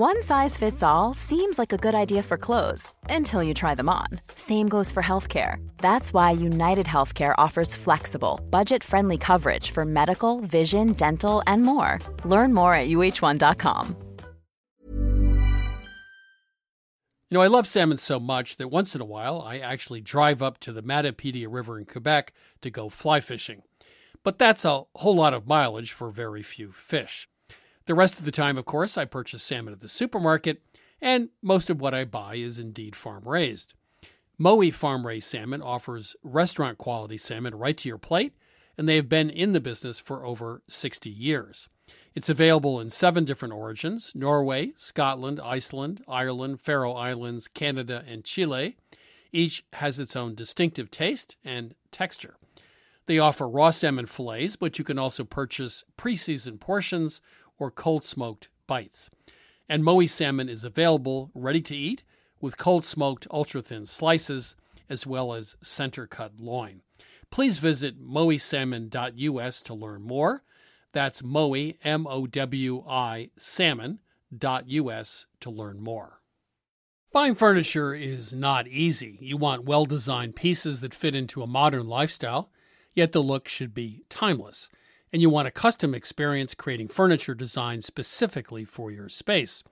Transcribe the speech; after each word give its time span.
One 0.00 0.22
size 0.22 0.56
fits 0.56 0.82
all 0.82 1.12
seems 1.12 1.58
like 1.58 1.74
a 1.74 1.76
good 1.76 1.94
idea 1.94 2.22
for 2.22 2.38
clothes 2.38 2.94
until 3.10 3.42
you 3.42 3.52
try 3.52 3.74
them 3.74 3.90
on. 3.90 4.06
Same 4.34 4.66
goes 4.66 4.90
for 4.90 5.02
healthcare. 5.02 5.56
That's 5.76 6.14
why 6.14 6.30
United 6.30 6.86
Healthcare 6.86 7.34
offers 7.36 7.74
flexible, 7.74 8.40
budget 8.48 8.82
friendly 8.82 9.18
coverage 9.18 9.72
for 9.72 9.84
medical, 9.84 10.40
vision, 10.40 10.94
dental, 10.94 11.42
and 11.46 11.64
more. 11.64 11.98
Learn 12.24 12.54
more 12.54 12.72
at 12.72 12.88
uh1.com. 12.88 13.94
You 14.88 14.94
know, 17.30 17.42
I 17.42 17.48
love 17.48 17.66
salmon 17.66 17.98
so 17.98 18.18
much 18.18 18.56
that 18.56 18.68
once 18.68 18.94
in 18.94 19.02
a 19.02 19.04
while 19.04 19.42
I 19.42 19.58
actually 19.58 20.00
drive 20.00 20.40
up 20.40 20.58
to 20.60 20.72
the 20.72 20.82
Matapedia 20.82 21.46
River 21.50 21.78
in 21.78 21.84
Quebec 21.84 22.32
to 22.62 22.70
go 22.70 22.88
fly 22.88 23.20
fishing. 23.20 23.60
But 24.22 24.38
that's 24.38 24.64
a 24.64 24.84
whole 24.96 25.16
lot 25.16 25.34
of 25.34 25.46
mileage 25.46 25.92
for 25.92 26.08
very 26.08 26.42
few 26.42 26.72
fish. 26.72 27.28
The 27.90 27.96
rest 27.96 28.20
of 28.20 28.24
the 28.24 28.30
time, 28.30 28.56
of 28.56 28.66
course, 28.66 28.96
I 28.96 29.04
purchase 29.04 29.42
salmon 29.42 29.74
at 29.74 29.80
the 29.80 29.88
supermarket, 29.88 30.62
and 31.00 31.30
most 31.42 31.70
of 31.70 31.80
what 31.80 31.92
I 31.92 32.04
buy 32.04 32.36
is 32.36 32.56
indeed 32.56 32.94
farm 32.94 33.24
raised. 33.24 33.74
Mowi 34.40 34.72
Farm 34.72 35.04
Raised 35.04 35.26
Salmon 35.26 35.60
offers 35.60 36.14
restaurant 36.22 36.78
quality 36.78 37.16
salmon 37.16 37.56
right 37.56 37.76
to 37.76 37.88
your 37.88 37.98
plate, 37.98 38.32
and 38.78 38.88
they 38.88 38.94
have 38.94 39.08
been 39.08 39.28
in 39.28 39.54
the 39.54 39.60
business 39.60 39.98
for 39.98 40.24
over 40.24 40.62
60 40.68 41.10
years. 41.10 41.68
It's 42.14 42.28
available 42.28 42.80
in 42.80 42.90
seven 42.90 43.24
different 43.24 43.54
origins 43.54 44.12
Norway, 44.14 44.70
Scotland, 44.76 45.40
Iceland, 45.42 46.04
Ireland, 46.06 46.60
Faroe 46.60 46.94
Islands, 46.94 47.48
Canada, 47.48 48.04
and 48.06 48.22
Chile. 48.24 48.76
Each 49.32 49.64
has 49.72 49.98
its 49.98 50.14
own 50.14 50.36
distinctive 50.36 50.92
taste 50.92 51.34
and 51.44 51.74
texture. 51.90 52.36
They 53.06 53.18
offer 53.18 53.48
raw 53.48 53.72
salmon 53.72 54.06
fillets, 54.06 54.54
but 54.54 54.78
you 54.78 54.84
can 54.84 54.96
also 54.96 55.24
purchase 55.24 55.82
pre 55.96 56.14
seasoned 56.14 56.60
portions 56.60 57.20
or 57.60 57.70
cold 57.70 58.02
smoked 58.02 58.48
bites. 58.66 59.08
And 59.68 59.84
Mowi 59.84 60.08
salmon 60.08 60.48
is 60.48 60.64
available 60.64 61.30
ready 61.32 61.60
to 61.60 61.76
eat 61.76 62.02
with 62.40 62.56
cold 62.56 62.84
smoked 62.84 63.28
ultra 63.30 63.62
thin 63.62 63.86
slices 63.86 64.56
as 64.88 65.06
well 65.06 65.32
as 65.32 65.56
center 65.62 66.08
cut 66.08 66.40
loin. 66.40 66.80
Please 67.30 67.58
visit 67.58 68.02
mowisalmon.us 68.02 69.62
to 69.62 69.74
learn 69.74 70.02
more. 70.02 70.42
That's 70.92 71.22
Mowi, 71.22 71.76
M 71.84 72.06
O 72.08 72.26
W 72.26 72.82
I, 72.88 73.30
salmon.us 73.36 75.26
to 75.38 75.50
learn 75.50 75.80
more. 75.80 76.20
Buying 77.12 77.36
furniture 77.36 77.94
is 77.94 78.32
not 78.32 78.66
easy. 78.66 79.18
You 79.20 79.36
want 79.36 79.64
well 79.64 79.84
designed 79.84 80.34
pieces 80.34 80.80
that 80.80 80.94
fit 80.94 81.14
into 81.14 81.42
a 81.42 81.46
modern 81.46 81.86
lifestyle, 81.86 82.50
yet 82.92 83.12
the 83.12 83.22
look 83.22 83.46
should 83.46 83.74
be 83.74 84.02
timeless 84.08 84.68
and 85.12 85.20
you 85.20 85.30
want 85.30 85.48
a 85.48 85.52
custom 85.52 85.94
experience 85.94 86.54
creating 86.54 86.88
furniture 86.88 87.34
designed 87.34 87.84
specifically 87.84 88.64
for 88.64 88.90
your 88.90 89.08
space. 89.08 89.62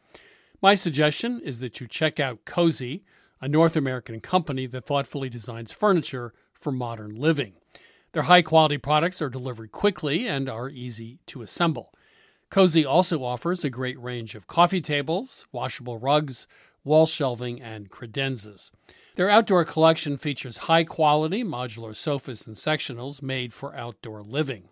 My 0.61 0.75
suggestion 0.75 1.41
is 1.41 1.61
that 1.61 1.81
you 1.81 1.87
check 1.87 2.19
out 2.19 2.45
Cozey, 2.45 3.03
a 3.41 3.49
North 3.49 3.77
American 3.77 4.21
company 4.21 4.67
that 4.67 4.87
thoughtfully 4.87 5.29
designs 5.29 5.71
furniture 5.71 6.33
for 6.53 6.73
modern 6.73 7.15
living. 7.15 7.55
Their 8.13 8.25
high 8.25 8.43
quality 8.43 8.79
products 8.79 9.23
are 9.23 9.29
delivered 9.29 9.71
quickly 9.71 10.27
and 10.27 10.49
are 10.49 10.69
easy 10.69 11.21
to 11.27 11.43
assemble. 11.43 11.95
Cozey 12.51 12.85
also 12.85 13.23
offers 13.23 13.63
a 13.63 13.71
great 13.71 14.01
range 14.01 14.35
of 14.35 14.47
coffee 14.47 14.81
tables, 14.81 15.47
washable 15.53 15.99
rugs, 15.99 16.49
wall 16.83 17.07
shelving, 17.07 17.61
and 17.61 17.91
credenzas. 17.91 18.71
Their 19.17 19.29
outdoor 19.29 19.65
collection 19.65 20.17
features 20.17 20.59
high 20.59 20.85
quality 20.85 21.45
modular 21.45 21.95
sofas 21.95 22.47
and 22.47 22.57
sectionals 22.57 23.21
made 23.23 23.53
for 23.53 23.75
outdoor 23.77 24.23
living. 24.23 24.71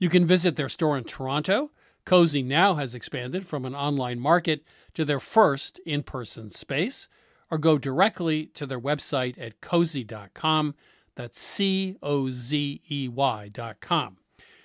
You 0.00 0.08
can 0.08 0.24
visit 0.24 0.56
their 0.56 0.70
store 0.70 0.96
in 0.96 1.04
Toronto. 1.04 1.70
Cozey 2.06 2.42
now 2.42 2.74
has 2.74 2.94
expanded 2.94 3.46
from 3.46 3.66
an 3.66 3.74
online 3.74 4.18
market 4.18 4.64
to 4.94 5.04
their 5.04 5.20
first 5.20 5.78
in 5.84 6.02
person 6.02 6.48
space, 6.48 7.06
or 7.50 7.58
go 7.58 7.76
directly 7.76 8.46
to 8.46 8.64
their 8.64 8.80
website 8.80 9.38
at 9.38 9.60
cozey.com. 9.60 10.74
That's 11.16 11.38
C 11.38 11.96
O 12.02 12.30
Z 12.30 12.80
E 12.90 13.08
Y.com. 13.08 14.16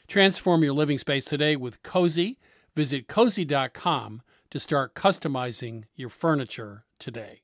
Transform 0.08 0.64
your 0.64 0.74
living 0.74 0.98
space 0.98 1.26
today 1.26 1.58
with 1.58 1.84
Cozey. 1.84 2.38
Visit 2.74 3.08
cozey.com 3.08 4.22
to 4.52 4.60
start 4.60 4.96
customizing 4.96 5.84
your 5.96 6.10
furniture 6.10 6.86
today. 6.98 7.42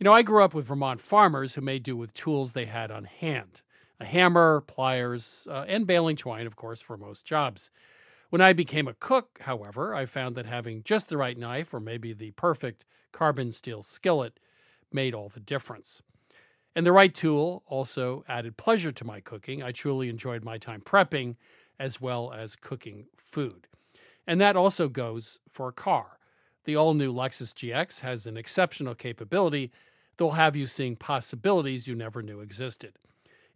You 0.00 0.04
know, 0.04 0.12
I 0.12 0.22
grew 0.22 0.42
up 0.42 0.54
with 0.54 0.66
Vermont 0.66 1.00
farmers 1.00 1.54
who 1.54 1.60
made 1.60 1.84
do 1.84 1.96
with 1.96 2.14
tools 2.14 2.52
they 2.52 2.64
had 2.64 2.90
on 2.90 3.04
hand 3.04 3.62
a 4.00 4.04
hammer, 4.04 4.60
pliers, 4.62 5.46
uh, 5.50 5.64
and 5.66 5.86
baling 5.86 6.16
twine, 6.16 6.46
of 6.46 6.56
course, 6.56 6.80
for 6.80 6.96
most 6.96 7.26
jobs. 7.26 7.70
When 8.30 8.42
I 8.42 8.52
became 8.52 8.86
a 8.86 8.94
cook, 8.94 9.38
however, 9.42 9.94
I 9.94 10.06
found 10.06 10.36
that 10.36 10.46
having 10.46 10.82
just 10.82 11.08
the 11.08 11.16
right 11.16 11.36
knife 11.36 11.72
or 11.72 11.80
maybe 11.80 12.12
the 12.12 12.32
perfect 12.32 12.84
carbon 13.12 13.52
steel 13.52 13.82
skillet 13.82 14.38
made 14.92 15.14
all 15.14 15.28
the 15.28 15.40
difference. 15.40 16.02
And 16.76 16.86
the 16.86 16.92
right 16.92 17.12
tool 17.12 17.64
also 17.66 18.24
added 18.28 18.56
pleasure 18.56 18.92
to 18.92 19.04
my 19.04 19.20
cooking. 19.20 19.62
I 19.62 19.72
truly 19.72 20.08
enjoyed 20.08 20.44
my 20.44 20.58
time 20.58 20.80
prepping 20.80 21.36
as 21.78 22.00
well 22.00 22.32
as 22.32 22.54
cooking 22.54 23.06
food. 23.16 23.66
And 24.26 24.40
that 24.40 24.56
also 24.56 24.88
goes 24.88 25.38
for 25.50 25.68
a 25.68 25.72
car. 25.72 26.18
The 26.64 26.76
all 26.76 26.92
new 26.92 27.12
Lexus 27.12 27.54
GX 27.54 28.00
has 28.00 28.26
an 28.26 28.36
exceptional 28.36 28.94
capability 28.94 29.72
that 30.16 30.24
will 30.24 30.32
have 30.32 30.54
you 30.54 30.66
seeing 30.66 30.96
possibilities 30.96 31.86
you 31.86 31.94
never 31.94 32.22
knew 32.22 32.40
existed. 32.40 32.94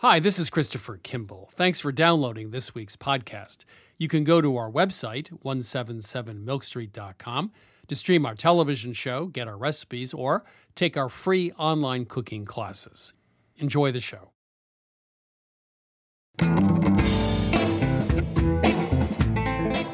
Hi, 0.00 0.20
this 0.20 0.38
is 0.38 0.50
Christopher 0.50 0.98
Kimball. 1.02 1.48
Thanks 1.52 1.80
for 1.80 1.90
downloading 1.90 2.50
this 2.50 2.74
week's 2.74 2.96
podcast. 2.96 3.64
You 3.96 4.08
can 4.08 4.24
go 4.24 4.40
to 4.40 4.56
our 4.56 4.70
website, 4.70 5.30
177milkstreet.com, 5.42 7.52
to 7.88 7.96
stream 7.96 8.26
our 8.26 8.34
television 8.34 8.92
show, 8.92 9.26
get 9.26 9.48
our 9.48 9.56
recipes, 9.56 10.12
or 10.12 10.44
take 10.74 10.96
our 10.96 11.08
free 11.08 11.52
online 11.52 12.04
cooking 12.04 12.44
classes. 12.44 13.14
Enjoy 13.56 13.90
the 13.90 14.00
show. 14.00 14.32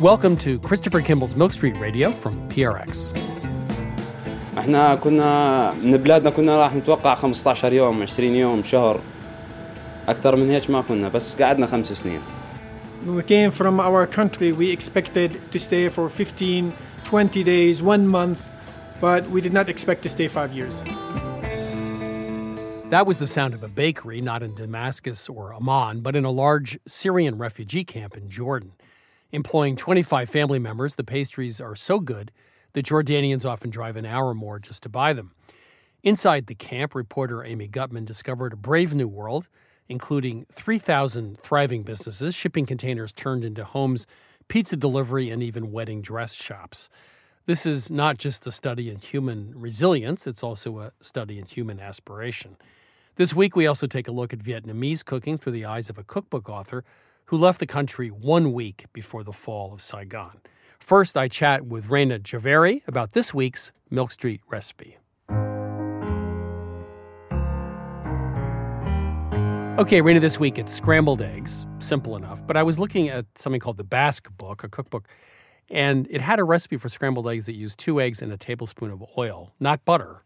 Welcome 0.00 0.36
to 0.38 0.58
Christopher 0.58 1.00
Kimball's 1.00 1.36
Milk 1.36 1.52
Street 1.52 1.78
Radio 1.80 2.10
from 2.10 2.48
PRX. 2.48 3.14
احنا 4.58 4.94
كنا 4.94 5.72
من 5.72 5.96
بلادنا 5.96 6.30
كنا 6.30 6.56
راح 6.56 6.74
نتوقع 6.74 7.14
15 7.14 7.72
يوم 7.72 8.02
20 8.02 8.34
يوم 8.34 8.62
شهر 8.62 9.00
اكثر 10.08 10.36
من 10.36 10.50
هيك 10.50 10.70
ما 10.70 10.80
كنا 10.80 11.08
بس 11.08 11.42
قعدنا 11.42 11.66
خمس 11.66 11.92
سنين 11.92 12.20
When 13.04 13.16
we 13.16 13.24
came 13.24 13.50
from 13.50 13.80
our 13.80 14.06
country, 14.06 14.52
we 14.52 14.70
expected 14.70 15.40
to 15.50 15.58
stay 15.58 15.88
for 15.88 16.08
15, 16.08 16.72
20 17.02 17.42
days, 17.42 17.82
one 17.82 18.06
month, 18.06 18.48
but 19.00 19.28
we 19.28 19.40
did 19.40 19.52
not 19.52 19.68
expect 19.68 20.04
to 20.04 20.08
stay 20.08 20.28
five 20.28 20.52
years. 20.52 20.84
That 22.90 23.06
was 23.06 23.18
the 23.18 23.26
sound 23.26 23.54
of 23.54 23.62
a 23.64 23.68
bakery, 23.68 24.20
not 24.20 24.42
in 24.42 24.54
Damascus 24.54 25.28
or 25.28 25.52
Amman, 25.52 26.02
but 26.02 26.14
in 26.14 26.24
a 26.24 26.30
large 26.30 26.78
Syrian 26.86 27.38
refugee 27.38 27.84
camp 27.84 28.16
in 28.16 28.28
Jordan. 28.28 28.72
Employing 29.32 29.76
25 29.76 30.28
family 30.28 30.58
members, 30.58 30.94
the 30.94 31.02
pastries 31.02 31.60
are 31.60 31.74
so 31.74 31.98
good 31.98 32.30
that 32.74 32.86
Jordanians 32.86 33.44
often 33.44 33.70
drive 33.70 33.96
an 33.96 34.06
hour 34.06 34.28
or 34.28 34.34
more 34.34 34.58
just 34.58 34.82
to 34.82 34.88
buy 34.88 35.12
them. 35.12 35.32
Inside 36.02 36.46
the 36.46 36.54
camp, 36.54 36.94
reporter 36.94 37.42
Amy 37.44 37.66
Gutman 37.66 38.04
discovered 38.04 38.52
a 38.52 38.56
brave 38.56 38.94
new 38.94 39.08
world 39.08 39.48
including 39.89 40.45
3,000 40.51 41.39
thriving 41.39 41.83
businesses, 41.83 42.35
shipping 42.35 42.65
containers 42.65 43.13
turned 43.13 43.45
into 43.45 43.63
homes, 43.63 44.07
pizza 44.47 44.75
delivery, 44.75 45.29
and 45.29 45.41
even 45.41 45.71
wedding 45.71 46.01
dress 46.01 46.33
shops. 46.33 46.89
This 47.45 47.65
is 47.65 47.89
not 47.89 48.17
just 48.17 48.45
a 48.45 48.51
study 48.51 48.89
in 48.89 48.99
human 48.99 49.53
resilience, 49.55 50.27
it's 50.27 50.43
also 50.43 50.79
a 50.79 50.91
study 50.99 51.39
in 51.39 51.45
human 51.45 51.79
aspiration. 51.79 52.57
This 53.15 53.33
week, 53.33 53.55
we 53.55 53.65
also 53.65 53.87
take 53.87 54.07
a 54.07 54.11
look 54.11 54.33
at 54.33 54.39
Vietnamese 54.39 55.03
cooking 55.03 55.37
through 55.37 55.53
the 55.53 55.65
eyes 55.65 55.89
of 55.89 55.97
a 55.97 56.03
cookbook 56.03 56.49
author 56.49 56.83
who 57.25 57.37
left 57.37 57.59
the 57.59 57.65
country 57.65 58.09
one 58.09 58.53
week 58.53 58.85
before 58.93 59.23
the 59.23 59.33
fall 59.33 59.73
of 59.73 59.81
Saigon. 59.81 60.41
First, 60.79 61.17
I 61.17 61.27
chat 61.27 61.65
with 61.65 61.87
Rayna 61.87 62.19
Jhaveri 62.19 62.81
about 62.87 63.13
this 63.13 63.33
week's 63.33 63.71
Milk 63.89 64.11
Street 64.11 64.41
recipe. 64.49 64.97
Okay, 69.77 70.01
Rayna, 70.01 70.19
this 70.19 70.39
week 70.39 70.57
it's 70.57 70.73
scrambled 70.73 71.21
eggs. 71.21 71.67
Simple 71.77 72.15
enough. 72.15 72.45
But 72.47 72.57
I 72.57 72.63
was 72.63 72.79
looking 72.79 73.09
at 73.09 73.27
something 73.35 73.61
called 73.61 73.77
the 73.77 73.83
Basque 73.83 74.27
Book, 74.35 74.63
a 74.63 74.69
cookbook, 74.69 75.07
and 75.69 76.07
it 76.09 76.19
had 76.19 76.39
a 76.39 76.43
recipe 76.43 76.77
for 76.77 76.89
scrambled 76.89 77.27
eggs 77.27 77.45
that 77.45 77.53
used 77.53 77.77
two 77.77 78.01
eggs 78.01 78.23
and 78.23 78.31
a 78.31 78.37
tablespoon 78.37 78.89
of 78.89 79.03
oil, 79.19 79.53
not 79.59 79.85
butter. 79.85 80.23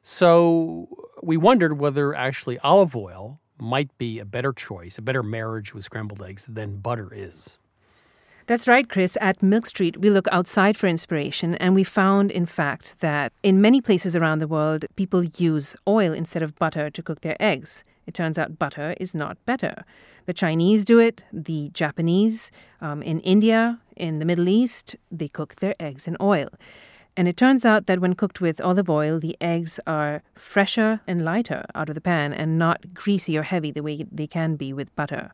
So 0.00 0.88
we 1.22 1.36
wondered 1.36 1.78
whether 1.78 2.14
actually 2.14 2.58
olive 2.60 2.96
oil 2.96 3.38
might 3.58 3.90
be 3.98 4.18
a 4.18 4.24
better 4.24 4.54
choice, 4.54 4.96
a 4.96 5.02
better 5.02 5.22
marriage 5.22 5.74
with 5.74 5.84
scrambled 5.84 6.22
eggs 6.22 6.46
than 6.46 6.78
butter 6.78 7.12
is. 7.12 7.58
That's 8.46 8.68
right, 8.68 8.88
Chris. 8.88 9.18
At 9.20 9.42
Milk 9.42 9.66
Street, 9.66 10.00
we 10.00 10.08
look 10.08 10.28
outside 10.30 10.76
for 10.76 10.86
inspiration, 10.86 11.56
and 11.56 11.74
we 11.74 11.82
found, 11.82 12.30
in 12.30 12.46
fact, 12.46 13.00
that 13.00 13.32
in 13.42 13.60
many 13.60 13.80
places 13.80 14.14
around 14.14 14.38
the 14.38 14.46
world, 14.46 14.84
people 14.94 15.24
use 15.24 15.74
oil 15.88 16.12
instead 16.12 16.44
of 16.44 16.54
butter 16.54 16.88
to 16.88 17.02
cook 17.02 17.22
their 17.22 17.36
eggs. 17.40 17.82
It 18.06 18.14
turns 18.14 18.38
out 18.38 18.56
butter 18.56 18.94
is 19.00 19.16
not 19.16 19.44
better. 19.46 19.84
The 20.26 20.32
Chinese 20.32 20.84
do 20.84 21.00
it, 21.00 21.24
the 21.32 21.70
Japanese, 21.74 22.52
um, 22.80 23.02
in 23.02 23.18
India, 23.20 23.80
in 23.96 24.20
the 24.20 24.24
Middle 24.24 24.48
East, 24.48 24.94
they 25.10 25.26
cook 25.26 25.56
their 25.56 25.74
eggs 25.80 26.06
in 26.06 26.16
oil. 26.20 26.48
And 27.16 27.26
it 27.26 27.36
turns 27.36 27.64
out 27.64 27.86
that 27.86 27.98
when 27.98 28.14
cooked 28.14 28.40
with 28.40 28.60
olive 28.60 28.88
oil, 28.88 29.18
the 29.18 29.36
eggs 29.40 29.80
are 29.88 30.22
fresher 30.36 31.00
and 31.08 31.24
lighter 31.24 31.64
out 31.74 31.88
of 31.88 31.96
the 31.96 32.00
pan 32.00 32.32
and 32.32 32.58
not 32.58 32.94
greasy 32.94 33.36
or 33.36 33.42
heavy 33.42 33.72
the 33.72 33.82
way 33.82 34.04
they 34.12 34.28
can 34.28 34.54
be 34.54 34.72
with 34.72 34.94
butter. 34.94 35.32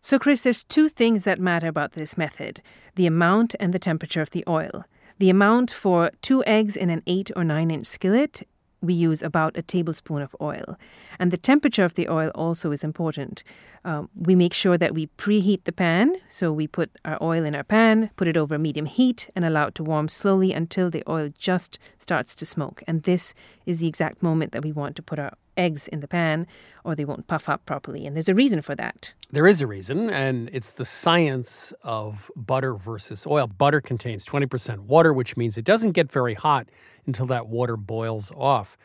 So, 0.00 0.18
Chris, 0.18 0.42
there's 0.42 0.64
two 0.64 0.88
things 0.88 1.24
that 1.24 1.40
matter 1.40 1.66
about 1.66 1.92
this 1.92 2.16
method 2.16 2.62
the 2.94 3.06
amount 3.06 3.54
and 3.60 3.72
the 3.72 3.78
temperature 3.78 4.22
of 4.22 4.30
the 4.30 4.44
oil. 4.48 4.84
The 5.18 5.30
amount 5.30 5.70
for 5.72 6.12
two 6.22 6.44
eggs 6.44 6.76
in 6.76 6.90
an 6.90 7.02
8 7.06 7.32
or 7.34 7.44
9 7.44 7.70
inch 7.70 7.86
skillet, 7.86 8.46
we 8.80 8.94
use 8.94 9.22
about 9.22 9.58
a 9.58 9.62
tablespoon 9.62 10.22
of 10.22 10.36
oil. 10.40 10.76
And 11.18 11.30
the 11.30 11.36
temperature 11.36 11.84
of 11.84 11.94
the 11.94 12.08
oil 12.08 12.30
also 12.34 12.70
is 12.70 12.84
important. 12.84 13.42
Um, 13.88 14.10
we 14.14 14.34
make 14.34 14.52
sure 14.52 14.76
that 14.76 14.92
we 14.92 15.06
preheat 15.16 15.64
the 15.64 15.72
pan. 15.72 16.14
So 16.28 16.52
we 16.52 16.66
put 16.66 16.90
our 17.06 17.16
oil 17.22 17.42
in 17.42 17.54
our 17.54 17.64
pan, 17.64 18.10
put 18.16 18.28
it 18.28 18.36
over 18.36 18.58
medium 18.58 18.84
heat, 18.84 19.30
and 19.34 19.46
allow 19.46 19.68
it 19.68 19.74
to 19.76 19.82
warm 19.82 20.08
slowly 20.08 20.52
until 20.52 20.90
the 20.90 21.02
oil 21.08 21.30
just 21.38 21.78
starts 21.96 22.34
to 22.34 22.44
smoke. 22.44 22.82
And 22.86 23.04
this 23.04 23.32
is 23.64 23.78
the 23.78 23.88
exact 23.88 24.22
moment 24.22 24.52
that 24.52 24.62
we 24.62 24.72
want 24.72 24.94
to 24.96 25.02
put 25.02 25.18
our 25.18 25.32
eggs 25.56 25.88
in 25.88 26.00
the 26.00 26.06
pan 26.06 26.46
or 26.84 26.94
they 26.94 27.06
won't 27.06 27.28
puff 27.28 27.48
up 27.48 27.64
properly. 27.64 28.04
And 28.06 28.14
there's 28.14 28.28
a 28.28 28.34
reason 28.34 28.60
for 28.60 28.74
that. 28.74 29.14
There 29.30 29.46
is 29.46 29.62
a 29.62 29.66
reason, 29.66 30.10
and 30.10 30.50
it's 30.52 30.72
the 30.72 30.84
science 30.84 31.72
of 31.82 32.30
butter 32.36 32.74
versus 32.74 33.26
oil. 33.26 33.46
Butter 33.46 33.80
contains 33.80 34.26
20% 34.26 34.80
water, 34.80 35.14
which 35.14 35.34
means 35.38 35.56
it 35.56 35.64
doesn't 35.64 35.92
get 35.92 36.12
very 36.12 36.34
hot 36.34 36.68
until 37.06 37.24
that 37.26 37.46
water 37.46 37.78
boils 37.78 38.30
off. 38.36 38.76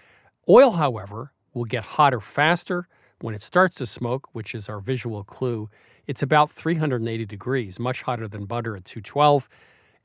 Oil, 0.47 0.71
however, 0.71 1.33
will 1.53 1.65
get 1.65 1.83
hotter 1.83 2.21
faster 2.21 2.87
when 3.23 3.33
it 3.33 3.41
starts 3.41 3.77
to 3.77 3.85
smoke, 3.85 4.27
which 4.33 4.53
is 4.53 4.67
our 4.67 4.79
visual 4.79 5.23
clue. 5.23 5.69
It's 6.07 6.21
about 6.21 6.51
380 6.51 7.25
degrees, 7.25 7.79
much 7.79 8.01
hotter 8.01 8.27
than 8.27 8.45
butter 8.45 8.75
at 8.75 8.85
212. 8.85 9.47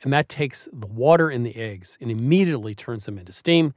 And 0.02 0.12
that 0.12 0.28
takes 0.28 0.68
the 0.72 0.86
water 0.86 1.28
in 1.28 1.42
the 1.42 1.56
eggs 1.56 1.98
and 2.00 2.10
immediately 2.10 2.74
turns 2.74 3.06
them 3.06 3.18
into 3.18 3.32
steam 3.32 3.74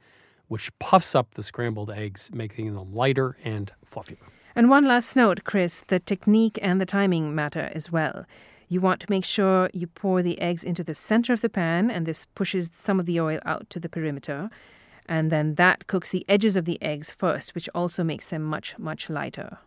which 0.52 0.70
puffs 0.78 1.14
up 1.14 1.32
the 1.32 1.42
scrambled 1.42 1.90
eggs, 1.90 2.30
making 2.30 2.74
them 2.74 2.94
lighter 2.94 3.38
and 3.42 3.72
fluffier. 3.90 4.18
And 4.54 4.68
one 4.68 4.84
last 4.84 5.16
note, 5.16 5.44
Chris 5.44 5.82
the 5.86 5.98
technique 5.98 6.58
and 6.60 6.78
the 6.78 6.84
timing 6.84 7.34
matter 7.34 7.70
as 7.74 7.90
well. 7.90 8.26
You 8.68 8.82
want 8.82 9.00
to 9.00 9.06
make 9.08 9.24
sure 9.24 9.70
you 9.72 9.86
pour 9.86 10.20
the 10.22 10.38
eggs 10.42 10.62
into 10.62 10.84
the 10.84 10.94
center 10.94 11.32
of 11.32 11.40
the 11.40 11.48
pan, 11.48 11.90
and 11.90 12.04
this 12.04 12.26
pushes 12.34 12.70
some 12.74 13.00
of 13.00 13.06
the 13.06 13.18
oil 13.18 13.40
out 13.46 13.70
to 13.70 13.80
the 13.80 13.88
perimeter. 13.88 14.50
And 15.06 15.30
then 15.30 15.54
that 15.54 15.86
cooks 15.86 16.10
the 16.10 16.24
edges 16.28 16.56
of 16.56 16.64
the 16.64 16.80
eggs 16.82 17.10
first, 17.10 17.54
which 17.54 17.68
also 17.74 18.04
makes 18.04 18.26
them 18.26 18.42
much, 18.42 18.78
much 18.78 19.10
lighter. 19.10 19.58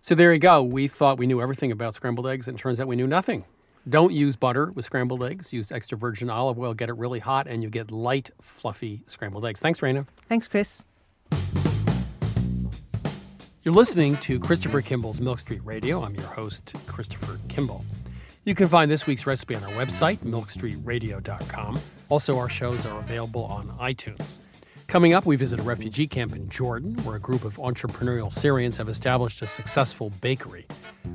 So 0.00 0.14
there 0.14 0.32
you 0.32 0.38
go. 0.38 0.62
We 0.62 0.88
thought 0.88 1.18
we 1.18 1.26
knew 1.26 1.40
everything 1.40 1.72
about 1.72 1.94
scrambled 1.94 2.26
eggs, 2.26 2.46
and 2.46 2.58
it 2.58 2.60
turns 2.60 2.80
out 2.80 2.86
we 2.86 2.96
knew 2.96 3.06
nothing. 3.06 3.44
Don't 3.88 4.12
use 4.12 4.36
butter 4.36 4.70
with 4.72 4.84
scrambled 4.84 5.22
eggs. 5.22 5.52
Use 5.52 5.70
extra 5.70 5.96
virgin 5.96 6.30
olive 6.30 6.58
oil. 6.58 6.74
Get 6.74 6.88
it 6.88 6.96
really 6.96 7.20
hot, 7.20 7.46
and 7.46 7.62
you 7.62 7.70
get 7.70 7.90
light, 7.90 8.30
fluffy 8.40 9.02
scrambled 9.06 9.44
eggs. 9.46 9.60
Thanks, 9.60 9.80
Rayna. 9.80 10.06
Thanks, 10.28 10.48
Chris. 10.48 10.84
You're 13.62 13.74
listening 13.74 14.18
to 14.18 14.38
Christopher 14.38 14.82
Kimball's 14.82 15.22
Milk 15.22 15.38
Street 15.38 15.62
Radio. 15.64 16.02
I'm 16.02 16.14
your 16.14 16.26
host, 16.26 16.74
Christopher 16.86 17.38
Kimball. 17.48 17.82
You 18.44 18.54
can 18.54 18.68
find 18.68 18.90
this 18.90 19.06
week's 19.06 19.26
recipe 19.26 19.54
on 19.54 19.64
our 19.64 19.70
website, 19.70 20.18
milkstreetradio.com. 20.18 21.80
Also, 22.10 22.36
our 22.36 22.50
shows 22.50 22.84
are 22.84 23.00
available 23.00 23.44
on 23.44 23.68
iTunes. 23.78 24.36
Coming 24.94 25.12
up, 25.12 25.26
we 25.26 25.34
visit 25.34 25.58
a 25.58 25.62
refugee 25.64 26.06
camp 26.06 26.36
in 26.36 26.48
Jordan 26.48 26.94
where 27.02 27.16
a 27.16 27.18
group 27.18 27.42
of 27.42 27.56
entrepreneurial 27.56 28.30
Syrians 28.30 28.76
have 28.76 28.88
established 28.88 29.42
a 29.42 29.46
successful 29.48 30.10
bakery. 30.20 30.68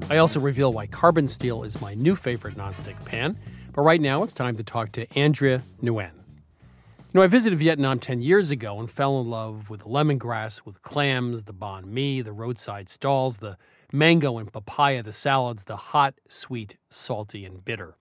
I 0.10 0.18
also 0.18 0.42
reveal 0.42 0.74
why 0.74 0.86
carbon 0.86 1.30
steel 1.30 1.64
is 1.64 1.80
my 1.80 1.94
new 1.94 2.18
favorite 2.18 2.56
nonstick 2.58 3.06
pan. 3.06 3.38
But 3.74 3.84
right 3.84 4.02
now, 4.02 4.24
it's 4.24 4.34
time 4.34 4.58
to 4.58 4.66
talk 4.66 4.92
to 4.92 5.08
Andrea 5.18 5.62
Nguyen. 5.82 6.12
You 6.12 7.14
know, 7.14 7.22
I 7.22 7.28
visited 7.28 7.58
Vietnam 7.58 8.00
10 8.00 8.22
years 8.22 8.52
ago 8.52 8.78
and 8.82 8.92
fell 8.92 9.22
in 9.22 9.30
love 9.30 9.70
with 9.70 9.80
the 9.80 9.86
lemongrass, 9.86 10.66
with 10.66 10.82
clams, 10.82 11.46
the 11.46 11.54
banh 11.54 11.86
mi, 11.86 12.20
the 12.20 12.34
roadside 12.34 12.90
stalls, 12.90 13.38
the 13.38 13.58
mango 13.94 14.40
and 14.40 14.52
papaya, 14.52 15.02
the 15.04 15.14
salads, 15.14 15.64
the 15.64 15.78
hot, 15.78 16.16
sweet, 16.28 16.76
salty, 16.90 17.46
and 17.46 17.64
bitter. 17.64 17.96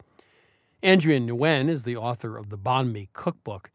Andrea 0.82 1.20
Nguyen 1.20 1.68
is 1.68 1.84
the 1.84 1.96
author 1.96 2.36
of 2.36 2.50
the 2.50 2.58
Banh 2.58 2.90
Mi 2.90 3.08
Cookbook, 3.12 3.70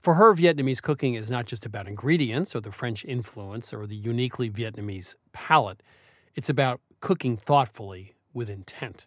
for 0.00 0.14
her, 0.14 0.34
Vietnamese 0.34 0.82
cooking 0.82 1.14
is 1.14 1.30
not 1.30 1.46
just 1.46 1.66
about 1.66 1.86
ingredients 1.86 2.56
or 2.56 2.60
the 2.60 2.72
French 2.72 3.04
influence 3.04 3.72
or 3.72 3.86
the 3.86 3.96
uniquely 3.96 4.48
Vietnamese 4.48 5.14
palate. 5.32 5.82
It's 6.34 6.48
about 6.48 6.80
cooking 7.00 7.36
thoughtfully 7.36 8.14
with 8.32 8.48
intent. 8.48 9.06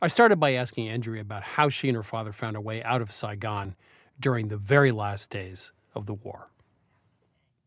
I 0.00 0.08
started 0.08 0.36
by 0.36 0.52
asking 0.52 0.88
Andrea 0.88 1.22
about 1.22 1.42
how 1.42 1.68
she 1.68 1.88
and 1.88 1.96
her 1.96 2.02
father 2.02 2.32
found 2.32 2.56
a 2.56 2.60
way 2.60 2.82
out 2.82 3.02
of 3.02 3.12
Saigon 3.12 3.74
during 4.18 4.48
the 4.48 4.56
very 4.56 4.92
last 4.92 5.30
days 5.30 5.72
of 5.94 6.06
the 6.06 6.14
war. 6.14 6.50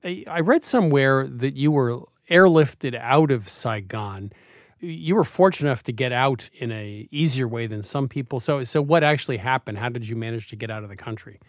I 0.04 0.42
read 0.42 0.64
somewhere 0.64 1.26
that 1.28 1.56
you 1.56 1.72
were 1.72 2.04
airlifted 2.30 2.96
out 2.96 3.32
of 3.32 3.50
Saigon. 3.50 4.32
You 4.80 5.16
were 5.16 5.24
fortunate 5.24 5.70
enough 5.70 5.84
to 5.84 5.92
get 5.92 6.12
out 6.12 6.50
in 6.54 6.72
a 6.72 7.08
easier 7.10 7.48
way 7.48 7.66
than 7.66 7.82
some 7.82 8.08
people. 8.08 8.40
So, 8.40 8.64
so 8.64 8.82
what 8.82 9.04
actually 9.04 9.38
happened? 9.38 9.80
How 9.80 9.90
did 9.90 10.08
you 10.08 10.16
manage 10.16 10.48
to 10.50 10.56
get 10.56 10.70
out 10.70 10.84
of 10.84 10.90
the 10.90 10.96
country? 10.96 11.40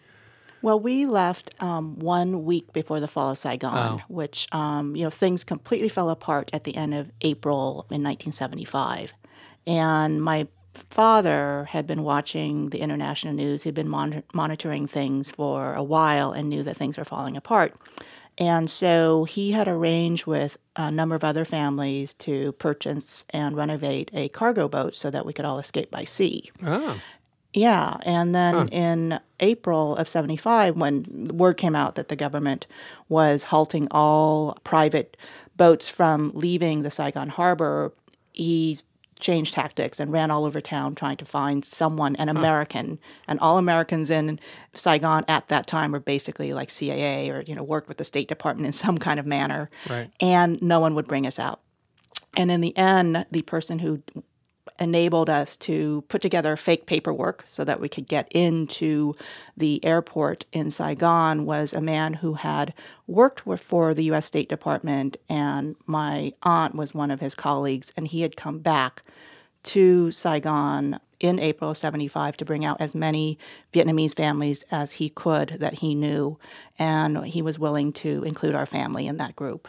Well, 0.61 0.79
we 0.79 1.05
left 1.05 1.53
um, 1.59 1.99
one 1.99 2.43
week 2.45 2.73
before 2.73 2.99
the 2.99 3.07
fall 3.07 3.31
of 3.31 3.37
Saigon, 3.37 3.99
which, 4.07 4.47
um, 4.51 4.95
you 4.95 5.03
know, 5.03 5.09
things 5.09 5.43
completely 5.43 5.89
fell 5.89 6.09
apart 6.09 6.49
at 6.53 6.63
the 6.63 6.75
end 6.75 6.93
of 6.93 7.11
April 7.21 7.85
in 7.91 8.03
1975. 8.03 9.13
And 9.65 10.23
my 10.23 10.47
father 10.73 11.67
had 11.69 11.87
been 11.87 12.03
watching 12.03 12.69
the 12.69 12.79
international 12.79 13.33
news. 13.33 13.63
He'd 13.63 13.73
been 13.73 13.89
mon- 13.89 14.23
monitoring 14.33 14.87
things 14.87 15.31
for 15.31 15.73
a 15.73 15.83
while 15.83 16.31
and 16.31 16.49
knew 16.49 16.63
that 16.63 16.77
things 16.77 16.97
were 16.97 17.05
falling 17.05 17.35
apart. 17.37 17.75
And 18.37 18.69
so 18.69 19.23
he 19.23 19.51
had 19.51 19.67
arranged 19.67 20.27
with 20.27 20.57
a 20.75 20.91
number 20.91 21.15
of 21.15 21.23
other 21.23 21.43
families 21.43 22.13
to 22.15 22.51
purchase 22.53 23.25
and 23.31 23.55
renovate 23.55 24.11
a 24.13 24.29
cargo 24.29 24.67
boat 24.67 24.93
so 24.93 25.09
that 25.09 25.25
we 25.25 25.33
could 25.33 25.45
all 25.45 25.57
escape 25.57 25.89
by 25.89 26.03
sea. 26.03 26.51
Oh. 26.63 26.99
Yeah, 27.53 27.97
and 28.05 28.35
then 28.35 28.53
huh. 28.53 28.67
in 28.71 29.19
April 29.39 29.95
of 29.95 30.09
75 30.09 30.75
when 30.75 31.29
word 31.33 31.57
came 31.57 31.75
out 31.75 31.95
that 31.95 32.09
the 32.09 32.15
government 32.15 32.67
was 33.09 33.43
halting 33.43 33.87
all 33.91 34.57
private 34.63 35.17
boats 35.55 35.87
from 35.87 36.31
leaving 36.35 36.83
the 36.83 36.91
Saigon 36.91 37.29
harbor, 37.29 37.93
he 38.33 38.79
changed 39.19 39.53
tactics 39.53 39.99
and 39.99 40.11
ran 40.11 40.29
all 40.29 40.45
over 40.45 40.61
town 40.61 40.95
trying 40.95 41.17
to 41.17 41.25
find 41.25 41.65
someone, 41.65 42.15
an 42.17 42.29
American. 42.29 42.99
And 43.27 43.39
all 43.39 43.57
Americans 43.57 44.09
in 44.09 44.39
Saigon 44.73 45.25
at 45.27 45.47
that 45.47 45.67
time 45.67 45.91
were 45.91 45.99
basically 45.99 46.53
like 46.53 46.69
CIA 46.69 47.29
or, 47.29 47.41
you 47.41 47.55
know, 47.55 47.63
worked 47.63 47.87
with 47.87 47.97
the 47.97 48.03
State 48.03 48.27
Department 48.27 48.67
in 48.67 48.73
some 48.73 48.97
kind 48.97 49.19
of 49.19 49.25
manner. 49.25 49.69
Right. 49.89 50.11
And 50.19 50.61
no 50.61 50.79
one 50.79 50.95
would 50.95 51.07
bring 51.07 51.25
us 51.25 51.39
out. 51.39 51.61
And 52.35 52.51
in 52.51 52.61
the 52.61 52.77
end, 52.77 53.25
the 53.31 53.41
person 53.41 53.79
who 53.79 54.03
enabled 54.79 55.29
us 55.29 55.57
to 55.57 56.03
put 56.07 56.21
together 56.21 56.55
fake 56.55 56.85
paperwork 56.85 57.43
so 57.45 57.63
that 57.63 57.79
we 57.79 57.89
could 57.89 58.07
get 58.07 58.27
into 58.31 59.15
the 59.55 59.83
airport 59.83 60.45
in 60.51 60.71
Saigon 60.71 61.45
was 61.45 61.73
a 61.73 61.81
man 61.81 62.13
who 62.13 62.35
had 62.35 62.73
worked 63.07 63.41
for 63.59 63.93
the 63.93 64.11
US 64.11 64.25
State 64.25 64.49
Department, 64.49 65.17
and 65.29 65.75
my 65.85 66.33
aunt 66.43 66.75
was 66.75 66.93
one 66.93 67.11
of 67.11 67.19
his 67.19 67.35
colleagues, 67.35 67.91
and 67.97 68.07
he 68.07 68.21
had 68.21 68.35
come 68.35 68.59
back 68.59 69.03
to 69.63 70.11
Saigon 70.11 70.99
in 71.19 71.39
April 71.39 71.71
of 71.71 71.77
75 71.77 72.37
to 72.37 72.45
bring 72.45 72.63
out 72.63 72.79
as 72.79 72.93
many 72.93 73.39
Vietnamese 73.73 74.15
families 74.15 74.63
as 74.71 74.93
he 74.93 75.09
could 75.09 75.57
that 75.59 75.79
he 75.79 75.95
knew, 75.95 76.37
and 76.77 77.25
he 77.25 77.41
was 77.41 77.57
willing 77.57 77.91
to 77.91 78.23
include 78.23 78.55
our 78.55 78.65
family 78.65 79.07
in 79.07 79.17
that 79.17 79.35
group. 79.35 79.67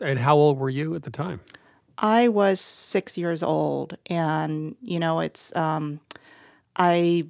And 0.00 0.18
how 0.18 0.36
old 0.36 0.58
were 0.58 0.70
you 0.70 0.94
at 0.94 1.02
the 1.02 1.10
time? 1.10 1.40
I 1.98 2.28
was 2.28 2.60
six 2.60 3.16
years 3.16 3.42
old, 3.42 3.96
and 4.06 4.76
you 4.82 4.98
know, 4.98 5.20
it's 5.20 5.54
um, 5.56 6.00
I 6.76 7.26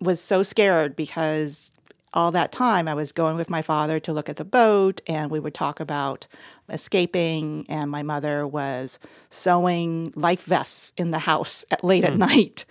was 0.00 0.20
so 0.20 0.42
scared 0.42 0.94
because 0.94 1.72
all 2.12 2.30
that 2.30 2.52
time 2.52 2.86
I 2.86 2.94
was 2.94 3.12
going 3.12 3.36
with 3.36 3.50
my 3.50 3.62
father 3.62 3.98
to 4.00 4.12
look 4.12 4.28
at 4.28 4.36
the 4.36 4.44
boat, 4.44 5.00
and 5.06 5.30
we 5.30 5.40
would 5.40 5.54
talk 5.54 5.80
about 5.80 6.26
escaping. 6.68 7.66
And 7.68 7.90
my 7.90 8.02
mother 8.02 8.46
was 8.46 8.98
sewing 9.30 10.12
life 10.14 10.44
vests 10.44 10.92
in 10.96 11.10
the 11.10 11.18
house 11.18 11.64
at 11.70 11.82
late 11.82 12.04
mm. 12.04 12.08
at 12.08 12.12
hmm. 12.12 12.18
night. 12.20 12.64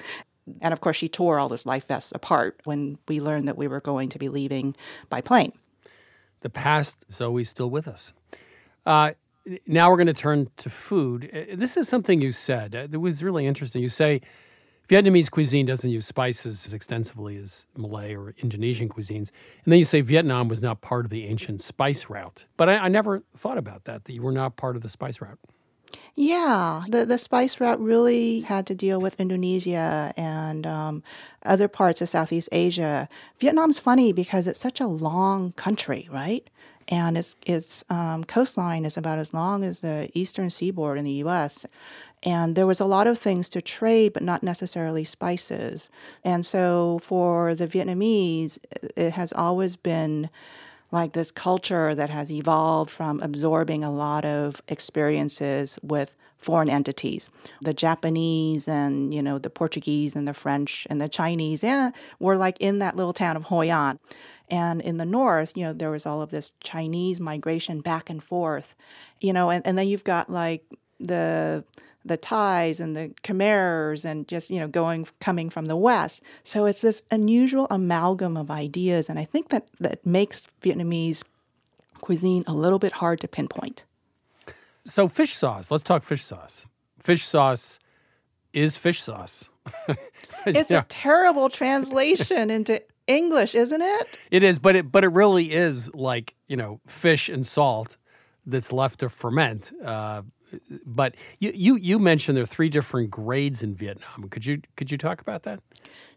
And 0.62 0.74
of 0.74 0.82
course, 0.82 0.98
she 0.98 1.08
tore 1.08 1.40
all 1.40 1.50
those 1.50 1.66
life 1.66 1.88
vests 1.88 2.12
apart 2.13 2.60
when 2.66 2.98
we 3.08 3.22
learned 3.22 3.48
that 3.48 3.58
we 3.58 3.68
were 3.68 3.82
going 3.82 4.10
to 4.10 4.20
be 4.20 4.30
leaving 4.30 4.75
by 5.10 5.22
plane. 5.22 5.54
The 6.42 6.50
past 6.50 7.06
is 7.08 7.22
always 7.22 7.50
still 7.50 7.70
with 7.70 7.88
us. 7.88 8.13
Uh, 8.86 9.13
now 9.67 9.89
we're 9.89 9.97
going 9.97 10.07
to 10.07 10.13
turn 10.13 10.50
to 10.57 10.69
food. 10.69 11.29
Uh, 11.33 11.55
This 11.55 11.77
is 11.77 11.88
something 11.89 12.21
you 12.21 12.31
said. 12.31 12.71
that 12.71 13.00
was 13.00 13.23
really 13.23 13.45
interesting. 13.45 13.81
You 13.81 13.89
say 13.89 14.21
Vietnamese 14.89 15.31
cuisine 15.31 15.65
doesn't 15.65 15.89
use 15.89 16.05
spices 16.05 16.65
as 16.65 16.73
extensively 16.73 17.38
as 17.38 17.65
Malay 17.77 18.15
or 18.15 18.33
Indonesian 18.38 18.89
cuisines. 18.89 19.31
And 19.63 19.71
then 19.71 19.79
you 19.79 19.85
say 19.85 20.01
Vietnam 20.01 20.47
was 20.47 20.62
not 20.62 20.81
part 20.81 21.05
of 21.05 21.12
the 21.12 21.25
ancient 21.25 21.62
spice 21.62 22.09
route. 22.09 22.45
But 22.57 22.69
I, 22.69 22.77
I 22.77 22.88
never 22.89 23.23
thought 23.35 23.57
about 23.57 23.85
that, 23.85 24.05
that 24.05 24.13
you 24.13 24.21
were 24.21 24.31
not 24.31 24.55
part 24.55 24.75
of 24.75 24.81
the 24.81 24.89
spice 24.89 25.21
route. 25.21 25.39
Yeah, 26.15 26.83
the 26.89 27.05
the 27.05 27.17
spice 27.17 27.59
route 27.59 27.79
really 27.79 28.41
had 28.41 28.67
to 28.67 28.75
deal 28.75 29.00
with 29.01 29.19
Indonesia 29.19 30.13
and 30.15 30.65
um, 30.67 31.03
other 31.43 31.67
parts 31.67 32.01
of 32.01 32.09
Southeast 32.09 32.50
Asia. 32.51 33.07
Vietnam's 33.39 33.79
funny 33.79 34.12
because 34.13 34.45
it's 34.45 34.59
such 34.59 34.79
a 34.79 34.88
long 34.88 35.53
country, 35.53 36.07
right? 36.12 36.47
And 36.88 37.18
its 37.18 37.36
its 37.46 37.84
um, 37.90 38.24
coastline 38.24 38.86
is 38.86 38.98
about 38.98 39.20
as 39.20 39.34
long 39.34 39.63
as 39.63 39.80
the 39.80 40.10
eastern 40.13 40.50
seaboard 40.50 40.98
in 40.98 41.06
the 41.06 41.12
U.S. 41.12 41.66
And 42.24 42.56
there 42.56 42.68
was 42.68 42.80
a 42.80 42.86
lot 42.86 43.08
of 43.08 43.20
things 43.20 43.50
to 43.50 43.62
trade, 43.62 44.13
but 44.13 44.24
not 44.24 44.44
necessarily 44.44 45.04
spices. 45.04 45.90
And 46.24 46.46
so 46.46 47.00
for 47.04 47.54
the 47.54 47.68
Vietnamese, 47.68 48.58
it 48.96 49.12
has 49.12 49.34
always 49.34 49.75
been 49.75 50.30
like 50.92 51.13
this 51.13 51.32
culture 51.32 51.96
that 51.96 52.10
has 52.10 52.32
evolved 52.32 52.92
from 52.92 53.20
absorbing 53.22 53.84
a 53.84 53.92
lot 53.92 54.24
of 54.24 54.62
experiences 54.68 55.80
with 55.82 56.16
foreign 56.38 56.70
entities. 56.70 57.30
The 57.62 57.74
Japanese 57.74 58.68
and, 58.68 59.13
you 59.13 59.22
know, 59.22 59.40
the 59.40 59.50
Portuguese 59.50 60.16
and 60.16 60.28
the 60.28 60.34
French 60.34 60.86
and 60.90 61.02
the 61.02 61.10
Chinese 61.10 61.63
yeah, 61.63 61.92
were 62.20 62.38
like 62.38 62.58
in 62.60 62.80
that 62.80 62.96
little 62.96 63.13
town 63.13 63.36
of 63.36 63.44
Hoi 63.44 63.70
An. 63.70 64.00
And 64.53 64.81
in 64.81 64.98
the 64.98 65.05
north, 65.05 65.53
you 65.57 65.63
know, 65.65 65.74
there 65.74 65.89
was 65.89 66.05
all 66.05 66.22
of 66.22 66.29
this 66.29 66.51
Chinese 66.62 67.19
migration 67.19 67.81
back 67.81 68.10
and 68.10 68.22
forth, 68.24 68.75
you 69.19 69.33
know, 69.33 69.50
and, 69.50 69.65
and 69.65 69.77
then 69.77 69.88
you've 69.88 70.03
got 70.03 70.29
like 70.29 70.63
the 71.00 71.63
the 72.05 72.17
Thais 72.17 72.79
and 72.79 72.95
the 72.95 73.05
Khmers 73.24 74.03
and 74.05 74.27
just, 74.27 74.51
you 74.51 74.60
know, 74.60 74.67
going 74.67 75.07
coming 75.22 75.50
from 75.50 75.65
the 75.67 75.75
West. 75.75 76.22
So 76.43 76.65
it's 76.65 76.81
this 76.81 77.01
unusual 77.10 77.65
amalgam 77.72 78.36
of 78.38 78.51
ideas. 78.51 79.10
And 79.10 79.17
I 79.17 79.25
think 79.25 79.50
that 79.50 79.67
that 79.79 80.05
makes 80.05 80.45
Vietnamese 80.62 81.24
cuisine 82.01 82.43
a 82.45 82.53
little 82.53 82.79
bit 82.79 82.91
hard 82.93 83.22
to 83.22 83.27
pinpoint. 83.27 83.86
So, 84.86 85.07
fish 85.07 85.33
sauce, 85.33 85.72
let's 85.72 85.83
talk 85.83 86.03
fish 86.03 86.24
sauce. 86.24 86.65
Fish 87.00 87.24
sauce 87.25 87.79
is 88.53 88.77
fish 88.77 89.01
sauce. 89.01 89.50
It's 90.45 90.69
Yeah. 90.69 90.79
a 90.81 90.86
terrible 90.89 91.50
translation 91.50 92.50
into 92.50 92.81
English, 93.07 93.55
isn't 93.55 93.81
it? 93.81 94.19
It 94.31 94.43
is, 94.43 94.60
but 94.60 94.75
it 94.75 94.91
but 94.91 95.03
it 95.03 95.10
really 95.10 95.51
is 95.51 95.93
like 95.93 96.36
you 96.48 96.57
know 96.57 96.79
fish 96.88 97.29
and 97.29 97.45
salt 97.45 97.98
that's 98.45 98.72
left 98.72 99.00
to 99.00 99.10
ferment. 99.10 99.72
Uh, 99.83 100.24
but 100.86 101.15
you, 101.39 101.51
you 101.53 101.75
you 101.77 102.00
mentioned 102.00 102.38
there 102.38 102.43
are 102.43 102.48
three 102.48 102.69
different 102.69 103.10
grades 103.10 103.63
in 103.63 103.75
Vietnam. 103.75 104.29
Could 104.29 104.45
you 104.45 104.62
could 104.75 104.91
you 104.91 104.98
talk 104.98 105.22
about 105.22 105.43
that? 105.43 105.60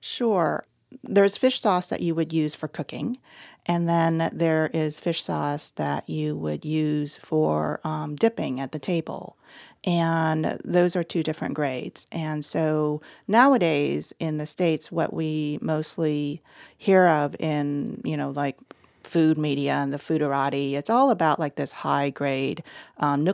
Sure. 0.00 0.64
There's 1.02 1.37
fish 1.37 1.61
sauce 1.61 1.88
that 1.88 2.00
you 2.00 2.14
would 2.14 2.33
use 2.33 2.55
for 2.55 2.69
cooking, 2.69 3.19
and 3.66 3.88
then 3.88 4.31
there 4.33 4.71
is 4.73 5.00
fish 5.00 5.25
sauce 5.25 5.73
that 5.73 6.09
you 6.09 6.37
would 6.37 6.64
use 6.64 7.16
for 7.16 7.81
um, 7.83 8.14
dipping 8.14 8.61
at 8.61 8.73
the 8.73 8.78
table. 8.78 9.37
And 9.85 10.59
those 10.64 10.97
are 10.97 11.04
two 11.04 11.23
different 11.23 11.54
grades. 11.54 12.06
And 12.11 12.45
so 12.45 13.00
nowadays 13.28 14.12
in 14.18 14.37
the 14.38 14.47
States, 14.47 14.90
what 14.90 15.12
we 15.12 15.59
mostly 15.62 16.42
hear 16.76 17.06
of 17.06 17.37
in, 17.38 18.00
you 18.04 18.16
know, 18.16 18.30
like 18.30 18.56
food 19.04 19.38
media 19.38 19.75
and 19.75 19.92
the 19.92 19.99
foodorati, 19.99 20.73
it's 20.73 20.90
all 20.90 21.11
about 21.12 21.38
like 21.38 21.54
this 21.54 21.71
high 21.71 22.11
grade 22.11 22.64
um, 22.99 23.25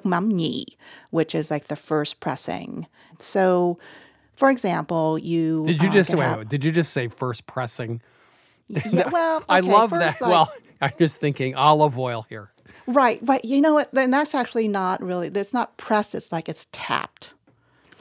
which 1.11 1.34
is 1.34 1.50
like 1.50 1.68
the 1.68 1.76
first 1.76 2.20
pressing. 2.20 2.87
So, 3.18 3.78
for 4.37 4.50
example, 4.50 5.18
you 5.18 5.62
Did 5.64 5.82
you 5.82 5.88
uh, 5.88 5.92
just 5.92 6.14
wait, 6.14 6.22
have- 6.25 6.38
wait, 6.38 6.49
Did 6.49 6.64
you 6.64 6.72
just 6.72 6.92
say 6.92 7.08
first 7.08 7.46
pressing? 7.46 8.02
yeah, 8.68 9.08
well, 9.11 9.42
I 9.49 9.61
love 9.61 9.90
first, 9.90 10.00
that. 10.18 10.20
like- 10.20 10.30
well, 10.30 10.52
I'm 10.82 10.92
just 10.99 11.20
thinking 11.20 11.54
olive 11.54 11.99
oil 11.99 12.26
here. 12.28 12.50
Right, 12.87 13.21
right. 13.23 13.45
You 13.45 13.61
know 13.61 13.75
what? 13.75 13.93
Then 13.93 14.11
that's 14.11 14.35
actually 14.35 14.69
not 14.69 15.03
really. 15.03 15.29
It's 15.29 15.53
not 15.53 15.77
pressed. 15.77 16.15
It's 16.15 16.33
like 16.33 16.49
it's 16.49 16.67
tapped. 16.73 17.33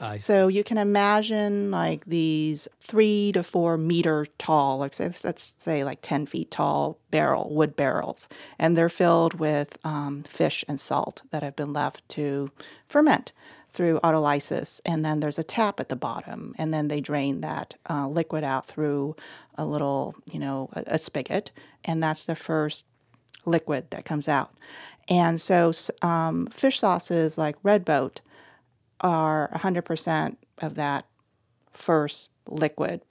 I 0.00 0.16
see. 0.16 0.22
So 0.24 0.48
you 0.48 0.64
can 0.64 0.78
imagine 0.78 1.70
like 1.70 2.04
these 2.06 2.66
three 2.80 3.30
to 3.32 3.44
four 3.44 3.78
meter 3.78 4.26
tall, 4.36 4.78
like 4.78 4.94
say, 4.94 5.12
let's 5.22 5.54
say 5.58 5.84
like 5.84 6.00
ten 6.02 6.26
feet 6.26 6.50
tall 6.50 6.98
barrel 7.10 7.54
wood 7.54 7.76
barrels, 7.76 8.28
and 8.58 8.76
they're 8.76 8.88
filled 8.88 9.34
with 9.34 9.78
um, 9.84 10.24
fish 10.24 10.64
and 10.66 10.80
salt 10.80 11.22
that 11.30 11.44
have 11.44 11.54
been 11.54 11.72
left 11.72 12.08
to 12.10 12.50
ferment 12.88 13.32
through 13.68 14.00
autolysis, 14.00 14.80
and 14.84 15.04
then 15.04 15.20
there's 15.20 15.38
a 15.38 15.44
tap 15.44 15.80
at 15.80 15.88
the 15.88 15.96
bottom, 15.96 16.54
and 16.58 16.74
then 16.74 16.88
they 16.88 17.00
drain 17.00 17.40
that 17.40 17.74
uh, 17.88 18.06
liquid 18.06 18.44
out 18.44 18.66
through 18.66 19.16
a 19.56 19.64
little, 19.64 20.14
you 20.30 20.38
know, 20.38 20.68
a, 20.72 20.82
a 20.88 20.98
spigot, 20.98 21.52
and 21.84 22.02
that's 22.02 22.24
the 22.24 22.34
first 22.34 22.86
liquid 23.44 23.90
that 23.90 24.04
comes 24.04 24.28
out. 24.28 24.52
And 25.08 25.40
so 25.40 25.72
um, 26.00 26.46
fish 26.46 26.78
sauces 26.78 27.36
like 27.36 27.56
Red 27.62 27.84
Boat 27.84 28.20
are 29.00 29.50
100% 29.54 30.36
of 30.58 30.74
that 30.76 31.06
first 31.72 32.30
liquid. 32.46 33.02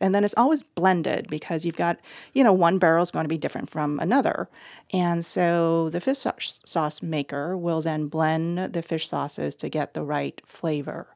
And 0.00 0.14
then 0.14 0.24
it's 0.24 0.34
always 0.36 0.62
blended 0.62 1.28
because 1.28 1.64
you've 1.64 1.76
got, 1.76 1.98
you 2.32 2.42
know, 2.42 2.54
one 2.54 2.78
barrel 2.78 3.02
is 3.02 3.10
going 3.10 3.24
to 3.24 3.28
be 3.28 3.36
different 3.36 3.68
from 3.68 4.00
another. 4.00 4.48
And 4.92 5.26
so 5.26 5.90
the 5.90 6.00
fish 6.00 6.18
sau- 6.18 6.34
sauce 6.38 7.02
maker 7.02 7.56
will 7.56 7.82
then 7.82 8.06
blend 8.06 8.72
the 8.72 8.82
fish 8.82 9.08
sauces 9.08 9.54
to 9.56 9.68
get 9.68 9.92
the 9.92 10.02
right 10.02 10.40
flavor. 10.46 11.08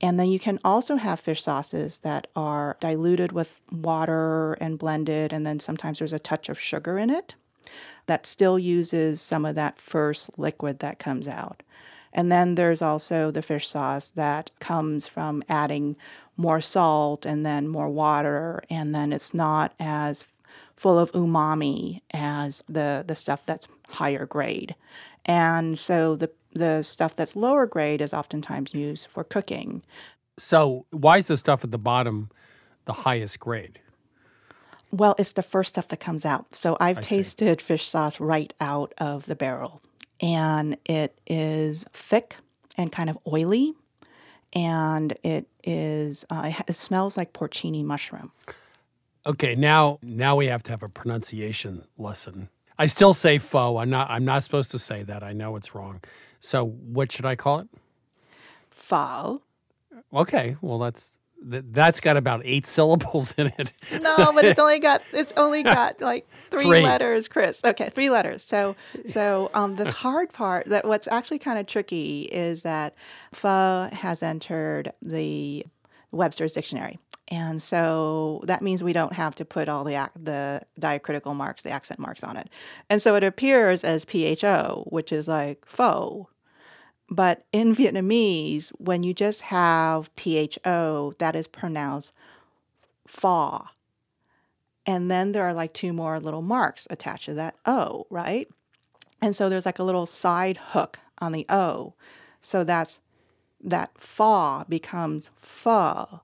And 0.00 0.18
then 0.18 0.28
you 0.28 0.38
can 0.38 0.58
also 0.64 0.96
have 0.96 1.20
fish 1.20 1.42
sauces 1.42 1.98
that 1.98 2.26
are 2.34 2.76
diluted 2.80 3.32
with 3.32 3.60
water 3.70 4.54
and 4.54 4.78
blended, 4.78 5.32
and 5.32 5.46
then 5.46 5.60
sometimes 5.60 5.98
there's 5.98 6.12
a 6.12 6.18
touch 6.18 6.48
of 6.48 6.58
sugar 6.58 6.98
in 6.98 7.10
it 7.10 7.34
that 8.06 8.26
still 8.26 8.58
uses 8.58 9.20
some 9.20 9.44
of 9.44 9.54
that 9.54 9.80
first 9.80 10.30
liquid 10.38 10.78
that 10.80 10.98
comes 10.98 11.28
out. 11.28 11.62
And 12.12 12.30
then 12.30 12.54
there's 12.54 12.82
also 12.82 13.30
the 13.30 13.42
fish 13.42 13.68
sauce 13.68 14.10
that 14.10 14.50
comes 14.60 15.06
from 15.06 15.42
adding 15.48 15.96
more 16.36 16.60
salt 16.60 17.26
and 17.26 17.44
then 17.44 17.68
more 17.68 17.88
water, 17.88 18.62
and 18.70 18.94
then 18.94 19.12
it's 19.12 19.34
not 19.34 19.72
as 19.78 20.24
full 20.76 20.98
of 20.98 21.12
umami 21.12 22.00
as 22.12 22.62
the, 22.68 23.04
the 23.06 23.14
stuff 23.14 23.44
that's 23.46 23.68
higher 23.88 24.26
grade. 24.26 24.74
And 25.24 25.78
so 25.78 26.16
the, 26.16 26.30
the 26.52 26.82
stuff 26.82 27.16
that's 27.16 27.36
lower 27.36 27.66
grade 27.66 28.00
is 28.00 28.12
oftentimes 28.12 28.74
used 28.74 29.06
for 29.08 29.24
cooking. 29.24 29.82
So 30.36 30.86
why 30.90 31.18
is 31.18 31.28
the 31.28 31.36
stuff 31.36 31.64
at 31.64 31.70
the 31.70 31.78
bottom 31.78 32.30
the 32.84 32.92
highest 32.92 33.40
grade? 33.40 33.78
Well, 34.94 35.16
it's 35.18 35.32
the 35.32 35.42
first 35.42 35.70
stuff 35.70 35.88
that 35.88 35.98
comes 35.98 36.24
out. 36.24 36.54
So 36.54 36.76
I've 36.78 37.00
tasted 37.00 37.60
fish 37.60 37.84
sauce 37.84 38.20
right 38.20 38.54
out 38.60 38.94
of 38.98 39.26
the 39.26 39.34
barrel, 39.34 39.82
and 40.20 40.76
it 40.84 41.18
is 41.26 41.84
thick 41.92 42.36
and 42.76 42.92
kind 42.92 43.10
of 43.10 43.18
oily, 43.26 43.74
and 44.52 45.16
it 45.24 45.48
is 45.64 46.24
uh, 46.30 46.52
it 46.68 46.76
smells 46.76 47.16
like 47.16 47.32
porcini 47.32 47.84
mushroom. 47.84 48.30
Okay, 49.26 49.56
now 49.56 49.98
now 50.00 50.36
we 50.36 50.46
have 50.46 50.62
to 50.64 50.70
have 50.70 50.84
a 50.84 50.88
pronunciation 50.88 51.84
lesson. 51.98 52.48
I 52.78 52.86
still 52.86 53.14
say 53.14 53.38
pho. 53.38 53.78
I'm 53.78 53.90
not 53.90 54.08
I'm 54.10 54.24
not 54.24 54.44
supposed 54.44 54.70
to 54.70 54.78
say 54.78 55.02
that. 55.02 55.24
I 55.24 55.32
know 55.32 55.56
it's 55.56 55.74
wrong. 55.74 56.02
So 56.38 56.64
what 56.64 57.10
should 57.10 57.26
I 57.26 57.34
call 57.34 57.58
it? 57.58 57.68
Pho. 58.70 59.42
Okay, 60.12 60.56
well 60.60 60.78
that's 60.78 61.18
th- 61.50 61.64
that's 61.70 62.00
got 62.00 62.16
about 62.16 62.42
eight 62.44 62.66
syllables 62.66 63.32
in 63.38 63.48
it. 63.58 63.72
No, 64.00 64.32
but 64.32 64.44
it's 64.44 64.58
only 64.58 64.78
got 64.78 65.02
it's 65.12 65.32
only 65.36 65.62
got 65.78 66.00
like 66.00 66.28
three, 66.30 66.64
Three. 66.64 66.82
letters, 66.82 67.28
Chris. 67.28 67.60
Okay, 67.64 67.90
three 67.90 68.10
letters. 68.10 68.42
So 68.42 68.76
so 69.06 69.50
um, 69.54 69.74
the 69.74 69.90
hard 69.90 70.32
part 70.32 70.66
that 70.66 70.86
what's 70.86 71.06
actually 71.08 71.38
kind 71.38 71.58
of 71.58 71.66
tricky 71.66 72.22
is 72.22 72.62
that 72.62 72.94
pho 73.32 73.88
has 73.92 74.22
entered 74.22 74.92
the 75.02 75.64
Webster's 76.12 76.52
dictionary. 76.52 76.98
And 77.28 77.62
so 77.62 78.42
that 78.44 78.60
means 78.60 78.84
we 78.84 78.92
don't 78.92 79.14
have 79.14 79.34
to 79.36 79.46
put 79.46 79.66
all 79.68 79.82
the 79.82 79.94
ac- 79.94 80.10
the 80.22 80.60
diacritical 80.78 81.34
marks, 81.34 81.62
the 81.62 81.70
accent 81.70 81.98
marks 81.98 82.22
on 82.22 82.36
it. 82.36 82.50
And 82.90 83.00
so 83.00 83.16
it 83.16 83.24
appears 83.24 83.82
as 83.82 84.04
PHO, 84.04 84.84
which 84.90 85.10
is 85.10 85.26
like 85.26 85.64
pho. 85.64 86.28
But 87.10 87.44
in 87.52 87.74
Vietnamese, 87.74 88.70
when 88.78 89.02
you 89.02 89.12
just 89.14 89.42
have 89.42 90.10
PHO, 90.16 91.14
that 91.18 91.36
is 91.36 91.46
pronounced 91.46 92.12
pho. 93.06 93.66
And 94.86 95.10
then 95.10 95.32
there 95.32 95.44
are 95.44 95.54
like 95.54 95.72
two 95.72 95.92
more 95.92 96.20
little 96.20 96.42
marks 96.42 96.86
attached 96.90 97.26
to 97.26 97.34
that 97.34 97.56
O, 97.66 98.06
right? 98.10 98.48
And 99.20 99.34
so 99.34 99.48
there's 99.48 99.66
like 99.66 99.78
a 99.78 99.84
little 99.84 100.06
side 100.06 100.58
hook 100.72 100.98
on 101.18 101.32
the 101.32 101.46
O. 101.48 101.94
So 102.40 102.64
that's 102.64 103.00
that 103.62 103.98
fa 103.98 104.66
becomes 104.68 105.30
pho. 105.40 106.20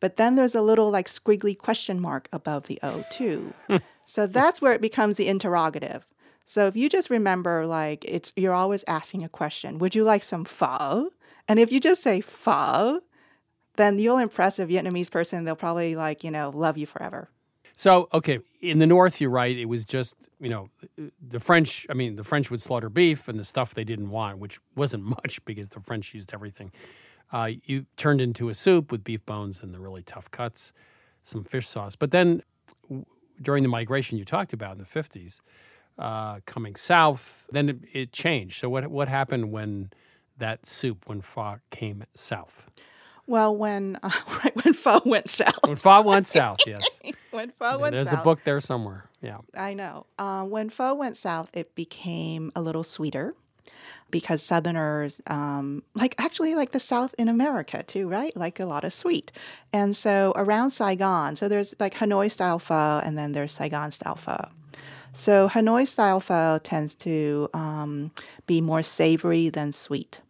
But 0.00 0.16
then 0.16 0.34
there's 0.34 0.54
a 0.54 0.62
little 0.62 0.90
like 0.90 1.08
squiggly 1.08 1.56
question 1.56 2.00
mark 2.00 2.28
above 2.32 2.66
the 2.66 2.78
O 2.82 3.04
too. 3.10 3.54
so 4.04 4.26
that's 4.26 4.60
where 4.60 4.72
it 4.72 4.80
becomes 4.80 5.16
the 5.16 5.28
interrogative. 5.28 6.08
So 6.46 6.66
if 6.66 6.76
you 6.76 6.88
just 6.88 7.10
remember, 7.10 7.66
like 7.66 8.04
it's 8.06 8.32
you're 8.36 8.54
always 8.54 8.84
asking 8.86 9.24
a 9.24 9.28
question. 9.28 9.78
Would 9.78 9.94
you 9.94 10.04
like 10.04 10.22
some 10.22 10.44
pho? 10.44 11.10
And 11.48 11.58
if 11.58 11.72
you 11.72 11.80
just 11.80 12.02
say 12.02 12.20
pho, 12.20 13.00
then 13.76 13.98
you'll 13.98 14.18
impress 14.18 14.58
a 14.58 14.66
Vietnamese 14.66 15.10
person. 15.10 15.44
They'll 15.44 15.56
probably 15.56 15.96
like 15.96 16.24
you 16.24 16.30
know 16.30 16.50
love 16.50 16.78
you 16.78 16.86
forever. 16.86 17.28
So, 17.76 18.08
okay, 18.12 18.38
in 18.60 18.78
the 18.78 18.86
North, 18.86 19.20
you're 19.20 19.30
right. 19.30 19.56
It 19.56 19.64
was 19.64 19.84
just, 19.84 20.28
you 20.38 20.48
know, 20.48 20.70
the 21.20 21.40
French, 21.40 21.86
I 21.90 21.94
mean, 21.94 22.14
the 22.14 22.22
French 22.22 22.48
would 22.50 22.60
slaughter 22.60 22.88
beef 22.88 23.26
and 23.26 23.36
the 23.36 23.44
stuff 23.44 23.74
they 23.74 23.82
didn't 23.82 24.10
want, 24.10 24.38
which 24.38 24.60
wasn't 24.76 25.02
much 25.24 25.44
because 25.44 25.70
the 25.70 25.80
French 25.80 26.14
used 26.14 26.32
everything. 26.32 26.70
Uh, 27.32 27.50
you 27.64 27.86
turned 27.96 28.20
into 28.20 28.48
a 28.48 28.54
soup 28.54 28.92
with 28.92 29.02
beef 29.02 29.26
bones 29.26 29.60
and 29.60 29.74
the 29.74 29.80
really 29.80 30.02
tough 30.02 30.30
cuts, 30.30 30.72
some 31.24 31.42
fish 31.42 31.66
sauce. 31.66 31.96
But 31.96 32.12
then 32.12 32.42
w- 32.84 33.04
during 33.42 33.64
the 33.64 33.68
migration 33.68 34.18
you 34.18 34.24
talked 34.24 34.52
about 34.52 34.72
in 34.72 34.78
the 34.78 34.84
50s, 34.84 35.40
uh, 35.98 36.40
coming 36.46 36.76
south, 36.76 37.46
then 37.50 37.68
it, 37.68 37.78
it 37.92 38.12
changed. 38.12 38.58
So, 38.58 38.68
what, 38.68 38.88
what 38.88 39.08
happened 39.08 39.52
when 39.52 39.90
that 40.38 40.66
soup, 40.66 41.04
when 41.06 41.20
pho 41.20 41.58
came 41.70 42.04
south? 42.14 42.68
Well, 43.26 43.56
when 43.56 43.98
uh, 44.02 44.10
right 44.28 44.64
when 44.64 44.74
pho 44.74 45.00
went 45.04 45.28
south. 45.28 45.58
When 45.66 45.76
pho 45.76 46.02
went 46.02 46.26
south, 46.26 46.58
yes. 46.66 47.00
when 47.30 47.52
pho 47.58 47.78
went 47.78 47.94
There's 47.94 48.08
south. 48.08 48.12
There's 48.16 48.20
a 48.20 48.24
book 48.24 48.44
there 48.44 48.60
somewhere. 48.60 49.08
Yeah. 49.22 49.38
I 49.56 49.74
know. 49.74 50.06
Uh, 50.18 50.44
when 50.44 50.68
pho 50.68 50.94
went 50.94 51.16
south, 51.16 51.48
it 51.52 51.74
became 51.74 52.52
a 52.54 52.60
little 52.60 52.84
sweeter 52.84 53.34
because 54.10 54.42
Southerners, 54.42 55.20
um, 55.26 55.82
like 55.94 56.14
actually 56.18 56.54
like 56.54 56.72
the 56.72 56.80
South 56.80 57.14
in 57.18 57.28
America 57.28 57.82
too, 57.82 58.08
right? 58.08 58.36
Like 58.36 58.60
a 58.60 58.66
lot 58.66 58.84
of 58.84 58.92
sweet. 58.92 59.32
And 59.72 59.96
so 59.96 60.32
around 60.36 60.70
Saigon, 60.70 61.36
so 61.36 61.48
there's 61.48 61.74
like 61.80 61.94
Hanoi 61.94 62.30
style 62.30 62.58
pho 62.58 63.00
and 63.04 63.16
then 63.18 63.32
there's 63.32 63.52
Saigon 63.52 63.90
style 63.90 64.16
pho. 64.16 64.50
So 65.14 65.48
Hanoi 65.48 65.86
style 65.86 66.18
pho 66.18 66.58
tends 66.62 66.96
to 66.96 67.48
um, 67.54 68.10
be 68.48 68.60
more 68.60 68.82
savory 68.82 69.48
than 69.48 69.72
sweet. 69.72 70.20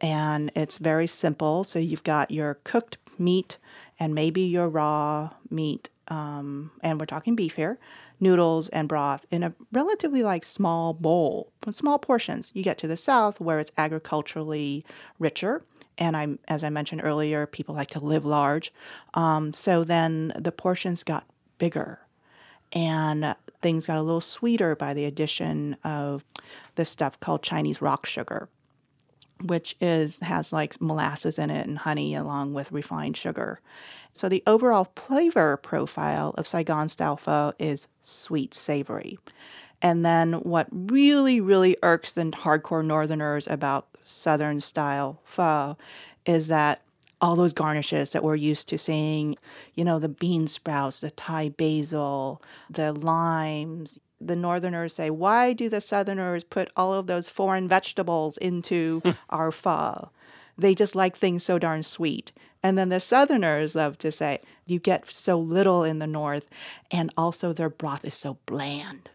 And 0.00 0.50
it's 0.56 0.78
very 0.78 1.06
simple. 1.06 1.64
So 1.64 1.78
you've 1.78 2.02
got 2.02 2.30
your 2.30 2.54
cooked 2.64 2.96
meat 3.18 3.58
and 4.00 4.14
maybe 4.14 4.40
your 4.40 4.68
raw 4.68 5.30
meat, 5.50 5.90
um, 6.08 6.70
and 6.82 6.98
we're 6.98 7.06
talking 7.06 7.34
beef 7.34 7.56
here, 7.56 7.78
noodles 8.20 8.68
and 8.68 8.88
broth 8.88 9.24
in 9.30 9.42
a 9.42 9.54
relatively 9.72 10.22
like 10.22 10.44
small 10.44 10.92
bowl, 10.94 11.52
small 11.70 11.98
portions. 11.98 12.50
You 12.54 12.62
get 12.62 12.78
to 12.78 12.88
the 12.88 12.96
south 12.96 13.40
where 13.40 13.58
it's 13.58 13.72
agriculturally 13.76 14.84
richer. 15.18 15.62
And 15.98 16.16
I, 16.16 16.38
as 16.48 16.62
I 16.62 16.68
mentioned 16.68 17.02
earlier, 17.04 17.46
people 17.46 17.74
like 17.74 17.90
to 17.90 18.00
live 18.00 18.24
large. 18.24 18.72
Um, 19.14 19.54
so 19.54 19.82
then 19.84 20.32
the 20.36 20.52
portions 20.52 21.02
got 21.02 21.24
bigger 21.58 22.00
and 22.72 23.34
things 23.60 23.86
got 23.86 23.98
a 23.98 24.02
little 24.02 24.20
sweeter 24.20 24.76
by 24.76 24.94
the 24.94 25.04
addition 25.04 25.76
of 25.84 26.24
this 26.76 26.90
stuff 26.90 27.18
called 27.20 27.42
Chinese 27.42 27.82
rock 27.82 28.06
sugar, 28.06 28.48
which 29.44 29.76
is 29.80 30.18
has 30.20 30.52
like 30.52 30.80
molasses 30.80 31.38
in 31.38 31.50
it 31.50 31.66
and 31.66 31.78
honey 31.78 32.14
along 32.14 32.54
with 32.54 32.72
refined 32.72 33.16
sugar. 33.16 33.60
So 34.12 34.28
the 34.28 34.42
overall 34.46 34.88
flavor 34.96 35.56
profile 35.58 36.34
of 36.38 36.46
Saigon 36.46 36.88
style 36.88 37.16
pho 37.16 37.52
is 37.58 37.88
sweet 38.02 38.54
savory. 38.54 39.18
And 39.82 40.06
then 40.06 40.34
what 40.34 40.68
really, 40.70 41.40
really 41.40 41.76
irks 41.82 42.14
the 42.14 42.24
hardcore 42.24 42.84
northerners 42.84 43.46
about 43.46 43.88
southern 44.02 44.60
style 44.60 45.20
pho 45.24 45.76
is 46.24 46.46
that 46.46 46.80
all 47.20 47.36
those 47.36 47.52
garnishes 47.52 48.10
that 48.10 48.22
we're 48.22 48.36
used 48.36 48.68
to 48.68 48.78
seeing, 48.78 49.36
you 49.74 49.84
know, 49.84 49.98
the 49.98 50.08
bean 50.08 50.46
sprouts, 50.46 51.00
the 51.00 51.10
Thai 51.10 51.50
basil, 51.50 52.42
the 52.70 52.92
limes. 52.92 53.98
The 54.18 54.36
northerners 54.36 54.94
say, 54.94 55.10
why 55.10 55.52
do 55.52 55.68
the 55.68 55.80
southerners 55.80 56.42
put 56.42 56.70
all 56.74 56.94
of 56.94 57.06
those 57.06 57.28
foreign 57.28 57.68
vegetables 57.68 58.38
into 58.38 59.02
our 59.30 59.52
pho? 59.52 60.10
They 60.56 60.74
just 60.74 60.94
like 60.94 61.18
things 61.18 61.42
so 61.42 61.58
darn 61.58 61.82
sweet. 61.82 62.32
And 62.62 62.78
then 62.78 62.88
the 62.88 62.98
southerners 62.98 63.74
love 63.74 63.98
to 63.98 64.10
say, 64.10 64.40
you 64.64 64.78
get 64.78 65.08
so 65.10 65.38
little 65.38 65.84
in 65.84 65.98
the 65.98 66.06
north, 66.06 66.46
and 66.90 67.12
also 67.16 67.52
their 67.52 67.68
broth 67.68 68.04
is 68.04 68.14
so 68.14 68.38
bland. 68.46 69.10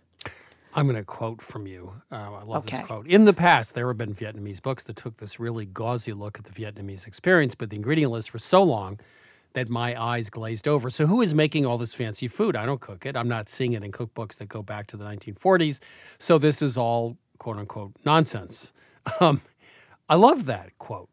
I'm 0.74 0.86
going 0.88 0.96
to 0.96 1.04
quote 1.04 1.42
from 1.42 1.68
you. 1.68 1.94
Uh, 2.12 2.16
I 2.16 2.44
love 2.44 2.64
Okay. 2.64 2.78
this 2.78 2.86
quote. 2.86 3.08
In 3.08 3.26
the 3.26 3.34
past, 3.34 3.76
there 3.76 3.88
have 3.88 3.98
been 3.98 4.14
Vietnamese 4.16 4.62
books 4.62 4.84
that 4.84 4.96
took 4.96 5.18
this 5.18 5.40
really 5.40 5.66
gauzy 5.66 6.14
look 6.14 6.40
at 6.40 6.46
the 6.46 6.52
Vietnamese 6.52 7.06
experience, 7.08 7.56
but 7.56 7.70
the 7.70 7.76
ingredient 7.76 8.12
lists 8.12 8.34
were 8.34 8.40
so 8.40 8.64
long 8.64 9.00
that 9.54 9.68
my 9.70 10.02
eyes 10.02 10.30
glazed 10.30 10.68
over. 10.68 10.90
So, 10.90 11.08
who 11.08 11.22
is 11.22 11.34
making 11.34 11.66
all 11.66 11.78
this 11.78 11.94
fancy 11.94 12.28
food? 12.30 12.56
I 12.56 12.66
don't 12.66 12.80
cook 12.80 13.06
it. 13.06 13.18
I'm 13.18 13.28
not 13.28 13.50
seeing 13.50 13.74
it 13.74 13.84
in 13.84 13.92
cookbooks 13.92 14.38
that 14.38 14.48
go 14.48 14.62
back 14.64 14.88
to 14.88 14.98
the 14.98 15.04
1940s. 15.04 15.82
So, 16.20 16.38
this 16.38 16.62
is 16.62 16.78
all 16.78 17.18
quote 17.38 17.58
unquote 17.58 17.94
nonsense. 18.06 18.74
Um, 19.20 19.42
I 20.08 20.16
love 20.16 20.46
that 20.46 20.78
quote. 20.78 21.10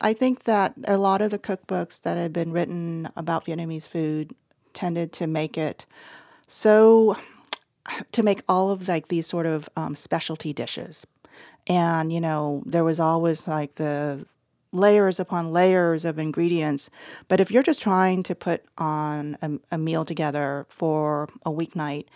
I 0.00 0.12
think 0.12 0.44
that 0.44 0.74
a 0.84 0.96
lot 0.96 1.20
of 1.20 1.30
the 1.30 1.38
cookbooks 1.38 2.00
that 2.02 2.16
had 2.16 2.32
been 2.32 2.52
written 2.52 3.08
about 3.16 3.44
Vietnamese 3.46 3.88
food 3.88 4.34
tended 4.72 5.12
to 5.14 5.26
make 5.26 5.58
it 5.58 5.84
so 6.46 7.16
to 8.12 8.22
make 8.22 8.42
all 8.48 8.70
of 8.70 8.88
like 8.88 9.08
these 9.08 9.26
sort 9.26 9.46
of 9.46 9.68
um, 9.76 9.94
specialty 9.94 10.52
dishes, 10.52 11.06
and 11.66 12.12
you 12.12 12.20
know 12.20 12.62
there 12.66 12.84
was 12.84 13.00
always 13.00 13.46
like 13.48 13.76
the 13.76 14.26
layers 14.72 15.18
upon 15.18 15.52
layers 15.52 16.04
of 16.04 16.18
ingredients. 16.18 16.90
But 17.26 17.40
if 17.40 17.50
you're 17.50 17.62
just 17.62 17.82
trying 17.82 18.22
to 18.24 18.34
put 18.34 18.64
on 18.76 19.36
a, 19.40 19.76
a 19.76 19.78
meal 19.78 20.04
together 20.04 20.66
for 20.68 21.28
a 21.44 21.50
weeknight, 21.50 22.06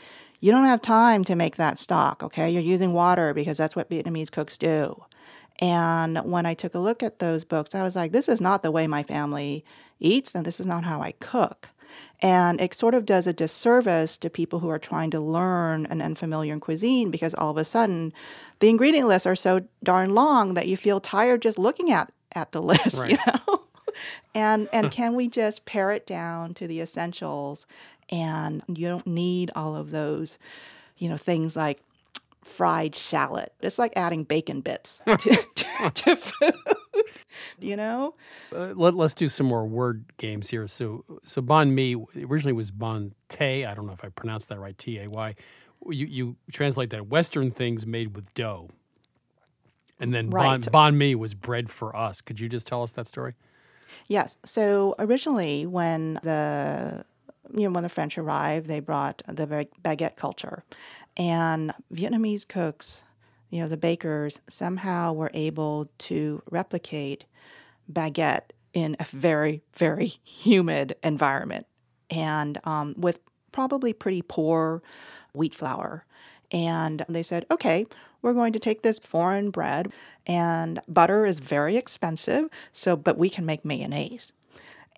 you 0.40 0.50
don't 0.50 0.64
have 0.64 0.82
time 0.82 1.24
to 1.24 1.36
make 1.36 1.56
that 1.56 1.78
stock. 1.78 2.22
Okay, 2.22 2.50
you're 2.50 2.62
using 2.62 2.92
water 2.92 3.32
because 3.32 3.56
that's 3.56 3.76
what 3.76 3.88
Vietnamese 3.88 4.30
cooks 4.30 4.58
do. 4.58 5.04
And 5.60 6.18
when 6.18 6.46
I 6.46 6.54
took 6.54 6.74
a 6.74 6.78
look 6.78 7.02
at 7.02 7.20
those 7.20 7.44
books, 7.44 7.74
I 7.74 7.82
was 7.82 7.94
like, 7.94 8.12
this 8.12 8.28
is 8.28 8.40
not 8.40 8.62
the 8.62 8.70
way 8.70 8.86
my 8.86 9.02
family 9.02 9.64
eats, 10.00 10.34
and 10.34 10.44
this 10.44 10.58
is 10.58 10.66
not 10.66 10.84
how 10.84 11.00
I 11.00 11.12
cook. 11.12 11.68
And 12.22 12.60
it 12.60 12.72
sort 12.72 12.94
of 12.94 13.04
does 13.04 13.26
a 13.26 13.32
disservice 13.32 14.16
to 14.18 14.30
people 14.30 14.60
who 14.60 14.68
are 14.68 14.78
trying 14.78 15.10
to 15.10 15.20
learn 15.20 15.86
an 15.86 16.00
unfamiliar 16.00 16.56
cuisine 16.60 17.10
because 17.10 17.34
all 17.34 17.50
of 17.50 17.56
a 17.56 17.64
sudden 17.64 18.12
the 18.60 18.68
ingredient 18.68 19.08
lists 19.08 19.26
are 19.26 19.34
so 19.34 19.62
darn 19.82 20.14
long 20.14 20.54
that 20.54 20.68
you 20.68 20.76
feel 20.76 21.00
tired 21.00 21.42
just 21.42 21.58
looking 21.58 21.90
at, 21.90 22.12
at 22.32 22.52
the 22.52 22.62
list, 22.62 22.96
you 23.08 23.18
know? 23.26 23.62
and 24.34 24.68
and 24.72 24.90
can 24.90 25.14
we 25.14 25.28
just 25.28 25.64
pare 25.64 25.90
it 25.90 26.06
down 26.06 26.54
to 26.54 26.66
the 26.66 26.80
essentials 26.80 27.66
and 28.08 28.62
you 28.68 28.86
don't 28.86 29.06
need 29.06 29.50
all 29.56 29.74
of 29.74 29.90
those, 29.90 30.38
you 30.98 31.08
know, 31.08 31.16
things 31.16 31.56
like 31.56 31.80
fried 32.44 32.94
shallot. 32.94 33.52
It's 33.60 33.78
like 33.78 33.92
adding 33.96 34.24
bacon 34.24 34.60
bits 34.60 35.00
to, 35.06 35.16
to, 35.54 35.90
to 35.90 36.16
food. 36.16 36.54
You 37.58 37.76
know? 37.76 38.14
Uh, 38.54 38.72
let, 38.76 38.94
us 38.94 39.14
do 39.14 39.26
some 39.26 39.46
more 39.46 39.66
word 39.66 40.04
games 40.18 40.50
here. 40.50 40.66
So, 40.68 41.04
so 41.24 41.40
banh 41.42 41.70
mi 41.70 41.96
originally 42.24 42.52
was 42.52 42.70
bon 42.70 43.14
tay. 43.28 43.64
I 43.64 43.74
don't 43.74 43.86
know 43.86 43.92
if 43.92 44.04
I 44.04 44.08
pronounced 44.08 44.48
that 44.50 44.58
right. 44.60 44.76
T 44.76 44.98
A 44.98 45.08
Y. 45.08 45.34
You 45.88 46.06
you 46.06 46.36
translate 46.52 46.90
that 46.90 47.08
Western 47.08 47.50
things 47.50 47.86
made 47.86 48.14
with 48.14 48.32
dough, 48.34 48.68
and 49.98 50.12
then 50.14 50.30
Right. 50.30 50.60
bon, 50.70 50.92
banh 50.92 50.96
mi 50.96 51.14
was 51.14 51.34
bread 51.34 51.70
for 51.70 51.96
us. 51.96 52.20
Could 52.20 52.38
you 52.40 52.48
just 52.48 52.66
tell 52.66 52.82
us 52.82 52.92
that 52.92 53.06
story? 53.06 53.34
Yes. 54.06 54.38
So 54.44 54.94
originally, 54.98 55.66
when 55.66 56.20
the 56.22 57.04
you 57.54 57.68
know 57.68 57.70
when 57.74 57.82
the 57.82 57.88
French 57.88 58.18
arrived, 58.18 58.66
they 58.66 58.80
brought 58.80 59.22
the 59.26 59.66
baguette 59.84 60.16
culture, 60.16 60.64
and 61.16 61.72
Vietnamese 61.92 62.46
cooks, 62.46 63.02
you 63.50 63.60
know, 63.60 63.68
the 63.68 63.76
bakers 63.76 64.40
somehow 64.48 65.12
were 65.12 65.30
able 65.34 65.90
to 65.98 66.42
replicate 66.50 67.24
baguette 67.90 68.50
in 68.72 68.96
a 68.98 69.04
very 69.04 69.62
very 69.74 70.06
humid 70.22 70.96
environment, 71.02 71.66
and 72.10 72.58
um, 72.64 72.94
with 72.96 73.20
probably 73.52 73.92
pretty 73.92 74.22
poor 74.22 74.82
wheat 75.34 75.54
flour. 75.54 76.04
And 76.50 77.04
they 77.08 77.22
said, 77.22 77.46
okay, 77.50 77.86
we're 78.20 78.34
going 78.34 78.52
to 78.52 78.58
take 78.58 78.82
this 78.82 78.98
foreign 78.98 79.50
bread, 79.50 79.92
and 80.26 80.80
butter 80.86 81.24
is 81.26 81.38
very 81.38 81.76
expensive, 81.76 82.48
so 82.72 82.96
but 82.96 83.18
we 83.18 83.28
can 83.30 83.46
make 83.46 83.64
mayonnaise. 83.64 84.32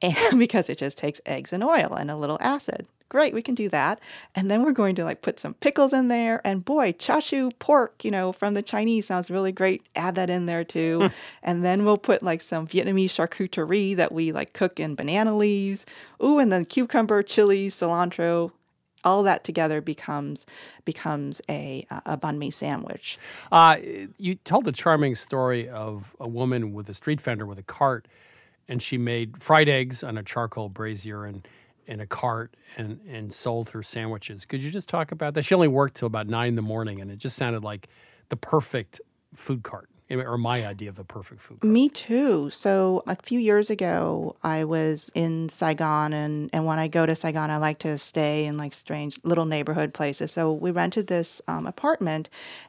And 0.02 0.38
because 0.38 0.68
it 0.68 0.78
just 0.78 0.98
takes 0.98 1.20
eggs 1.24 1.52
and 1.52 1.64
oil 1.64 1.94
and 1.94 2.10
a 2.10 2.16
little 2.16 2.36
acid. 2.40 2.86
Great, 3.14 3.32
we 3.32 3.42
can 3.42 3.54
do 3.54 3.68
that. 3.68 4.00
And 4.34 4.50
then 4.50 4.64
we're 4.64 4.72
going 4.72 4.96
to 4.96 5.04
like 5.04 5.22
put 5.22 5.38
some 5.38 5.54
pickles 5.54 5.92
in 5.92 6.08
there. 6.08 6.44
And 6.44 6.64
boy, 6.64 6.94
chashu 6.94 7.52
pork, 7.60 8.04
you 8.04 8.10
know, 8.10 8.32
from 8.32 8.54
the 8.54 8.60
Chinese 8.60 9.06
sounds 9.06 9.30
really 9.30 9.52
great. 9.52 9.82
Add 9.94 10.16
that 10.16 10.30
in 10.30 10.46
there 10.46 10.64
too. 10.64 11.10
and 11.44 11.64
then 11.64 11.84
we'll 11.84 11.96
put 11.96 12.24
like 12.24 12.42
some 12.42 12.66
Vietnamese 12.66 13.10
charcuterie 13.10 13.94
that 13.94 14.10
we 14.10 14.32
like 14.32 14.52
cook 14.52 14.80
in 14.80 14.96
banana 14.96 15.36
leaves. 15.36 15.86
Ooh, 16.20 16.40
and 16.40 16.52
then 16.52 16.64
cucumber, 16.64 17.22
chili, 17.22 17.68
cilantro, 17.68 18.50
all 19.04 19.22
that 19.22 19.44
together 19.44 19.80
becomes 19.80 20.44
becomes 20.84 21.40
a 21.48 21.86
a 22.06 22.18
banh 22.18 22.38
mi 22.38 22.50
sandwich. 22.50 23.16
Uh, 23.52 23.76
you 24.18 24.34
told 24.34 24.66
a 24.66 24.72
charming 24.72 25.14
story 25.14 25.68
of 25.68 26.16
a 26.18 26.26
woman 26.26 26.72
with 26.72 26.88
a 26.88 26.94
street 26.94 27.20
vendor 27.20 27.46
with 27.46 27.60
a 27.60 27.62
cart, 27.62 28.08
and 28.66 28.82
she 28.82 28.98
made 28.98 29.40
fried 29.40 29.68
eggs 29.68 30.02
on 30.02 30.18
a 30.18 30.24
charcoal 30.24 30.68
brazier, 30.68 31.24
and 31.24 31.46
in 31.86 32.00
a 32.00 32.06
cart 32.06 32.56
and, 32.76 33.00
and 33.08 33.32
sold 33.32 33.70
her 33.70 33.82
sandwiches. 33.82 34.44
Could 34.44 34.62
you 34.62 34.70
just 34.70 34.88
talk 34.88 35.12
about 35.12 35.34
that? 35.34 35.42
She 35.42 35.54
only 35.54 35.68
worked 35.68 35.96
till 35.96 36.06
about 36.06 36.26
nine 36.26 36.48
in 36.48 36.54
the 36.54 36.62
morning, 36.62 37.00
and 37.00 37.10
it 37.10 37.16
just 37.16 37.36
sounded 37.36 37.62
like 37.62 37.88
the 38.28 38.36
perfect 38.36 39.00
food 39.34 39.62
cart 39.62 39.88
or 40.22 40.38
my 40.38 40.66
idea 40.66 40.88
of 40.88 40.96
the 40.96 41.04
perfect 41.04 41.40
food. 41.40 41.62
Me 41.64 41.88
too. 41.88 42.50
So 42.50 43.02
a 43.06 43.16
few 43.16 43.38
years 43.38 43.70
ago, 43.70 44.36
I 44.42 44.64
was 44.64 45.10
in 45.14 45.48
Saigon, 45.48 46.12
and 46.12 46.50
and 46.52 46.64
when 46.66 46.78
I 46.78 46.88
go 46.88 47.06
to 47.06 47.16
Saigon, 47.16 47.50
I 47.50 47.56
like 47.56 47.78
to 47.80 47.98
stay 47.98 48.46
in 48.46 48.56
like 48.56 48.74
strange 48.74 49.18
little 49.22 49.44
neighborhood 49.44 49.94
places. 49.94 50.32
So 50.32 50.52
we 50.52 50.70
rented 50.70 51.06
this 51.06 51.40
um, 51.48 51.66
apartment, 51.66 52.28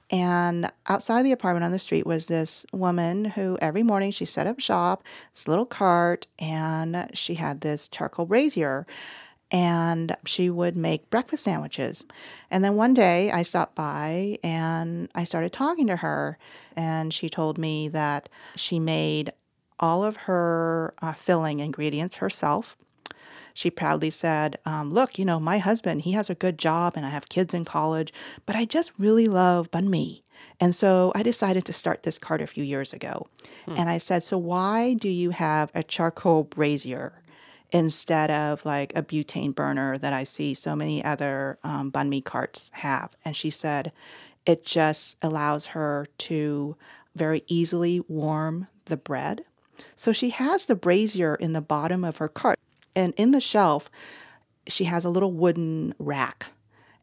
and 0.09 0.71
outside 0.87 1.23
the 1.23 1.31
apartment 1.31 1.65
on 1.65 1.71
the 1.71 1.79
street 1.79 2.05
was 2.05 2.25
this 2.25 2.65
woman 2.71 3.25
who 3.25 3.57
every 3.61 3.83
morning 3.83 4.11
she 4.11 4.25
set 4.25 4.47
up 4.47 4.59
shop, 4.59 5.03
this 5.33 5.47
little 5.47 5.65
cart, 5.65 6.27
and 6.39 7.09
she 7.13 7.35
had 7.35 7.61
this 7.61 7.87
charcoal 7.87 8.25
brazier 8.25 8.85
and 9.51 10.15
she 10.25 10.49
would 10.49 10.75
make 10.75 11.09
breakfast 11.09 11.43
sandwiches. 11.43 12.03
And 12.49 12.63
then 12.63 12.75
one 12.75 12.93
day 12.93 13.31
I 13.31 13.43
stopped 13.43 13.75
by 13.75 14.37
and 14.43 15.09
I 15.13 15.23
started 15.23 15.53
talking 15.53 15.87
to 15.87 15.97
her 15.97 16.37
and 16.75 17.13
she 17.13 17.29
told 17.29 17.57
me 17.57 17.87
that 17.89 18.29
she 18.55 18.79
made 18.79 19.31
all 19.79 20.03
of 20.03 20.15
her 20.17 20.93
uh, 21.01 21.13
filling 21.13 21.59
ingredients 21.59 22.15
herself. 22.15 22.77
She 23.53 23.69
proudly 23.69 24.09
said, 24.09 24.57
um, 24.65 24.91
Look, 24.91 25.17
you 25.17 25.25
know, 25.25 25.39
my 25.39 25.59
husband, 25.59 26.01
he 26.01 26.11
has 26.13 26.29
a 26.29 26.35
good 26.35 26.57
job 26.57 26.93
and 26.95 27.05
I 27.05 27.09
have 27.09 27.29
kids 27.29 27.53
in 27.53 27.65
college, 27.65 28.13
but 28.45 28.55
I 28.55 28.65
just 28.65 28.91
really 28.97 29.27
love 29.27 29.71
banh 29.71 29.87
mi. 29.87 30.23
And 30.59 30.75
so 30.75 31.11
I 31.15 31.23
decided 31.23 31.65
to 31.65 31.73
start 31.73 32.03
this 32.03 32.17
cart 32.17 32.41
a 32.41 32.47
few 32.47 32.63
years 32.63 32.93
ago. 32.93 33.27
Hmm. 33.65 33.75
And 33.77 33.89
I 33.89 33.97
said, 33.97 34.23
So 34.23 34.37
why 34.37 34.93
do 34.93 35.09
you 35.09 35.29
have 35.31 35.71
a 35.73 35.83
charcoal 35.83 36.43
brazier? 36.43 37.21
Instead 37.75 38.31
of 38.31 38.63
like 38.63 38.93
a 38.95 39.03
butane 39.03 39.53
burner 39.53 39.97
that 39.97 40.13
I 40.13 40.23
see 40.23 40.53
so 40.53 40.77
many 40.77 41.03
other 41.03 41.59
um, 41.61 41.91
banh 41.91 42.23
carts 42.23 42.71
have. 42.75 43.17
And 43.25 43.35
she 43.35 43.49
said, 43.49 43.91
it 44.45 44.65
just 44.65 45.17
allows 45.21 45.67
her 45.67 46.07
to 46.19 46.77
very 47.17 47.43
easily 47.47 47.99
warm 48.07 48.67
the 48.85 48.95
bread. 48.95 49.43
So 49.97 50.13
she 50.13 50.29
has 50.29 50.65
the 50.65 50.75
brazier 50.75 51.35
in 51.35 51.51
the 51.51 51.59
bottom 51.59 52.05
of 52.05 52.17
her 52.19 52.29
cart. 52.29 52.57
And 52.95 53.13
in 53.17 53.31
the 53.31 53.41
shelf, 53.41 53.91
she 54.67 54.85
has 54.85 55.03
a 55.03 55.09
little 55.09 55.33
wooden 55.33 55.93
rack. 55.99 56.47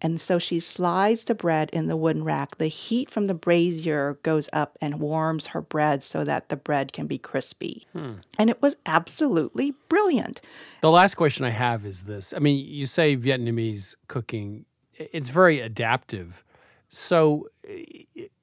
And 0.02 0.20
so 0.20 0.40
she 0.40 0.58
slides 0.58 1.24
the 1.24 1.34
bread 1.34 1.70
in 1.72 1.86
the 1.86 1.96
wooden 1.96 2.24
rack. 2.24 2.58
The 2.58 2.66
heat 2.66 3.08
from 3.08 3.26
the 3.26 3.34
brazier 3.34 4.18
goes 4.24 4.48
up 4.52 4.76
and 4.80 4.98
warms 4.98 5.46
her 5.46 5.62
bread 5.62 6.02
so 6.02 6.24
that 6.24 6.48
the 6.48 6.56
bread 6.56 6.92
can 6.92 7.06
be 7.06 7.18
crispy. 7.18 7.86
Hmm. 7.92 8.14
And 8.36 8.50
it 8.50 8.60
was 8.60 8.74
absolutely 8.84 9.74
brilliant. 9.88 10.40
The 10.80 10.90
last 10.90 11.14
question 11.14 11.46
I 11.46 11.50
have 11.50 11.86
is 11.86 12.02
this 12.02 12.34
I 12.36 12.40
mean, 12.40 12.66
you 12.66 12.86
say 12.86 13.16
Vietnamese 13.16 13.94
cooking, 14.08 14.64
it's 14.98 15.28
very 15.28 15.60
adaptive. 15.60 16.42
So, 16.88 17.48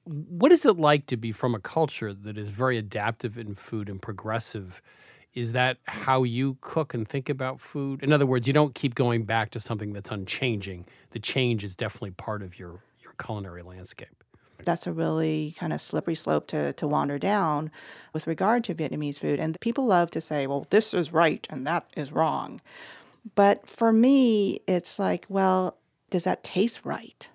what 0.04 0.50
is 0.50 0.64
it 0.64 0.78
like 0.78 1.06
to 1.06 1.16
be 1.16 1.30
from 1.30 1.54
a 1.54 1.60
culture 1.60 2.12
that 2.14 2.38
is 2.38 2.48
very 2.48 2.78
adaptive 2.78 3.36
in 3.38 3.54
food 3.54 3.88
and 3.88 4.00
progressive? 4.00 4.80
Is 5.34 5.52
that 5.52 5.78
how 5.84 6.24
you 6.24 6.56
cook 6.60 6.92
and 6.94 7.06
think 7.06 7.28
about 7.28 7.60
food? 7.60 8.02
In 8.02 8.12
other 8.12 8.26
words, 8.26 8.46
you 8.46 8.52
don't 8.52 8.74
keep 8.74 8.94
going 8.94 9.24
back 9.24 9.50
to 9.50 9.60
something 9.60 9.92
that's 9.92 10.10
unchanging. 10.10 10.86
The 11.10 11.18
change 11.20 11.62
is 11.64 11.76
definitely 11.76 12.12
part 12.12 12.42
of 12.42 12.58
your, 12.58 12.80
your 13.00 13.12
culinary 13.22 13.62
landscape. 13.62 14.24
That's 14.64 14.86
a 14.86 14.92
really 14.92 15.54
kind 15.58 15.72
of 15.72 15.80
slippery 15.80 16.14
slope 16.14 16.46
to, 16.48 16.72
to 16.74 16.86
wander 16.86 17.18
down 17.18 17.70
with 18.12 18.26
regard 18.26 18.64
to 18.64 18.74
Vietnamese 18.74 19.18
food. 19.18 19.40
And 19.40 19.58
people 19.60 19.86
love 19.86 20.10
to 20.10 20.20
say, 20.20 20.46
well, 20.46 20.66
this 20.70 20.92
is 20.92 21.12
right 21.12 21.46
and 21.48 21.66
that 21.66 21.86
is 21.96 22.12
wrong. 22.12 22.60
But 23.34 23.66
for 23.66 23.92
me, 23.92 24.60
it's 24.66 24.98
like, 24.98 25.24
well, 25.28 25.78
does 26.10 26.24
that 26.24 26.42
taste 26.42 26.80
right? 26.84 27.28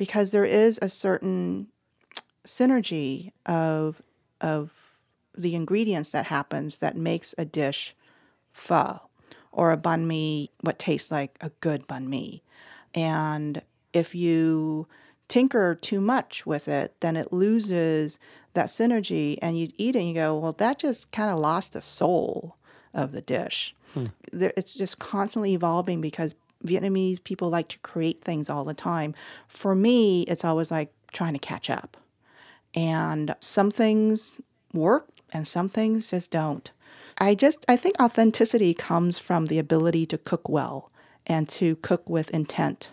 because 0.00 0.30
there 0.30 0.46
is 0.46 0.78
a 0.80 0.88
certain 0.88 1.66
synergy 2.46 3.32
of 3.44 4.00
of 4.40 4.79
the 5.40 5.54
ingredients 5.54 6.10
that 6.10 6.26
happens 6.26 6.78
that 6.78 6.96
makes 6.96 7.34
a 7.38 7.44
dish 7.44 7.94
pho 8.52 9.00
or 9.52 9.72
a 9.72 9.76
banh 9.76 10.06
mi 10.06 10.50
what 10.60 10.78
tastes 10.78 11.10
like 11.10 11.36
a 11.40 11.50
good 11.60 11.86
banh 11.88 12.06
mi. 12.06 12.42
And 12.94 13.62
if 13.92 14.14
you 14.14 14.86
tinker 15.28 15.74
too 15.74 16.00
much 16.00 16.44
with 16.44 16.68
it, 16.68 16.94
then 17.00 17.16
it 17.16 17.32
loses 17.32 18.18
that 18.54 18.66
synergy 18.66 19.38
and 19.40 19.58
you 19.58 19.70
eat 19.76 19.96
it 19.96 20.00
and 20.00 20.08
you 20.08 20.14
go, 20.14 20.36
well, 20.36 20.52
that 20.52 20.78
just 20.78 21.10
kind 21.12 21.30
of 21.30 21.38
lost 21.38 21.72
the 21.72 21.80
soul 21.80 22.56
of 22.92 23.12
the 23.12 23.20
dish. 23.20 23.74
Hmm. 23.94 24.06
It's 24.32 24.74
just 24.74 24.98
constantly 24.98 25.54
evolving 25.54 26.00
because 26.00 26.34
Vietnamese 26.64 27.22
people 27.22 27.48
like 27.48 27.68
to 27.68 27.78
create 27.78 28.22
things 28.22 28.50
all 28.50 28.64
the 28.64 28.74
time. 28.74 29.14
For 29.48 29.74
me, 29.74 30.22
it's 30.22 30.44
always 30.44 30.70
like 30.70 30.92
trying 31.12 31.32
to 31.32 31.38
catch 31.38 31.70
up. 31.70 31.96
And 32.74 33.34
some 33.40 33.70
things 33.70 34.30
work 34.72 35.08
and 35.32 35.46
some 35.46 35.68
things 35.68 36.10
just 36.10 36.30
don't. 36.30 36.70
I 37.18 37.34
just 37.34 37.64
I 37.68 37.76
think 37.76 38.00
authenticity 38.00 38.74
comes 38.74 39.18
from 39.18 39.46
the 39.46 39.58
ability 39.58 40.06
to 40.06 40.18
cook 40.18 40.48
well 40.48 40.90
and 41.26 41.48
to 41.50 41.76
cook 41.76 42.08
with 42.08 42.30
intent. 42.30 42.90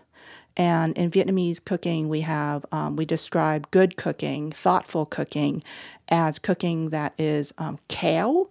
And 0.58 0.98
in 0.98 1.12
Vietnamese 1.12 1.64
cooking, 1.64 2.10
we 2.10 2.22
have 2.22 2.66
um, 2.72 2.96
we 2.96 3.06
describe 3.06 3.70
good 3.72 3.96
cooking, 3.96 4.52
thoughtful 4.52 5.06
cooking, 5.06 5.64
as 6.10 6.40
cooking 6.40 6.90
that 6.90 7.14
is 7.18 7.54
um, 7.58 7.80
kheo, 7.90 8.50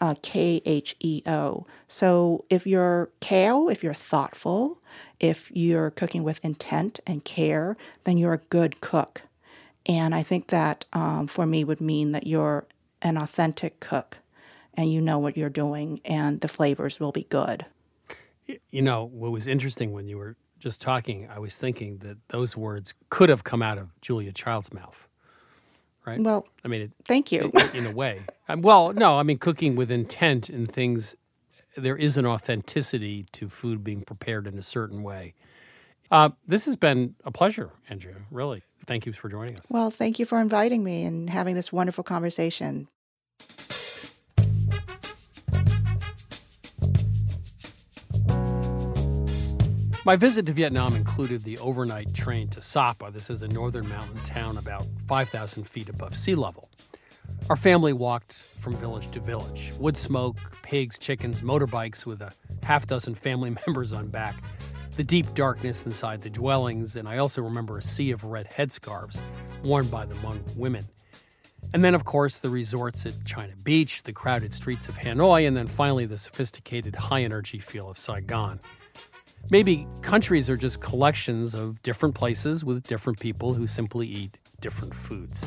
uh, 0.00 0.14
K 0.22 0.60
H 0.64 0.94
E 1.00 1.22
O. 1.26 1.66
So 1.88 2.44
if 2.50 2.66
you're 2.66 3.08
kheo, 3.20 3.72
if 3.72 3.82
you're 3.82 3.94
thoughtful, 3.94 4.78
if 5.18 5.50
you're 5.52 5.90
cooking 5.90 6.22
with 6.22 6.38
intent 6.44 7.00
and 7.06 7.24
care, 7.24 7.76
then 8.04 8.18
you're 8.18 8.34
a 8.34 8.38
good 8.50 8.80
cook. 8.80 9.22
And 9.86 10.14
I 10.14 10.22
think 10.22 10.48
that 10.48 10.84
um, 10.92 11.26
for 11.26 11.46
me 11.46 11.64
would 11.64 11.80
mean 11.80 12.12
that 12.12 12.26
you're 12.26 12.66
an 13.02 13.16
authentic 13.16 13.80
cook 13.80 14.18
and 14.74 14.92
you 14.92 15.00
know 15.00 15.18
what 15.18 15.36
you're 15.36 15.48
doing 15.48 16.00
and 16.04 16.40
the 16.40 16.48
flavors 16.48 17.00
will 17.00 17.12
be 17.12 17.24
good. 17.24 17.66
You 18.70 18.82
know, 18.82 19.04
what 19.04 19.30
was 19.30 19.46
interesting 19.46 19.92
when 19.92 20.08
you 20.08 20.16
were 20.18 20.36
just 20.58 20.80
talking, 20.80 21.28
I 21.30 21.38
was 21.38 21.56
thinking 21.56 21.98
that 21.98 22.16
those 22.28 22.56
words 22.56 22.94
could 23.10 23.28
have 23.28 23.44
come 23.44 23.62
out 23.62 23.78
of 23.78 23.98
Julia 24.00 24.32
Child's 24.32 24.72
mouth 24.72 25.08
right? 26.08 26.20
Well, 26.20 26.46
I 26.64 26.68
mean, 26.68 26.82
it, 26.82 26.92
thank 27.04 27.30
you. 27.30 27.52
In, 27.74 27.84
in 27.84 27.86
a 27.86 27.92
way, 27.92 28.22
um, 28.48 28.62
well, 28.62 28.92
no, 28.92 29.18
I 29.18 29.22
mean, 29.22 29.38
cooking 29.38 29.76
with 29.76 29.90
intent 29.90 30.48
and 30.48 30.70
things. 30.70 31.14
There 31.76 31.96
is 31.96 32.16
an 32.16 32.26
authenticity 32.26 33.26
to 33.32 33.48
food 33.48 33.84
being 33.84 34.02
prepared 34.02 34.46
in 34.46 34.58
a 34.58 34.62
certain 34.62 35.02
way. 35.02 35.34
Uh, 36.10 36.30
this 36.46 36.66
has 36.66 36.76
been 36.76 37.14
a 37.24 37.30
pleasure, 37.30 37.70
Andrea. 37.88 38.16
Really, 38.30 38.62
thank 38.86 39.04
you 39.06 39.12
for 39.12 39.28
joining 39.28 39.56
us. 39.58 39.66
Well, 39.70 39.90
thank 39.90 40.18
you 40.18 40.26
for 40.26 40.40
inviting 40.40 40.82
me 40.82 41.04
and 41.04 41.28
having 41.28 41.54
this 41.54 41.72
wonderful 41.72 42.04
conversation. 42.04 42.88
My 50.04 50.16
visit 50.16 50.46
to 50.46 50.52
Vietnam 50.52 50.96
included 50.96 51.44
the 51.44 51.58
overnight 51.58 52.14
train 52.14 52.48
to 52.48 52.62
Sapa. 52.62 53.10
This 53.12 53.28
is 53.28 53.42
a 53.42 53.48
northern 53.48 53.86
mountain 53.90 54.16
town 54.22 54.56
about 54.56 54.86
5,000 55.06 55.64
feet 55.64 55.90
above 55.90 56.16
sea 56.16 56.34
level. 56.34 56.70
Our 57.50 57.56
family 57.56 57.92
walked 57.92 58.32
from 58.32 58.74
village 58.76 59.10
to 59.10 59.20
village 59.20 59.72
wood 59.78 59.98
smoke, 59.98 60.38
pigs, 60.62 60.98
chickens, 60.98 61.42
motorbikes 61.42 62.06
with 62.06 62.22
a 62.22 62.32
half 62.62 62.86
dozen 62.86 63.14
family 63.14 63.54
members 63.66 63.92
on 63.92 64.08
back, 64.08 64.36
the 64.98 65.04
deep 65.04 65.32
darkness 65.32 65.86
inside 65.86 66.22
the 66.22 66.28
dwellings, 66.28 66.96
and 66.96 67.08
I 67.08 67.18
also 67.18 67.40
remember 67.40 67.78
a 67.78 67.82
sea 67.82 68.10
of 68.10 68.24
red 68.24 68.50
headscarves 68.50 69.20
worn 69.62 69.86
by 69.86 70.04
the 70.04 70.16
Hmong 70.16 70.56
women. 70.56 70.88
And 71.72 71.84
then, 71.84 71.94
of 71.94 72.04
course, 72.04 72.38
the 72.38 72.48
resorts 72.50 73.06
at 73.06 73.24
China 73.24 73.52
Beach, 73.62 74.02
the 74.02 74.12
crowded 74.12 74.52
streets 74.52 74.88
of 74.88 74.96
Hanoi, 74.96 75.46
and 75.46 75.56
then 75.56 75.68
finally 75.68 76.04
the 76.04 76.18
sophisticated 76.18 76.96
high 76.96 77.22
energy 77.22 77.60
feel 77.60 77.88
of 77.88 77.96
Saigon. 77.96 78.58
Maybe 79.50 79.86
countries 80.02 80.50
are 80.50 80.56
just 80.56 80.80
collections 80.80 81.54
of 81.54 81.80
different 81.84 82.16
places 82.16 82.64
with 82.64 82.82
different 82.82 83.20
people 83.20 83.54
who 83.54 83.68
simply 83.68 84.08
eat 84.08 84.36
different 84.60 84.96
foods. 84.96 85.46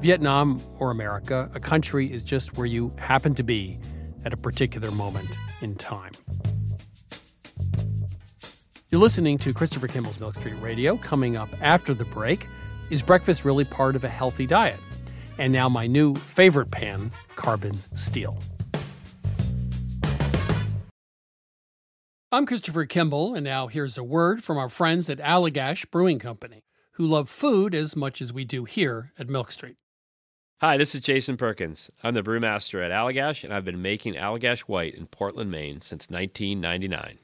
Vietnam 0.00 0.58
or 0.78 0.90
America, 0.90 1.50
a 1.54 1.60
country 1.60 2.10
is 2.10 2.24
just 2.24 2.56
where 2.56 2.64
you 2.66 2.94
happen 2.96 3.34
to 3.34 3.42
be 3.42 3.78
at 4.24 4.32
a 4.32 4.38
particular 4.38 4.90
moment 4.90 5.36
in 5.60 5.74
time. 5.74 6.12
You're 8.90 9.00
listening 9.00 9.38
to 9.38 9.54
Christopher 9.54 9.86
Kimball's 9.86 10.18
Milk 10.18 10.34
Street 10.34 10.56
Radio. 10.60 10.96
Coming 10.96 11.36
up 11.36 11.48
after 11.60 11.94
the 11.94 12.04
break, 12.04 12.48
is 12.90 13.02
breakfast 13.02 13.44
really 13.44 13.64
part 13.64 13.94
of 13.94 14.02
a 14.02 14.08
healthy 14.08 14.48
diet? 14.48 14.80
And 15.38 15.52
now, 15.52 15.68
my 15.68 15.86
new 15.86 16.16
favorite 16.16 16.72
pan, 16.72 17.12
carbon 17.36 17.78
steel. 17.94 18.36
I'm 22.32 22.46
Christopher 22.46 22.84
Kimball, 22.84 23.32
and 23.36 23.44
now 23.44 23.68
here's 23.68 23.96
a 23.96 24.02
word 24.02 24.42
from 24.42 24.58
our 24.58 24.68
friends 24.68 25.08
at 25.08 25.18
Allagash 25.18 25.88
Brewing 25.92 26.18
Company, 26.18 26.64
who 26.94 27.06
love 27.06 27.28
food 27.28 27.76
as 27.76 27.94
much 27.94 28.20
as 28.20 28.32
we 28.32 28.44
do 28.44 28.64
here 28.64 29.12
at 29.16 29.28
Milk 29.28 29.52
Street. 29.52 29.76
Hi, 30.60 30.76
this 30.76 30.96
is 30.96 31.00
Jason 31.00 31.36
Perkins. 31.36 31.92
I'm 32.02 32.14
the 32.14 32.24
brewmaster 32.24 32.84
at 32.84 32.90
Allagash, 32.90 33.44
and 33.44 33.54
I've 33.54 33.64
been 33.64 33.82
making 33.82 34.14
Allagash 34.14 34.62
White 34.62 34.96
in 34.96 35.06
Portland, 35.06 35.52
Maine 35.52 35.80
since 35.80 36.10
1999. 36.10 37.18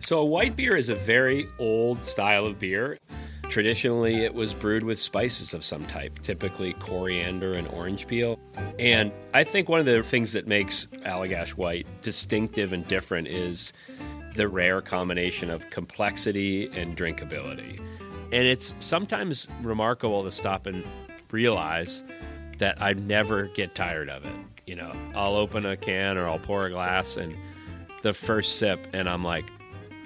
So, 0.00 0.18
a 0.18 0.24
white 0.24 0.56
beer 0.56 0.76
is 0.76 0.88
a 0.88 0.94
very 0.94 1.46
old 1.58 2.02
style 2.02 2.46
of 2.46 2.58
beer. 2.58 2.98
Traditionally, 3.44 4.24
it 4.24 4.32
was 4.32 4.54
brewed 4.54 4.82
with 4.82 5.00
spices 5.00 5.52
of 5.54 5.64
some 5.64 5.86
type, 5.86 6.20
typically 6.22 6.72
coriander 6.74 7.52
and 7.52 7.68
orange 7.68 8.06
peel. 8.06 8.38
And 8.78 9.12
I 9.34 9.44
think 9.44 9.68
one 9.68 9.80
of 9.80 9.86
the 9.86 10.02
things 10.02 10.32
that 10.32 10.46
makes 10.46 10.86
Allagash 11.04 11.50
White 11.50 11.86
distinctive 12.02 12.72
and 12.72 12.86
different 12.86 13.28
is 13.28 13.72
the 14.34 14.48
rare 14.48 14.80
combination 14.80 15.50
of 15.50 15.68
complexity 15.70 16.70
and 16.72 16.96
drinkability. 16.96 17.78
And 18.32 18.46
it's 18.46 18.74
sometimes 18.78 19.48
remarkable 19.62 20.22
to 20.24 20.30
stop 20.30 20.66
and 20.66 20.84
realize 21.30 22.02
that 22.58 22.80
I 22.80 22.92
never 22.92 23.48
get 23.48 23.74
tired 23.74 24.08
of 24.08 24.24
it. 24.24 24.38
You 24.66 24.76
know, 24.76 24.92
I'll 25.14 25.34
open 25.34 25.66
a 25.66 25.76
can 25.76 26.16
or 26.16 26.28
I'll 26.28 26.38
pour 26.38 26.66
a 26.66 26.70
glass 26.70 27.16
and 27.16 27.36
the 28.02 28.12
first 28.12 28.56
sip, 28.56 28.86
and 28.92 29.08
I'm 29.08 29.24
like, 29.24 29.44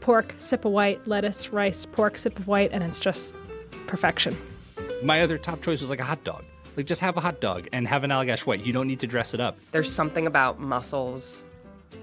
pork, 0.00 0.34
sip 0.38 0.64
of 0.64 0.72
white, 0.72 1.06
lettuce, 1.06 1.50
rice, 1.50 1.86
pork, 1.86 2.18
sip 2.18 2.38
of 2.38 2.46
white, 2.46 2.70
and 2.72 2.82
it's 2.82 2.98
just 2.98 3.34
perfection. 3.86 4.36
My 5.02 5.22
other 5.22 5.38
top 5.38 5.62
choice 5.62 5.80
was 5.80 5.90
like 5.90 6.00
a 6.00 6.04
hot 6.04 6.24
dog. 6.24 6.44
Like 6.76 6.86
just 6.86 7.00
have 7.00 7.16
a 7.16 7.20
hot 7.20 7.40
dog 7.40 7.68
and 7.72 7.88
have 7.88 8.04
an 8.04 8.10
Allagash 8.10 8.46
White. 8.46 8.64
You 8.64 8.72
don't 8.72 8.86
need 8.86 9.00
to 9.00 9.06
dress 9.06 9.34
it 9.34 9.40
up. 9.40 9.58
There's 9.72 9.92
something 9.92 10.26
about 10.26 10.60
mussels 10.60 11.42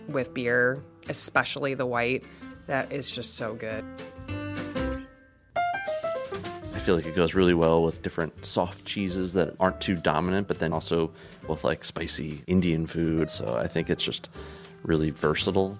with 0.07 0.33
beer, 0.33 0.83
especially 1.07 1.73
the 1.75 1.85
white, 1.85 2.25
that 2.67 2.91
is 2.91 3.09
just 3.09 3.35
so 3.35 3.53
good. 3.53 3.85
I 6.73 6.79
feel 6.79 6.95
like 6.95 7.05
it 7.05 7.15
goes 7.15 7.33
really 7.33 7.53
well 7.53 7.83
with 7.83 8.01
different 8.01 8.45
soft 8.45 8.85
cheeses 8.85 9.33
that 9.33 9.55
aren't 9.59 9.81
too 9.81 9.95
dominant, 9.95 10.47
but 10.47 10.59
then 10.59 10.73
also 10.73 11.11
with 11.47 11.63
like 11.63 11.83
spicy 11.83 12.43
Indian 12.47 12.85
food. 12.85 13.29
So 13.29 13.57
I 13.57 13.67
think 13.67 13.89
it's 13.89 14.03
just 14.03 14.29
really 14.83 15.09
versatile. 15.09 15.79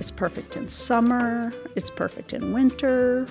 It's 0.00 0.10
perfect 0.10 0.56
in 0.56 0.66
summer. 0.66 1.52
It's 1.76 1.90
perfect 1.90 2.32
in 2.32 2.52
winter. 2.52 3.26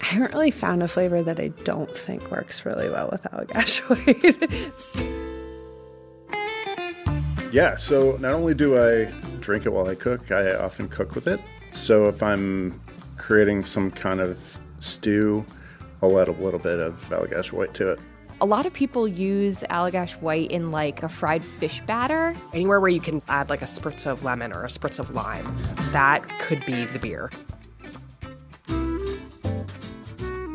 I 0.00 0.04
haven't 0.04 0.32
really 0.32 0.52
found 0.52 0.82
a 0.82 0.88
flavor 0.88 1.22
that 1.24 1.40
I 1.40 1.48
don't 1.64 1.90
think 1.90 2.30
works 2.30 2.64
really 2.64 2.88
well 2.88 3.08
with 3.10 3.22
Allagash 3.24 3.80
White. 3.88 4.72
Yeah, 7.52 7.76
so 7.76 8.16
not 8.18 8.34
only 8.34 8.54
do 8.54 8.78
I 8.78 9.06
drink 9.40 9.66
it 9.66 9.72
while 9.72 9.88
I 9.88 9.94
cook, 9.96 10.30
I 10.30 10.54
often 10.54 10.88
cook 10.88 11.14
with 11.14 11.26
it. 11.26 11.40
So 11.72 12.08
if 12.08 12.22
I'm 12.22 12.80
creating 13.16 13.64
some 13.64 13.90
kind 13.90 14.20
of 14.20 14.60
stew, 14.78 15.44
I'll 16.02 16.18
add 16.20 16.28
a 16.28 16.32
little 16.32 16.60
bit 16.60 16.78
of 16.78 16.94
Allagash 17.08 17.50
White 17.52 17.74
to 17.74 17.90
it. 17.92 17.98
A 18.38 18.44
lot 18.44 18.66
of 18.66 18.72
people 18.74 19.08
use 19.08 19.64
Allagash 19.70 20.12
White 20.20 20.50
in 20.50 20.70
like 20.70 21.02
a 21.02 21.08
fried 21.08 21.42
fish 21.42 21.80
batter. 21.86 22.36
Anywhere 22.52 22.80
where 22.80 22.90
you 22.90 23.00
can 23.00 23.22
add 23.28 23.48
like 23.48 23.62
a 23.62 23.66
spritz 23.66 24.06
of 24.06 24.24
lemon 24.24 24.52
or 24.52 24.62
a 24.62 24.68
spritz 24.68 24.98
of 24.98 25.14
lime, 25.14 25.56
that 25.92 26.22
could 26.40 26.64
be 26.66 26.84
the 26.84 26.98
beer. 26.98 27.30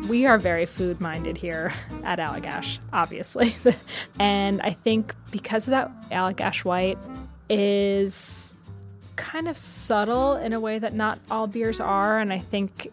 We 0.08 0.26
are 0.26 0.38
very 0.38 0.64
food 0.64 1.00
minded 1.00 1.36
here 1.36 1.72
at 2.04 2.20
Allagash, 2.20 2.78
obviously. 2.92 3.56
and 4.20 4.62
I 4.62 4.70
think 4.70 5.12
because 5.32 5.66
of 5.66 5.72
that, 5.72 5.90
Allagash 6.10 6.64
White 6.64 6.98
is 7.50 8.54
kind 9.16 9.48
of 9.48 9.58
subtle 9.58 10.36
in 10.36 10.52
a 10.52 10.60
way 10.60 10.78
that 10.78 10.94
not 10.94 11.18
all 11.32 11.48
beers 11.48 11.80
are. 11.80 12.20
And 12.20 12.32
I 12.32 12.38
think 12.38 12.92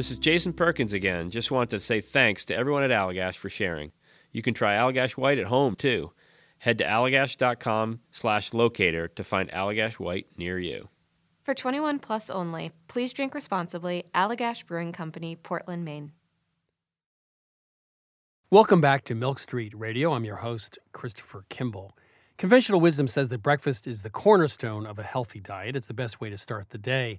This 0.00 0.10
is 0.10 0.16
Jason 0.16 0.54
Perkins 0.54 0.94
again. 0.94 1.28
Just 1.28 1.50
want 1.50 1.68
to 1.68 1.78
say 1.78 2.00
thanks 2.00 2.46
to 2.46 2.56
everyone 2.56 2.82
at 2.82 2.90
Allagash 2.90 3.34
for 3.34 3.50
sharing. 3.50 3.92
You 4.32 4.40
can 4.40 4.54
try 4.54 4.74
Allagash 4.76 5.10
White 5.10 5.38
at 5.38 5.48
home 5.48 5.74
too. 5.76 6.12
Head 6.56 6.78
to 6.78 6.84
allagash.com 6.84 8.00
slash 8.10 8.54
locator 8.54 9.08
to 9.08 9.22
find 9.22 9.50
Allagash 9.50 9.98
White 9.98 10.28
near 10.38 10.58
you. 10.58 10.88
For 11.42 11.52
21 11.52 11.98
plus 11.98 12.30
only, 12.30 12.72
please 12.88 13.12
drink 13.12 13.34
responsibly. 13.34 14.04
Allagash 14.14 14.64
Brewing 14.64 14.92
Company, 14.92 15.36
Portland, 15.36 15.84
Maine. 15.84 16.12
Welcome 18.50 18.80
back 18.80 19.04
to 19.04 19.14
Milk 19.14 19.38
Street 19.38 19.74
Radio. 19.76 20.14
I'm 20.14 20.24
your 20.24 20.36
host, 20.36 20.78
Christopher 20.92 21.44
Kimball. 21.50 21.94
Conventional 22.38 22.80
wisdom 22.80 23.06
says 23.06 23.28
that 23.28 23.42
breakfast 23.42 23.86
is 23.86 24.00
the 24.00 24.08
cornerstone 24.08 24.86
of 24.86 24.98
a 24.98 25.02
healthy 25.02 25.40
diet. 25.40 25.76
It's 25.76 25.88
the 25.88 25.92
best 25.92 26.22
way 26.22 26.30
to 26.30 26.38
start 26.38 26.70
the 26.70 26.78
day. 26.78 27.18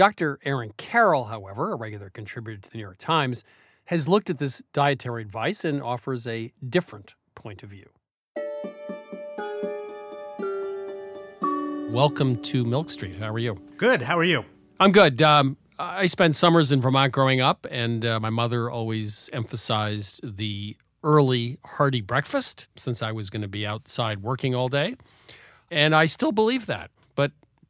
Dr. 0.00 0.38
Aaron 0.46 0.72
Carroll, 0.78 1.24
however, 1.24 1.72
a 1.72 1.76
regular 1.76 2.08
contributor 2.08 2.56
to 2.56 2.70
the 2.70 2.78
New 2.78 2.84
York 2.84 2.96
Times, 2.96 3.44
has 3.84 4.08
looked 4.08 4.30
at 4.30 4.38
this 4.38 4.62
dietary 4.72 5.20
advice 5.20 5.62
and 5.62 5.82
offers 5.82 6.26
a 6.26 6.54
different 6.66 7.16
point 7.34 7.62
of 7.62 7.68
view. 7.68 7.84
Welcome 11.92 12.40
to 12.44 12.64
Milk 12.64 12.88
Street. 12.88 13.16
How 13.18 13.28
are 13.28 13.38
you? 13.38 13.60
Good. 13.76 14.00
How 14.00 14.16
are 14.16 14.24
you? 14.24 14.46
I'm 14.80 14.90
good. 14.90 15.20
Um, 15.20 15.58
I 15.78 16.06
spent 16.06 16.34
summers 16.34 16.72
in 16.72 16.80
Vermont 16.80 17.12
growing 17.12 17.42
up, 17.42 17.66
and 17.70 18.02
uh, 18.06 18.18
my 18.20 18.30
mother 18.30 18.70
always 18.70 19.28
emphasized 19.34 20.38
the 20.38 20.78
early, 21.04 21.58
hearty 21.62 22.00
breakfast 22.00 22.68
since 22.74 23.02
I 23.02 23.12
was 23.12 23.28
going 23.28 23.42
to 23.42 23.48
be 23.48 23.66
outside 23.66 24.22
working 24.22 24.54
all 24.54 24.70
day. 24.70 24.96
And 25.70 25.94
I 25.94 26.06
still 26.06 26.32
believe 26.32 26.64
that. 26.64 26.90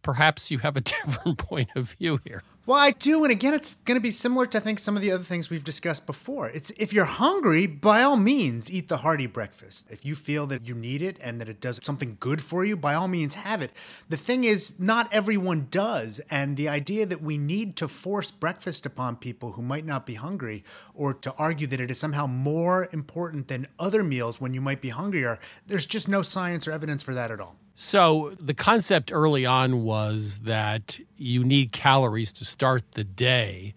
Perhaps 0.03 0.51
you 0.51 0.59
have 0.59 0.77
a 0.77 0.81
different 1.07 1.39
point 1.39 1.71
of 1.75 1.95
view 1.99 2.21
here. 2.25 2.43
Well, 2.67 2.79
I 2.79 2.91
do, 2.91 3.25
and 3.25 3.33
again, 3.33 3.55
it's 3.55 3.75
going 3.75 3.97
to 3.97 4.03
be 4.03 4.11
similar 4.11 4.47
to 4.47 4.59
I 4.59 4.61
think 4.61 4.79
some 4.79 4.95
of 4.95 5.03
the 5.03 5.11
other 5.11 5.25
things 5.25 5.49
we've 5.51 5.65
discussed 5.65 6.07
before. 6.07 6.49
It's 6.51 6.71
if 6.77 6.93
you're 6.93 7.07
hungry, 7.07 7.67
by 7.67 8.03
all 8.03 8.17
means, 8.17 8.71
eat 8.71 8.89
the 8.89 8.99
hearty 8.99 9.27
breakfast. 9.27 9.87
If 9.91 10.05
you 10.05 10.15
feel 10.15 10.47
that 10.49 10.69
you 10.69 10.75
need 10.75 11.01
it 11.01 11.19
and 11.21 11.41
that 11.41 11.49
it 11.49 11.61
does 11.61 11.81
something 11.83 12.19
good 12.21 12.43
for 12.43 12.65
you, 12.65 12.77
by 12.77 12.95
all 12.95 13.09
means, 13.09 13.35
have 13.35 13.63
it. 13.63 13.73
The 14.11 14.17
thing 14.17 14.45
is, 14.45 14.79
not 14.79 15.13
everyone 15.13 15.69
does, 15.71 16.21
and 16.31 16.57
the 16.57 16.69
idea 16.69 17.07
that 17.07 17.23
we 17.23 17.39
need 17.39 17.77
to 17.77 17.89
force 17.89 18.31
breakfast 18.31 18.85
upon 18.85 19.17
people 19.17 19.53
who 19.53 19.63
might 19.63 19.87
not 19.87 20.07
be 20.07 20.15
hungry, 20.15 20.63
or 20.95 21.15
to 21.15 21.33
argue 21.39 21.67
that 21.67 21.81
it 21.81 21.91
is 21.91 21.99
somehow 21.99 22.27
more 22.27 22.89
important 22.93 23.49
than 23.49 23.67
other 23.79 24.05
meals 24.05 24.41
when 24.41 24.53
you 24.53 24.61
might 24.61 24.83
be 24.83 24.91
hungrier, 24.91 25.41
there's 25.67 25.87
just 25.87 26.09
no 26.09 26.21
science 26.21 26.69
or 26.69 26.73
evidence 26.73 27.03
for 27.03 27.15
that 27.15 27.31
at 27.31 27.41
all. 27.41 27.57
So 27.75 28.37
the 28.39 28.55
concept 28.55 29.11
early 29.13 29.47
on 29.47 29.85
was 29.85 30.41
that 30.41 31.01
you 31.17 31.45
need 31.45 31.73
calories 31.73 32.33
to 32.35 32.45
start 32.45 32.83
the 32.93 33.05
day. 33.05 33.75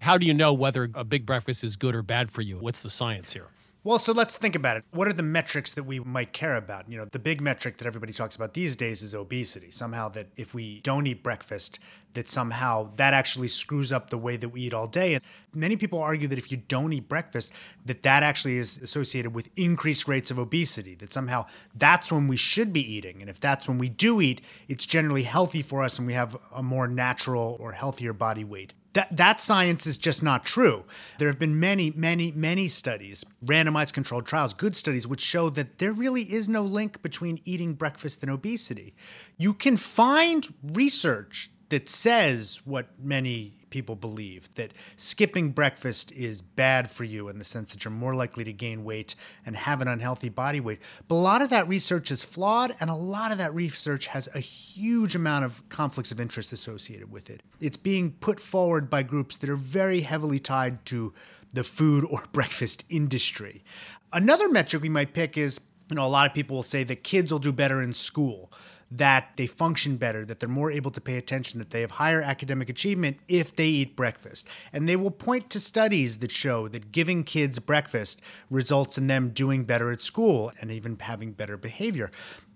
How 0.00 0.18
do 0.18 0.26
you 0.26 0.34
know 0.34 0.52
whether 0.52 0.90
a 0.94 1.04
big 1.04 1.24
breakfast 1.24 1.64
is 1.64 1.76
good 1.76 1.94
or 1.94 2.02
bad 2.02 2.30
for 2.30 2.42
you? 2.42 2.58
What's 2.58 2.82
the 2.82 2.90
science 2.90 3.32
here? 3.32 3.48
Well, 3.86 4.00
so 4.00 4.10
let's 4.10 4.36
think 4.36 4.56
about 4.56 4.76
it. 4.76 4.84
What 4.90 5.06
are 5.06 5.12
the 5.12 5.22
metrics 5.22 5.72
that 5.74 5.84
we 5.84 6.00
might 6.00 6.32
care 6.32 6.56
about? 6.56 6.90
You 6.90 6.98
know, 6.98 7.04
the 7.04 7.20
big 7.20 7.40
metric 7.40 7.78
that 7.78 7.86
everybody 7.86 8.12
talks 8.12 8.34
about 8.34 8.52
these 8.52 8.74
days 8.74 9.00
is 9.00 9.14
obesity. 9.14 9.70
Somehow 9.70 10.08
that 10.08 10.26
if 10.34 10.54
we 10.54 10.80
don't 10.80 11.06
eat 11.06 11.22
breakfast, 11.22 11.78
that 12.14 12.28
somehow 12.28 12.90
that 12.96 13.14
actually 13.14 13.46
screws 13.46 13.92
up 13.92 14.10
the 14.10 14.18
way 14.18 14.36
that 14.38 14.48
we 14.48 14.62
eat 14.62 14.74
all 14.74 14.88
day. 14.88 15.14
And 15.14 15.22
many 15.54 15.76
people 15.76 16.02
argue 16.02 16.26
that 16.26 16.36
if 16.36 16.50
you 16.50 16.56
don't 16.56 16.92
eat 16.94 17.08
breakfast, 17.08 17.52
that 17.84 18.02
that 18.02 18.24
actually 18.24 18.58
is 18.58 18.76
associated 18.78 19.32
with 19.32 19.48
increased 19.54 20.08
rates 20.08 20.32
of 20.32 20.38
obesity, 20.40 20.96
that 20.96 21.12
somehow 21.12 21.46
that's 21.76 22.10
when 22.10 22.26
we 22.26 22.36
should 22.36 22.72
be 22.72 22.82
eating. 22.92 23.20
And 23.20 23.30
if 23.30 23.38
that's 23.38 23.68
when 23.68 23.78
we 23.78 23.88
do 23.88 24.20
eat, 24.20 24.40
it's 24.66 24.84
generally 24.84 25.22
healthy 25.22 25.62
for 25.62 25.84
us 25.84 25.96
and 25.96 26.08
we 26.08 26.14
have 26.14 26.36
a 26.52 26.60
more 26.60 26.88
natural 26.88 27.56
or 27.60 27.70
healthier 27.70 28.12
body 28.12 28.42
weight. 28.42 28.72
That, 28.96 29.14
that 29.14 29.42
science 29.42 29.86
is 29.86 29.98
just 29.98 30.22
not 30.22 30.46
true. 30.46 30.86
There 31.18 31.28
have 31.28 31.38
been 31.38 31.60
many, 31.60 31.90
many, 31.90 32.32
many 32.32 32.66
studies, 32.66 33.26
randomized 33.44 33.92
controlled 33.92 34.24
trials, 34.24 34.54
good 34.54 34.74
studies, 34.74 35.06
which 35.06 35.20
show 35.20 35.50
that 35.50 35.76
there 35.76 35.92
really 35.92 36.22
is 36.22 36.48
no 36.48 36.62
link 36.62 37.02
between 37.02 37.38
eating 37.44 37.74
breakfast 37.74 38.22
and 38.22 38.30
obesity. 38.30 38.94
You 39.36 39.52
can 39.52 39.76
find 39.76 40.48
research 40.62 41.50
that 41.68 41.90
says 41.90 42.62
what 42.64 42.88
many 42.98 43.65
people 43.76 43.94
believe 43.94 44.48
that 44.54 44.72
skipping 44.96 45.50
breakfast 45.50 46.10
is 46.12 46.40
bad 46.40 46.90
for 46.90 47.04
you 47.04 47.28
in 47.28 47.38
the 47.38 47.44
sense 47.44 47.70
that 47.72 47.84
you're 47.84 47.92
more 47.92 48.14
likely 48.14 48.42
to 48.42 48.54
gain 48.54 48.84
weight 48.84 49.14
and 49.44 49.54
have 49.54 49.82
an 49.82 49.88
unhealthy 49.88 50.30
body 50.30 50.60
weight. 50.60 50.80
But 51.08 51.16
a 51.16 51.26
lot 51.30 51.42
of 51.42 51.50
that 51.50 51.68
research 51.68 52.10
is 52.10 52.22
flawed, 52.22 52.74
and 52.80 52.88
a 52.88 52.94
lot 52.94 53.32
of 53.32 53.38
that 53.38 53.54
research 53.54 54.06
has 54.06 54.30
a 54.34 54.40
huge 54.40 55.14
amount 55.14 55.44
of 55.44 55.68
conflicts 55.68 56.10
of 56.10 56.18
interest 56.18 56.54
associated 56.54 57.12
with 57.12 57.28
it. 57.28 57.42
It's 57.60 57.76
being 57.76 58.12
put 58.12 58.40
forward 58.40 58.88
by 58.88 59.02
groups 59.02 59.36
that 59.36 59.50
are 59.50 59.56
very 59.56 60.00
heavily 60.00 60.38
tied 60.38 60.86
to 60.86 61.12
the 61.52 61.62
food 61.62 62.06
or 62.08 62.24
breakfast 62.32 62.82
industry. 62.88 63.62
Another 64.10 64.48
metric 64.48 64.82
we 64.82 64.88
might 64.88 65.12
pick 65.12 65.36
is 65.36 65.60
you 65.90 65.96
know, 65.96 66.06
a 66.06 66.08
lot 66.08 66.26
of 66.26 66.34
people 66.34 66.56
will 66.56 66.62
say 66.64 66.82
that 66.82 67.04
kids 67.04 67.30
will 67.30 67.38
do 67.38 67.52
better 67.52 67.80
in 67.80 67.92
school 67.92 68.50
that 68.90 69.32
they 69.36 69.46
function 69.46 69.96
better, 69.96 70.24
that 70.24 70.38
they're 70.40 70.48
more 70.48 70.70
able 70.70 70.90
to 70.92 71.00
pay 71.00 71.16
attention, 71.16 71.58
that 71.58 71.70
they 71.70 71.80
have 71.80 71.92
higher 71.92 72.22
academic 72.22 72.68
achievement 72.68 73.18
if 73.28 73.54
they 73.54 73.66
eat 73.66 73.96
breakfast. 73.96 74.46
And 74.72 74.88
they 74.88 74.96
will 74.96 75.10
point 75.10 75.50
to 75.50 75.60
studies 75.60 76.18
that 76.18 76.30
show 76.30 76.68
that 76.68 76.92
giving 76.92 77.24
kids 77.24 77.58
breakfast 77.58 78.20
results 78.50 78.96
in 78.96 79.08
them 79.08 79.30
doing 79.30 79.64
better 79.64 79.90
at 79.90 80.00
school 80.00 80.52
and 80.60 80.70
even 80.70 80.96
having 81.00 81.32
better 81.32 81.56
behavior. 81.56 82.10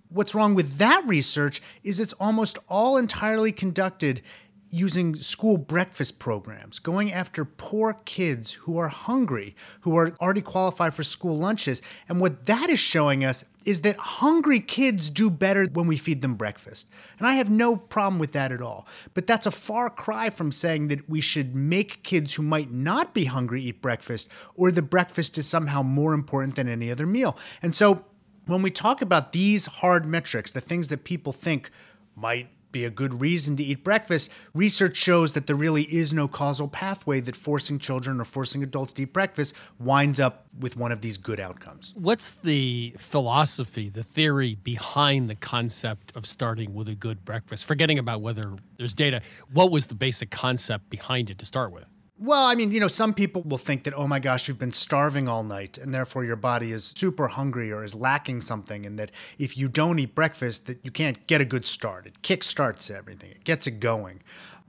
What's 0.09 0.35
wrong 0.35 0.55
with 0.55 0.79
that 0.79 1.05
research 1.07 1.63
is 1.85 2.01
it's 2.01 2.13
almost 2.15 2.59
all 2.69 2.97
entirely 2.97 3.53
conducted 3.53 4.23
using 4.71 5.15
school 5.17 5.57
breakfast 5.57 6.19
programs, 6.19 6.79
going 6.79 7.13
after 7.13 7.45
poor 7.45 7.95
kids 8.05 8.53
who 8.53 8.79
are 8.79 8.89
hungry, 8.89 9.57
who 9.81 9.97
are 9.97 10.15
already 10.21 10.41
qualified 10.41 10.95
for 10.95 11.03
school 11.03 11.37
lunches. 11.37 11.83
And 12.09 12.21
what 12.21 12.47
that 12.47 12.71
is 12.71 12.79
showing 12.79 13.25
us 13.25 13.45
is 13.65 13.83
that 13.83 13.97
hungry 13.97 14.61
kids 14.61 15.11
do 15.11 15.29
better 15.29 15.67
when 15.67 15.87
we 15.87 15.97
feed 15.97 16.23
them 16.23 16.35
breakfast. 16.35 16.89
And 17.19 17.27
I 17.27 17.35
have 17.35 17.51
no 17.51 17.77
problem 17.77 18.19
with 18.19 18.33
that 18.33 18.53
at 18.53 18.63
all. 18.63 18.87
But 19.13 19.27
that's 19.27 19.47
a 19.47 19.51
far 19.51 19.91
cry 19.91 20.31
from 20.31 20.53
saying 20.53 20.89
that 20.89 21.09
we 21.09 21.21
should 21.21 21.55
make 21.55 22.03
kids 22.03 22.35
who 22.35 22.43
might 22.43 22.71
not 22.71 23.13
be 23.13 23.25
hungry 23.25 23.63
eat 23.63 23.83
breakfast 23.83 24.29
or 24.55 24.71
the 24.71 24.83
breakfast 24.83 25.37
is 25.37 25.47
somehow 25.47 25.83
more 25.83 26.15
important 26.15 26.55
than 26.55 26.69
any 26.69 26.91
other 26.91 27.07
meal. 27.07 27.37
And 27.61 27.75
so 27.75 28.05
when 28.47 28.63
we 28.63 28.71
talk 28.71 29.03
about 29.03 29.33
these 29.33 29.67
hard 29.67 30.07
metrics, 30.07 30.53
the 30.53 30.61
things 30.61 30.89
that 30.89 31.05
people 31.05 31.33
think 31.33 31.71
might 32.17 32.49
be 32.73 32.85
a 32.85 32.91
good 32.91 33.21
reason 33.21 33.57
to 33.57 33.63
eat 33.63 33.85
breakfast, 33.85 34.31
research 34.55 34.97
shows 34.97 35.33
that 35.35 35.47
there 35.47 35.57
really 35.57 35.83
is 35.83 36.13
no 36.13 36.29
causal 36.29 36.69
pathway 36.69 37.21
that 37.21 37.37
forcing 37.37 37.79
children 37.79 38.21
or 38.21 38.25
forcing 38.25 38.63
adults 38.63 38.93
to 38.95 39.03
eat 39.03 39.13
breakfast 39.13 39.55
winds 39.79 40.21
up 40.21 40.47
with 40.59 40.77
one 40.77 40.93
of 40.93 41.01
these 41.01 41.17
good 41.17 41.41
outcomes. 41.41 41.93
What's 41.97 42.33
the 42.33 42.95
philosophy, 42.99 43.89
the 43.89 44.03
theory 44.03 44.55
behind 44.55 45.29
the 45.29 45.35
concept 45.35 46.13
of 46.17 46.27
starting 46.27 46.75
with 46.75 46.89
a 46.89 46.95
good 46.95 47.25
breakfast? 47.25 47.65
Forgetting 47.65 47.99
about 47.99 48.21
whether 48.21 48.57
there's 48.77 48.95
data, 48.95 49.23
what 49.53 49.71
was 49.71 49.89
the 49.89 49.95
basic 49.95 50.31
concept 50.31 50.91
behind 50.91 51.31
it 51.31 51.39
to 51.39 51.45
start 51.45 51.73
with? 51.73 51.90
Well, 52.23 52.45
I 52.45 52.55
mean, 52.55 52.71
you 52.71 52.81
know, 52.81 52.89
some 52.89 53.15
people 53.15 53.43
will 53.45 53.57
think 53.57 53.85
that, 53.85 53.95
oh 53.97 54.07
my 54.07 54.19
gosh, 54.19 54.47
you've 54.47 54.59
been 54.59 54.73
starving 54.73 55.27
all 55.27 55.43
night 55.43 55.79
and 55.79 55.95
therefore 55.95 56.23
your 56.23 56.37
body 56.37 56.71
is 56.71 56.93
super 56.95 57.29
hungry 57.29 57.73
or 57.73 57.83
is 57.83 57.95
lacking 57.95 58.43
something. 58.43 58.85
And 58.85 58.99
that 58.99 59.11
if 59.39 59.57
you 59.57 59.71
don't 59.71 59.99
eat 59.99 60.15
breakfast, 60.15 60.67
that 60.67 60.85
you 60.85 60.91
can't 60.91 61.27
get 61.27 61.41
a 61.41 61.47
good 61.47 61.65
start. 61.65 62.07
It 62.07 62.21
kickstarts 62.21 62.91
everything, 62.91 63.31
it 63.31 63.45
gets 63.45 63.67
it 63.67 63.81
going. 63.81 64.21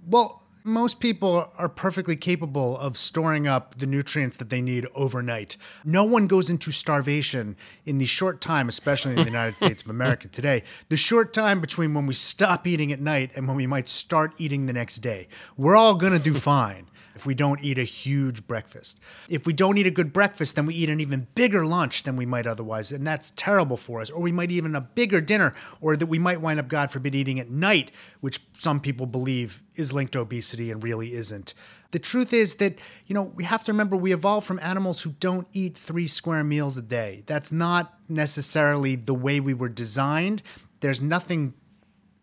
Well, 0.07 0.41
most 0.63 1.01
people 1.01 1.51
are 1.57 1.67
perfectly 1.67 2.15
capable 2.15 2.77
of 2.77 2.95
storing 2.95 3.47
up 3.47 3.79
the 3.79 3.85
nutrients 3.85 4.37
that 4.37 4.49
they 4.49 4.61
need 4.61 4.87
overnight. 4.95 5.57
No 5.83 6.05
one 6.05 6.27
goes 6.27 6.49
into 6.49 6.71
starvation 6.71 7.57
in 7.83 7.97
the 7.97 8.05
short 8.05 8.39
time, 8.39 8.69
especially 8.69 9.11
in 9.11 9.17
the 9.17 9.25
United 9.25 9.55
States 9.57 9.81
of 9.83 9.89
America 9.89 10.29
today, 10.29 10.63
the 10.87 10.95
short 10.95 11.33
time 11.33 11.59
between 11.59 11.93
when 11.93 12.05
we 12.05 12.13
stop 12.13 12.65
eating 12.65 12.93
at 12.93 13.01
night 13.01 13.31
and 13.35 13.45
when 13.45 13.57
we 13.57 13.67
might 13.67 13.89
start 13.89 14.33
eating 14.37 14.67
the 14.67 14.73
next 14.73 14.99
day. 14.99 15.27
We're 15.57 15.75
all 15.75 15.95
going 15.95 16.13
to 16.13 16.19
do 16.19 16.33
fine 16.33 16.87
if 17.15 17.25
we 17.25 17.33
don't 17.33 17.63
eat 17.63 17.77
a 17.77 17.83
huge 17.83 18.47
breakfast. 18.47 18.99
If 19.29 19.45
we 19.45 19.53
don't 19.53 19.77
eat 19.77 19.87
a 19.87 19.91
good 19.91 20.13
breakfast, 20.13 20.55
then 20.55 20.65
we 20.65 20.75
eat 20.75 20.89
an 20.89 20.99
even 20.99 21.27
bigger 21.35 21.65
lunch 21.65 22.03
than 22.03 22.15
we 22.15 22.25
might 22.25 22.47
otherwise, 22.47 22.91
and 22.91 23.05
that's 23.05 23.31
terrible 23.35 23.77
for 23.77 24.01
us. 24.01 24.09
Or 24.09 24.21
we 24.21 24.31
might 24.31 24.51
even 24.51 24.75
a 24.75 24.81
bigger 24.81 25.21
dinner, 25.21 25.53
or 25.79 25.95
that 25.95 26.05
we 26.05 26.19
might 26.19 26.41
wind 26.41 26.59
up, 26.59 26.67
God 26.67 26.91
forbid, 26.91 27.15
eating 27.15 27.39
at 27.39 27.49
night, 27.49 27.91
which 28.19 28.39
some 28.57 28.79
people 28.79 29.05
believe 29.05 29.61
is 29.75 29.93
linked 29.93 30.13
to 30.13 30.19
obesity 30.19 30.71
and 30.71 30.83
really 30.83 31.13
isn't. 31.13 31.53
The 31.91 31.99
truth 31.99 32.31
is 32.31 32.55
that, 32.55 32.79
you 33.05 33.13
know, 33.13 33.23
we 33.23 33.43
have 33.43 33.63
to 33.65 33.71
remember 33.71 33.97
we 33.97 34.13
evolved 34.13 34.47
from 34.47 34.59
animals 34.59 35.01
who 35.01 35.11
don't 35.19 35.47
eat 35.51 35.77
three 35.77 36.07
square 36.07 36.43
meals 36.43 36.77
a 36.77 36.81
day. 36.81 37.23
That's 37.25 37.51
not 37.51 37.99
necessarily 38.07 38.95
the 38.95 39.13
way 39.13 39.39
we 39.39 39.53
were 39.53 39.69
designed. 39.69 40.41
There's 40.79 41.01
nothing 41.01 41.53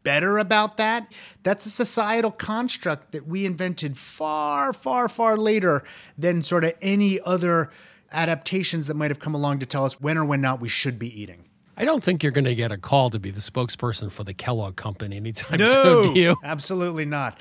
better 0.02 0.38
about 0.38 0.76
that. 0.76 1.12
That's 1.42 1.66
a 1.66 1.70
societal 1.70 2.30
construct 2.30 3.12
that 3.12 3.26
we 3.26 3.46
invented 3.46 3.96
far, 3.96 4.72
far, 4.72 5.08
far 5.08 5.36
later 5.36 5.82
than 6.16 6.42
sort 6.42 6.64
of 6.64 6.74
any 6.80 7.20
other 7.20 7.70
adaptations 8.12 8.86
that 8.86 8.94
might 8.94 9.10
have 9.10 9.18
come 9.18 9.34
along 9.34 9.58
to 9.60 9.66
tell 9.66 9.84
us 9.84 10.00
when 10.00 10.16
or 10.16 10.24
when 10.24 10.40
not 10.40 10.60
we 10.60 10.68
should 10.68 10.98
be 10.98 11.20
eating. 11.20 11.44
I 11.76 11.84
don't 11.84 12.02
think 12.02 12.22
you're 12.22 12.32
going 12.32 12.44
to 12.44 12.56
get 12.56 12.72
a 12.72 12.78
call 12.78 13.10
to 13.10 13.20
be 13.20 13.30
the 13.30 13.40
spokesperson 13.40 14.10
for 14.10 14.24
the 14.24 14.34
Kellogg 14.34 14.76
Company 14.76 15.16
anytime 15.16 15.60
no, 15.60 15.66
soon, 16.02 16.14
do 16.14 16.20
you? 16.20 16.36
Absolutely 16.42 17.04
not. 17.04 17.38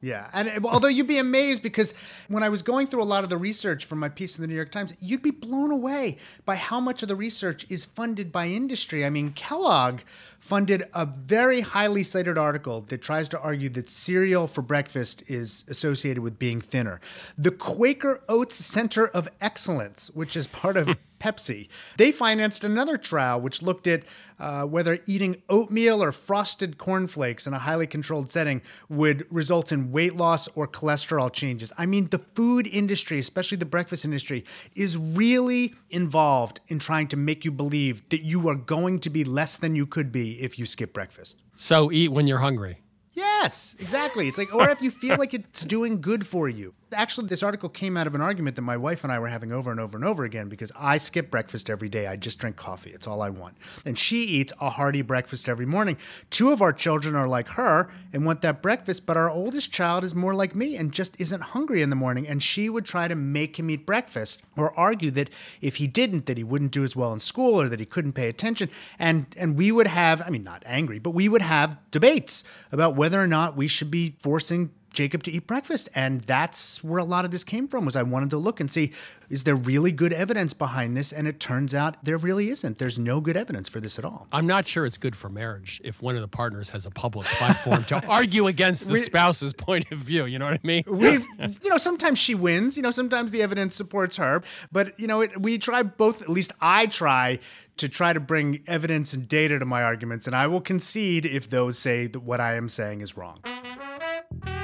Yeah, 0.00 0.28
and 0.34 0.66
although 0.66 0.88
you'd 0.88 1.06
be 1.06 1.16
amazed 1.16 1.62
because 1.62 1.94
when 2.28 2.42
I 2.42 2.50
was 2.50 2.60
going 2.60 2.88
through 2.88 3.02
a 3.02 3.04
lot 3.04 3.24
of 3.24 3.30
the 3.30 3.38
research 3.38 3.86
for 3.86 3.96
my 3.96 4.10
piece 4.10 4.36
in 4.36 4.42
the 4.42 4.46
New 4.46 4.54
York 4.54 4.70
Times, 4.70 4.92
you'd 5.00 5.22
be 5.22 5.30
blown 5.30 5.70
away 5.70 6.18
by 6.44 6.56
how 6.56 6.78
much 6.78 7.02
of 7.02 7.08
the 7.08 7.16
research 7.16 7.64
is 7.70 7.86
funded 7.86 8.30
by 8.30 8.48
industry. 8.48 9.06
I 9.06 9.08
mean, 9.08 9.32
Kellogg 9.32 10.00
funded 10.44 10.86
a 10.92 11.06
very 11.06 11.62
highly 11.62 12.02
cited 12.02 12.36
article 12.36 12.82
that 12.82 13.00
tries 13.00 13.30
to 13.30 13.40
argue 13.40 13.70
that 13.70 13.88
cereal 13.88 14.46
for 14.46 14.60
breakfast 14.60 15.22
is 15.26 15.64
associated 15.68 16.22
with 16.22 16.38
being 16.38 16.60
thinner. 16.60 17.00
The 17.38 17.50
Quaker 17.50 18.22
Oats 18.28 18.54
Center 18.54 19.08
of 19.08 19.26
Excellence, 19.40 20.10
which 20.12 20.36
is 20.36 20.46
part 20.46 20.76
of 20.76 20.98
Pepsi, 21.18 21.68
they 21.96 22.12
financed 22.12 22.62
another 22.62 22.98
trial 22.98 23.40
which 23.40 23.62
looked 23.62 23.86
at 23.86 24.02
uh, 24.38 24.64
whether 24.64 24.98
eating 25.06 25.40
oatmeal 25.48 26.02
or 26.02 26.12
frosted 26.12 26.76
cornflakes 26.76 27.46
in 27.46 27.54
a 27.54 27.58
highly 27.58 27.86
controlled 27.86 28.30
setting 28.30 28.60
would 28.88 29.26
result 29.32 29.72
in 29.72 29.92
weight 29.92 30.16
loss 30.16 30.48
or 30.54 30.66
cholesterol 30.66 31.32
changes. 31.32 31.72
I 31.78 31.86
mean, 31.86 32.08
the 32.08 32.18
food 32.18 32.66
industry, 32.66 33.18
especially 33.18 33.56
the 33.58 33.64
breakfast 33.64 34.04
industry, 34.04 34.44
is 34.74 34.96
really 34.96 35.74
involved 35.88 36.60
in 36.68 36.78
trying 36.78 37.08
to 37.08 37.16
make 37.16 37.44
you 37.44 37.52
believe 37.52 38.06
that 38.10 38.22
you 38.22 38.48
are 38.48 38.56
going 38.56 38.98
to 39.00 39.10
be 39.10 39.24
less 39.24 39.56
than 39.56 39.74
you 39.74 39.86
could 39.86 40.12
be 40.12 40.33
if 40.40 40.58
you 40.58 40.66
skip 40.66 40.92
breakfast. 40.92 41.42
So 41.54 41.90
eat 41.92 42.08
when 42.08 42.26
you're 42.26 42.38
hungry. 42.38 42.80
Yes, 43.12 43.76
exactly. 43.78 44.26
It's 44.26 44.38
like, 44.38 44.52
or 44.54 44.68
if 44.70 44.82
you 44.82 44.90
feel 44.90 45.16
like 45.18 45.34
it's 45.34 45.64
doing 45.64 46.00
good 46.00 46.26
for 46.26 46.48
you. 46.48 46.74
Actually, 46.94 47.28
this 47.28 47.42
article 47.42 47.68
came 47.68 47.96
out 47.96 48.06
of 48.06 48.14
an 48.14 48.20
argument 48.20 48.56
that 48.56 48.62
my 48.62 48.76
wife 48.76 49.04
and 49.04 49.12
I 49.12 49.18
were 49.18 49.28
having 49.28 49.52
over 49.52 49.70
and 49.70 49.80
over 49.80 49.96
and 49.96 50.04
over 50.04 50.24
again 50.24 50.48
because 50.48 50.72
I 50.76 50.96
skip 50.98 51.30
breakfast 51.30 51.68
every 51.68 51.88
day. 51.88 52.06
I 52.06 52.16
just 52.16 52.38
drink 52.38 52.56
coffee. 52.56 52.90
It's 52.90 53.06
all 53.06 53.22
I 53.22 53.30
want. 53.30 53.56
And 53.84 53.98
she 53.98 54.22
eats 54.22 54.52
a 54.60 54.70
hearty 54.70 55.02
breakfast 55.02 55.48
every 55.48 55.66
morning. 55.66 55.96
Two 56.30 56.52
of 56.52 56.62
our 56.62 56.72
children 56.72 57.14
are 57.14 57.28
like 57.28 57.48
her 57.48 57.90
and 58.12 58.24
want 58.24 58.40
that 58.42 58.62
breakfast, 58.62 59.06
but 59.06 59.16
our 59.16 59.28
oldest 59.28 59.72
child 59.72 60.04
is 60.04 60.14
more 60.14 60.34
like 60.34 60.54
me 60.54 60.76
and 60.76 60.92
just 60.92 61.14
isn't 61.18 61.40
hungry 61.40 61.82
in 61.82 61.90
the 61.90 61.96
morning. 61.96 62.26
And 62.26 62.42
she 62.42 62.70
would 62.70 62.84
try 62.84 63.08
to 63.08 63.14
make 63.14 63.58
him 63.58 63.70
eat 63.70 63.84
breakfast 63.84 64.42
or 64.56 64.78
argue 64.78 65.10
that 65.12 65.30
if 65.60 65.76
he 65.76 65.86
didn't, 65.86 66.26
that 66.26 66.38
he 66.38 66.44
wouldn't 66.44 66.72
do 66.72 66.84
as 66.84 66.94
well 66.94 67.12
in 67.12 67.20
school 67.20 67.60
or 67.60 67.68
that 67.68 67.80
he 67.80 67.86
couldn't 67.86 68.12
pay 68.12 68.28
attention. 68.28 68.70
And 68.98 69.26
and 69.36 69.56
we 69.56 69.72
would 69.72 69.86
have, 69.86 70.22
I 70.22 70.30
mean, 70.30 70.44
not 70.44 70.62
angry, 70.66 70.98
but 70.98 71.10
we 71.10 71.28
would 71.28 71.42
have 71.42 71.82
debates 71.90 72.44
about 72.72 72.96
whether 72.96 73.20
or 73.20 73.26
not 73.26 73.56
we 73.56 73.68
should 73.68 73.90
be 73.90 74.16
forcing 74.20 74.70
Jacob 74.94 75.22
to 75.24 75.30
eat 75.30 75.46
breakfast. 75.46 75.88
And 75.94 76.22
that's 76.22 76.82
where 76.82 76.98
a 76.98 77.04
lot 77.04 77.24
of 77.24 77.30
this 77.30 77.44
came 77.44 77.68
from 77.68 77.84
was 77.84 77.96
I 77.96 78.02
wanted 78.02 78.30
to 78.30 78.38
look 78.38 78.60
and 78.60 78.70
see, 78.70 78.92
is 79.28 79.44
there 79.44 79.56
really 79.56 79.92
good 79.92 80.12
evidence 80.12 80.52
behind 80.52 80.96
this? 80.96 81.12
And 81.12 81.26
it 81.28 81.40
turns 81.40 81.74
out 81.74 82.02
there 82.04 82.16
really 82.16 82.50
isn't. 82.50 82.78
There's 82.78 82.98
no 82.98 83.20
good 83.20 83.36
evidence 83.36 83.68
for 83.68 83.80
this 83.80 83.98
at 83.98 84.04
all. 84.04 84.28
I'm 84.32 84.46
not 84.46 84.66
sure 84.66 84.86
it's 84.86 84.98
good 84.98 85.16
for 85.16 85.28
marriage 85.28 85.80
if 85.84 86.00
one 86.00 86.14
of 86.14 86.20
the 86.22 86.28
partners 86.28 86.70
has 86.70 86.86
a 86.86 86.90
public 86.90 87.26
platform 87.26 87.84
to 87.84 88.06
argue 88.08 88.46
against 88.46 88.86
the 88.86 88.94
We- 88.94 88.98
spouse's 89.00 89.52
point 89.52 89.90
of 89.90 89.98
view. 89.98 90.24
You 90.26 90.38
know 90.38 90.44
what 90.46 90.54
I 90.54 90.60
mean? 90.62 90.84
We've, 90.88 91.26
you 91.62 91.68
know, 91.70 91.78
sometimes 91.78 92.18
she 92.18 92.34
wins. 92.34 92.76
You 92.76 92.82
know, 92.82 92.90
sometimes 92.90 93.30
the 93.30 93.42
evidence 93.42 93.74
supports 93.76 94.16
her. 94.16 94.42
But 94.72 94.98
you 94.98 95.06
know, 95.06 95.20
it, 95.22 95.40
we 95.40 95.58
try 95.58 95.82
both. 95.82 96.22
At 96.22 96.28
least 96.28 96.52
I 96.60 96.86
try 96.86 97.40
to 97.76 97.88
try 97.88 98.12
to 98.12 98.20
bring 98.20 98.62
evidence 98.68 99.12
and 99.14 99.26
data 99.28 99.58
to 99.58 99.64
my 99.64 99.82
arguments, 99.82 100.28
and 100.28 100.36
I 100.36 100.46
will 100.46 100.60
concede 100.60 101.26
if 101.26 101.50
those 101.50 101.76
say 101.76 102.06
that 102.06 102.20
what 102.20 102.40
I 102.40 102.54
am 102.54 102.68
saying 102.68 103.00
is 103.00 103.16
wrong. 103.16 103.40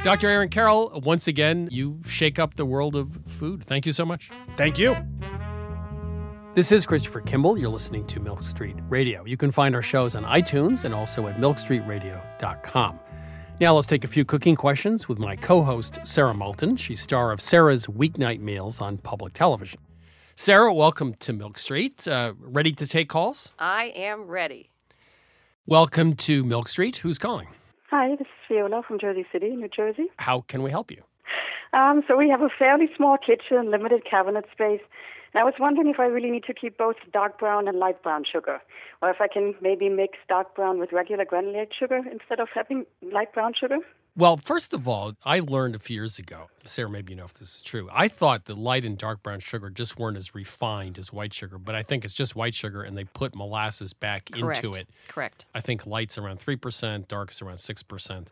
Dr. 0.03 0.29
Aaron 0.29 0.49
Carroll, 0.49 1.01
once 1.05 1.29
again, 1.29 1.69
you 1.71 2.01
shake 2.07 2.39
up 2.39 2.55
the 2.55 2.65
world 2.65 2.97
of 2.97 3.19
food. 3.27 3.65
Thank 3.65 3.87
you 3.87 3.93
so 3.93 4.05
much. 4.05 4.31
Thank 4.57 4.79
you. 4.79 4.97
This 6.55 6.73
is 6.73 6.85
Christopher 6.85 7.21
Kimball. 7.21 7.57
You're 7.59 7.71
listening 7.71 8.07
to 8.09 8.19
Milk 8.19 8.45
Street 8.45 8.77
Radio. 8.89 9.25
You 9.25 9.37
can 9.37 9.53
find 9.53 9.75
our 9.75 9.83
shows 9.83 10.15
on 10.15 10.25
iTunes 10.25 10.85
and 10.85 10.93
also 10.93 11.29
at 11.29 11.37
milkstreetradio.com. 11.37 12.99
Now 13.61 13.75
let's 13.75 13.87
take 13.87 14.05
a 14.05 14.09
few 14.09 14.25
cooking 14.25 14.57
questions 14.57 15.07
with 15.09 15.19
my 15.19 15.37
co-host 15.37 16.01
Sara 16.05 16.35
Moulton. 16.35 16.77
She's 16.77 17.01
star 17.01 17.31
of 17.31 17.41
Sara's 17.41 17.87
Weeknight 17.87 18.41
Meals 18.41 18.81
on 18.81 18.99
public 18.99 19.35
television. 19.35 19.81
Sara, 20.35 20.73
welcome 20.73 21.15
to 21.21 21.35
Milk 21.35 21.59
Street. 21.59 22.09
Uh, 22.09 22.33
ready 22.41 22.73
to 22.73 22.87
take 22.87 23.11
calls? 23.11 23.53
I 23.59 23.93
am 23.95 24.23
ready. 24.23 24.71
Welcome 25.67 26.15
to 26.17 26.43
Milk 26.43 26.67
Street. 26.69 26.97
Who's 26.97 27.19
calling? 27.19 27.49
Hi, 27.91 28.17
this 28.17 28.23
is 28.23 28.27
Fiona 28.51 28.83
from 28.83 28.99
Jersey 28.99 29.25
City, 29.33 29.51
New 29.51 29.69
Jersey. 29.69 30.09
How 30.17 30.41
can 30.49 30.65
we 30.65 30.71
help 30.73 30.91
you? 30.91 31.03
Um, 31.73 32.03
so 32.09 32.17
we 32.17 32.29
have 32.29 32.43
a 32.43 32.49
fairly 32.59 32.89
small 32.97 33.17
kitchen, 33.17 33.71
limited 33.71 34.03
cabinet 34.05 34.45
space. 34.51 34.81
And 35.33 35.41
I 35.41 35.45
was 35.45 35.55
wondering 35.61 35.89
if 35.89 36.01
I 36.01 36.07
really 36.07 36.31
need 36.31 36.45
to 36.45 36.55
keep 36.55 36.77
both 36.77 36.97
dark 37.13 37.39
brown 37.39 37.69
and 37.69 37.79
light 37.79 38.03
brown 38.03 38.25
sugar, 38.31 38.61
or 39.01 39.11
if 39.11 39.21
I 39.21 39.29
can 39.29 39.55
maybe 39.61 39.89
mix 39.89 40.19
dark 40.29 40.55
brown 40.55 40.79
with 40.79 40.93
regular 40.93 41.25
granulated 41.25 41.73
sugar 41.79 42.01
instead 42.11 42.41
of 42.41 42.49
having 42.55 42.85
light 43.01 43.33
brown 43.33 43.53
sugar. 43.59 43.79
Well, 44.17 44.37
first 44.37 44.73
of 44.73 44.89
all, 44.89 45.15
I 45.25 45.39
learned 45.39 45.77
a 45.77 45.79
few 45.79 45.95
years 45.95 46.19
ago, 46.19 46.49
Sara, 46.65 46.91
maybe 46.91 47.13
you 47.13 47.17
know 47.17 47.27
if 47.27 47.35
this 47.35 47.57
is 47.57 47.63
true. 47.63 47.89
I 47.93 48.09
thought 48.09 48.47
that 48.47 48.59
light 48.59 48.85
and 48.85 48.99
dark 48.99 49.23
brown 49.23 49.39
sugar 49.39 49.71
just 49.71 49.99
weren't 49.99 50.17
as 50.17 50.35
refined 50.35 50.99
as 50.99 51.13
white 51.13 51.33
sugar, 51.33 51.59
but 51.59 51.77
I 51.77 51.85
think 51.85 52.05
it's 52.05 52.15
just 52.15 52.35
white 52.35 52.55
sugar 52.55 52.83
and 52.83 52.99
they 52.99 53.05
put 53.05 53.37
molasses 53.37 53.93
back 53.93 54.31
Correct. 54.33 54.65
into 54.65 54.77
it. 54.77 54.89
Correct. 55.09 55.47
I 55.55 55.61
think 55.61 55.87
light's 55.87 56.19
around 56.19 56.41
3%, 56.41 57.07
dark 57.07 57.31
is 57.31 57.41
around 57.41 57.59
6%. 57.59 58.27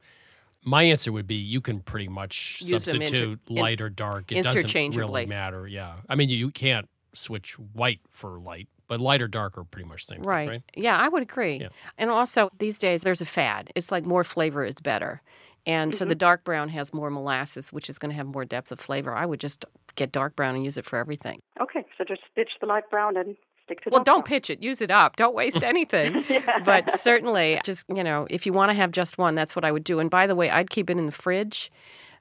My 0.68 0.82
answer 0.84 1.10
would 1.12 1.26
be 1.26 1.34
you 1.36 1.60
can 1.60 1.80
pretty 1.80 2.08
much 2.08 2.60
Use 2.62 2.84
them 2.84 2.96
inter- 2.96 3.06
substitute 3.06 3.40
in- 3.48 3.56
light 3.56 3.80
or 3.80 3.88
dark. 3.88 4.30
It 4.32 4.42
doesn't 4.42 4.72
really 4.74 4.86
interchangeably. 4.86 5.26
matter. 5.26 5.66
Yeah. 5.66 5.94
I 6.08 6.14
mean, 6.14 6.28
you 6.28 6.50
can't 6.50 6.88
switch 7.14 7.58
white 7.58 8.00
for 8.10 8.38
light, 8.38 8.68
but 8.86 9.00
light 9.00 9.22
or 9.22 9.28
dark 9.28 9.56
are 9.58 9.64
pretty 9.64 9.88
much 9.88 10.06
the 10.06 10.14
same 10.14 10.22
Right. 10.22 10.44
thing, 10.48 10.50
right? 10.50 10.62
Yeah, 10.76 10.96
I 10.96 11.08
would 11.08 11.22
agree. 11.22 11.56
Yeah. 11.60 11.68
And 11.96 12.10
also, 12.10 12.50
these 12.58 12.78
days, 12.78 13.02
there's 13.02 13.20
a 13.22 13.26
fad. 13.26 13.70
It's 13.74 13.90
like 13.90 14.04
more 14.04 14.24
flavor 14.24 14.64
is 14.64 14.74
better. 14.74 15.22
And 15.66 15.94
so 15.94 16.04
the 16.04 16.12
Mm-hmm. 16.14 16.18
dark 16.18 16.44
brown 16.44 16.68
has 16.70 16.94
more 16.94 17.10
molasses, 17.10 17.72
which 17.72 17.90
is 17.90 17.98
going 17.98 18.10
to 18.10 18.16
have 18.16 18.26
more 18.26 18.44
depth 18.44 18.70
of 18.72 18.78
flavor. 18.80 19.14
I 19.14 19.26
would 19.26 19.40
just 19.40 19.64
get 19.96 20.12
dark 20.12 20.36
brown 20.36 20.54
and 20.54 20.64
use 20.64 20.76
it 20.76 20.84
for 20.86 20.96
everything. 20.98 21.40
Okay, 21.60 21.84
so 21.98 22.04
just 22.04 22.22
ditch 22.36 22.52
the 22.60 22.66
light 22.66 22.88
brown 22.90 23.16
and 23.16 23.36
stick 23.68 23.82
to 23.82 23.90
Well, 23.90 24.02
don't 24.02 24.24
brown. 24.24 24.40
pitch 24.40 24.50
it. 24.50 24.62
Use 24.62 24.80
it 24.80 24.90
up. 24.90 25.16
Don't 25.16 25.34
waste 25.34 25.62
anything. 25.62 26.24
But 26.64 26.98
certainly, 27.00 27.60
just, 27.64 27.86
you 27.94 28.02
know, 28.02 28.26
if 28.30 28.44
you 28.46 28.52
want 28.52 28.70
to 28.70 28.74
have 28.76 28.90
just 28.90 29.18
one, 29.18 29.34
that's 29.34 29.54
what 29.54 29.64
I 29.64 29.70
would 29.72 29.84
do. 29.84 30.00
And 30.00 30.10
by 30.10 30.26
the 30.26 30.34
way, 30.34 30.50
I'd 30.50 30.70
keep 30.70 30.90
it 30.90 30.98
in 30.98 31.06
the 31.06 31.12
fridge 31.12 31.70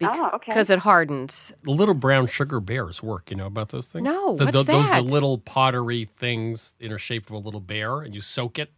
Ah, 0.02 0.36
okay. 0.36 0.52
because 0.52 0.70
it 0.70 0.80
hardens. 0.80 1.54
The 1.64 1.72
little 1.72 1.96
brown 1.96 2.28
sugar 2.28 2.60
bears 2.60 3.02
work. 3.02 3.32
You 3.32 3.38
know 3.38 3.48
about 3.48 3.70
those 3.70 3.88
things? 3.88 4.04
No, 4.04 4.36
the, 4.36 4.46
what's 4.46 4.58
the- 4.58 4.64
Those 4.64 4.88
that? 4.90 5.06
the 5.06 5.12
little 5.12 5.38
pottery 5.40 6.06
things 6.06 6.76
in 6.80 6.92
a 6.92 6.98
shape 6.98 7.26
of 7.26 7.32
a 7.32 7.38
little 7.40 7.60
bear, 7.62 8.02
and 8.02 8.14
you 8.14 8.22
soak 8.22 8.60
it 8.60 8.72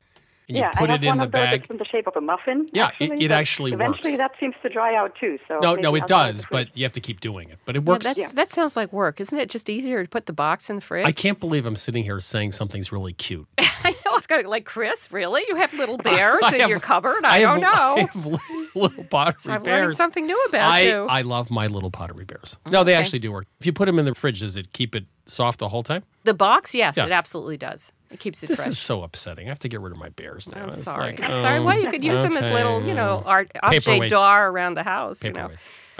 and 0.50 0.58
you 0.58 0.64
yeah, 0.64 0.72
put 0.72 0.90
I 0.90 0.94
have 0.94 1.04
it 1.04 1.06
in 1.06 1.10
one 1.10 1.18
the 1.20 1.24
of 1.26 1.32
those 1.32 1.40
bag. 1.40 1.62
that's 1.62 1.72
in 1.72 1.78
the 1.78 1.86
shape 1.86 2.08
of 2.08 2.16
a 2.18 2.22
muffin. 2.22 2.68
Yeah, 2.74 2.88
it- 3.00 3.04
actually, 3.12 3.24
it 3.26 3.28
but 3.30 3.36
actually 3.36 3.72
Eventually, 3.74 4.12
works. 4.14 4.18
that 4.18 4.32
seems 4.40 4.56
to 4.64 4.70
dry 4.70 4.96
out 4.96 5.16
too. 5.20 5.38
So 5.48 5.60
No, 5.60 5.72
maybe 5.72 5.82
no, 5.84 5.90
I'll 5.90 5.96
it 5.96 6.08
does, 6.08 6.46
but 6.52 6.76
you 6.76 6.84
have 6.84 6.94
to 6.94 7.02
keep 7.02 7.22
doing 7.22 7.50
it. 7.50 7.60
But 7.66 7.76
it 7.78 7.84
Yeah, 7.86 7.90
works. 7.94 8.06
that's, 8.06 8.34
That 8.34 8.52
sounds 8.52 8.76
like 8.76 8.92
work. 8.92 9.22
Isn't 9.22 9.38
it 9.40 9.50
just 9.50 9.70
easier 9.70 10.04
to 10.04 10.10
put 10.10 10.26
the 10.26 10.34
box 10.34 10.70
in 10.70 10.76
the 10.78 10.82
fridge? 10.82 11.06
I 11.06 11.12
can't 11.12 11.40
believe 11.40 11.66
I'm 11.66 11.76
sitting 11.76 12.04
here 12.04 12.20
saying 12.20 12.52
something's 12.54 12.92
really 12.92 13.14
cute. 13.14 13.48
I 13.60 13.92
know 14.06 14.16
it's 14.18 14.28
got 14.28 14.46
like 14.46 14.66
Chris. 14.66 15.12
Really, 15.12 15.44
you 15.48 15.56
have 15.56 15.74
little 15.74 15.98
bears 16.04 16.42
I 16.44 16.56
in 16.56 16.62
have- 16.62 16.70
your 16.70 16.80
cupboard? 16.80 17.24
I 17.24 17.36
I, 17.36 17.40
have- 17.40 17.50
don't 17.52 17.62
know. 17.62 17.96
I 17.96 18.00
have 18.02 18.26
li- 18.26 18.68
little 18.76 19.04
pottery 19.06 19.54
I'm 19.54 19.64
bears. 19.64 19.82
learning 19.84 19.96
something 19.96 20.26
new 20.26 20.40
about 20.50 20.72
I, 20.72 20.82
you. 20.82 21.06
I 21.06 21.22
love 21.22 21.50
my 21.52 21.68
little 21.68 21.92
pottery 21.92 22.26
bears. 22.26 22.58
Oh, 22.68 22.72
no, 22.72 22.84
they 22.84 22.94
Okay. 22.94 23.00
actually 23.00 23.20
do 23.20 23.32
work. 23.32 23.46
If 23.60 23.66
you 23.66 23.74
put 23.74 23.86
them 23.86 24.00
in 24.00 24.06
the 24.06 24.16
fridge, 24.16 24.40
does 24.42 24.56
it 24.58 24.74
keep 24.74 24.96
it 24.96 25.06
soft 25.28 25.60
the 25.60 25.70
whole 25.70 25.84
time? 25.84 26.04
the 26.26 26.34
box, 26.34 26.76
yes, 26.76 26.98
Yeah. 26.98 27.06
it 27.06 27.12
absolutely 27.12 27.58
does. 27.58 27.92
It 28.12 28.20
keeps 28.20 28.42
it 28.44 28.48
This 28.48 28.60
fresh. 28.60 28.70
is 28.70 28.80
so 28.80 29.04
upsetting. 29.04 29.48
I 29.48 29.50
have 29.50 29.60
to 29.60 29.70
get 29.70 29.82
rid 29.82 29.92
of 29.92 30.00
my 30.00 30.10
bears 30.10 30.52
now. 30.54 30.64
I'm 30.64 30.70
It's 30.70 30.84
sorry. 30.84 31.12
like, 31.12 31.22
I'm 31.24 31.34
sorry. 31.34 31.60
oh, 31.60 31.64
Well, 31.64 31.80
you 31.80 31.86
um, 31.86 31.92
could 31.92 32.04
use 32.04 32.22
them 32.22 32.36
as 32.38 32.50
little, 32.52 32.84
you 32.84 32.94
know, 32.96 33.18
um, 33.20 33.24
art, 33.28 33.52
object 33.62 33.86
Paperweights. 33.88 34.10
d'art 34.10 34.52
around 34.52 34.74
the 34.76 34.84
house. 34.84 35.24
You 35.24 35.32
know. 35.34 35.50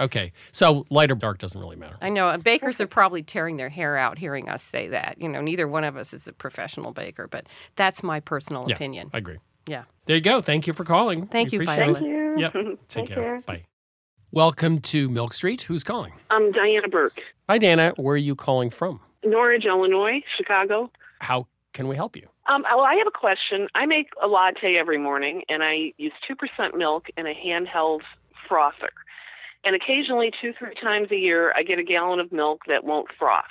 Okay, 0.00 0.32
so 0.50 0.86
light 0.90 1.10
or 1.10 1.14
dark 1.14 1.38
doesn't 1.38 1.60
really 1.60 1.76
matter. 1.76 1.96
I 2.00 2.08
know 2.08 2.36
bakers 2.38 2.80
are 2.80 2.86
probably 2.86 3.22
tearing 3.22 3.58
their 3.58 3.68
hair 3.68 3.96
out 3.98 4.18
hearing 4.18 4.48
us 4.48 4.62
say 4.62 4.88
that. 4.88 5.16
You 5.20 5.28
know, 5.28 5.40
neither 5.42 5.68
one 5.68 5.84
of 5.84 5.96
us 5.96 6.12
is 6.14 6.26
a 6.26 6.32
professional 6.32 6.92
baker, 6.92 7.28
but 7.28 7.46
that's 7.76 8.02
my 8.02 8.18
personal 8.18 8.64
Yeah, 8.66 8.76
opinion. 8.76 9.10
I 9.12 9.18
agree. 9.18 9.38
Yeah. 9.66 9.84
There 10.06 10.16
you 10.16 10.22
go. 10.22 10.40
Thank 10.40 10.66
you 10.66 10.72
for 10.72 10.84
calling. 10.84 11.26
Thank 11.26 11.52
We 11.52 11.58
you, 11.58 11.62
appreciate 11.64 11.84
Viola. 11.84 11.98
it. 11.98 12.00
Thank 12.00 12.06
you. 12.06 12.36
Yep. 12.38 12.52
Take 12.88 12.88
Take 12.88 13.06
care. 13.08 13.16
care. 13.16 13.40
Bye. 13.42 13.64
Welcome 14.32 14.80
to 14.80 15.08
Milk 15.10 15.32
Street. 15.34 15.62
Who's 15.62 15.84
calling? 15.84 16.12
I'm 16.30 16.50
Diana 16.52 16.88
Burke, 16.88 17.20
Hi, 17.48 17.58
Dana. 17.58 17.92
Where 17.96 18.14
are 18.14 18.16
you 18.16 18.34
calling 18.34 18.70
from? 18.70 19.00
Norridge, 19.24 19.64
Illinois, 19.66 20.22
Chicago. 20.38 20.90
How 21.18 21.46
can 21.72 21.88
we 21.88 21.96
help 21.96 22.16
you? 22.16 22.26
Um, 22.48 22.62
well, 22.62 22.84
I 22.84 22.94
have 22.94 23.06
a 23.06 23.16
question. 23.16 23.68
I 23.74 23.86
make 23.86 24.08
a 24.22 24.26
latte 24.26 24.76
every 24.76 24.98
morning, 24.98 25.42
and 25.48 25.62
I 25.62 25.92
use 25.98 26.12
2% 26.28 26.76
milk 26.76 27.06
and 27.16 27.26
a 27.26 27.34
handheld 27.34 28.00
frother. 28.48 28.90
And 29.64 29.76
occasionally, 29.76 30.30
two, 30.40 30.52
three 30.58 30.74
times 30.82 31.08
a 31.12 31.16
year, 31.16 31.52
I 31.56 31.62
get 31.62 31.78
a 31.78 31.84
gallon 31.84 32.18
of 32.18 32.32
milk 32.32 32.62
that 32.66 32.84
won't 32.84 33.08
froth. 33.18 33.44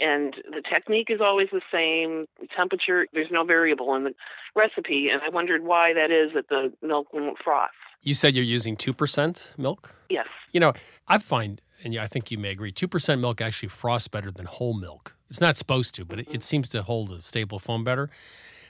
And 0.00 0.34
the 0.50 0.62
technique 0.68 1.08
is 1.08 1.20
always 1.20 1.48
the 1.52 1.62
same. 1.72 2.26
The 2.40 2.48
temperature, 2.54 3.06
there's 3.12 3.30
no 3.30 3.44
variable 3.44 3.94
in 3.94 4.04
the 4.04 4.14
recipe. 4.54 5.08
And 5.08 5.22
I 5.22 5.28
wondered 5.28 5.62
why 5.62 5.94
that 5.94 6.10
is 6.10 6.32
that 6.34 6.48
the 6.48 6.72
milk 6.86 7.12
won't 7.12 7.38
froth. 7.42 7.70
You 8.02 8.14
said 8.14 8.34
you're 8.34 8.44
using 8.44 8.76
2% 8.76 9.56
milk? 9.58 9.94
Yes. 10.10 10.26
You 10.52 10.60
know, 10.60 10.72
I 11.08 11.18
find, 11.18 11.60
and 11.82 11.96
I 11.96 12.06
think 12.06 12.30
you 12.30 12.38
may 12.38 12.50
agree, 12.50 12.72
2% 12.72 13.20
milk 13.20 13.40
actually 13.40 13.70
frosts 13.70 14.08
better 14.08 14.30
than 14.30 14.46
whole 14.46 14.74
milk. 14.74 15.13
It's 15.30 15.40
not 15.40 15.56
supposed 15.56 15.94
to, 15.96 16.04
but 16.04 16.20
it, 16.20 16.28
it 16.30 16.42
seems 16.42 16.68
to 16.70 16.82
hold 16.82 17.10
a 17.10 17.20
stable 17.20 17.58
foam 17.58 17.84
better. 17.84 18.10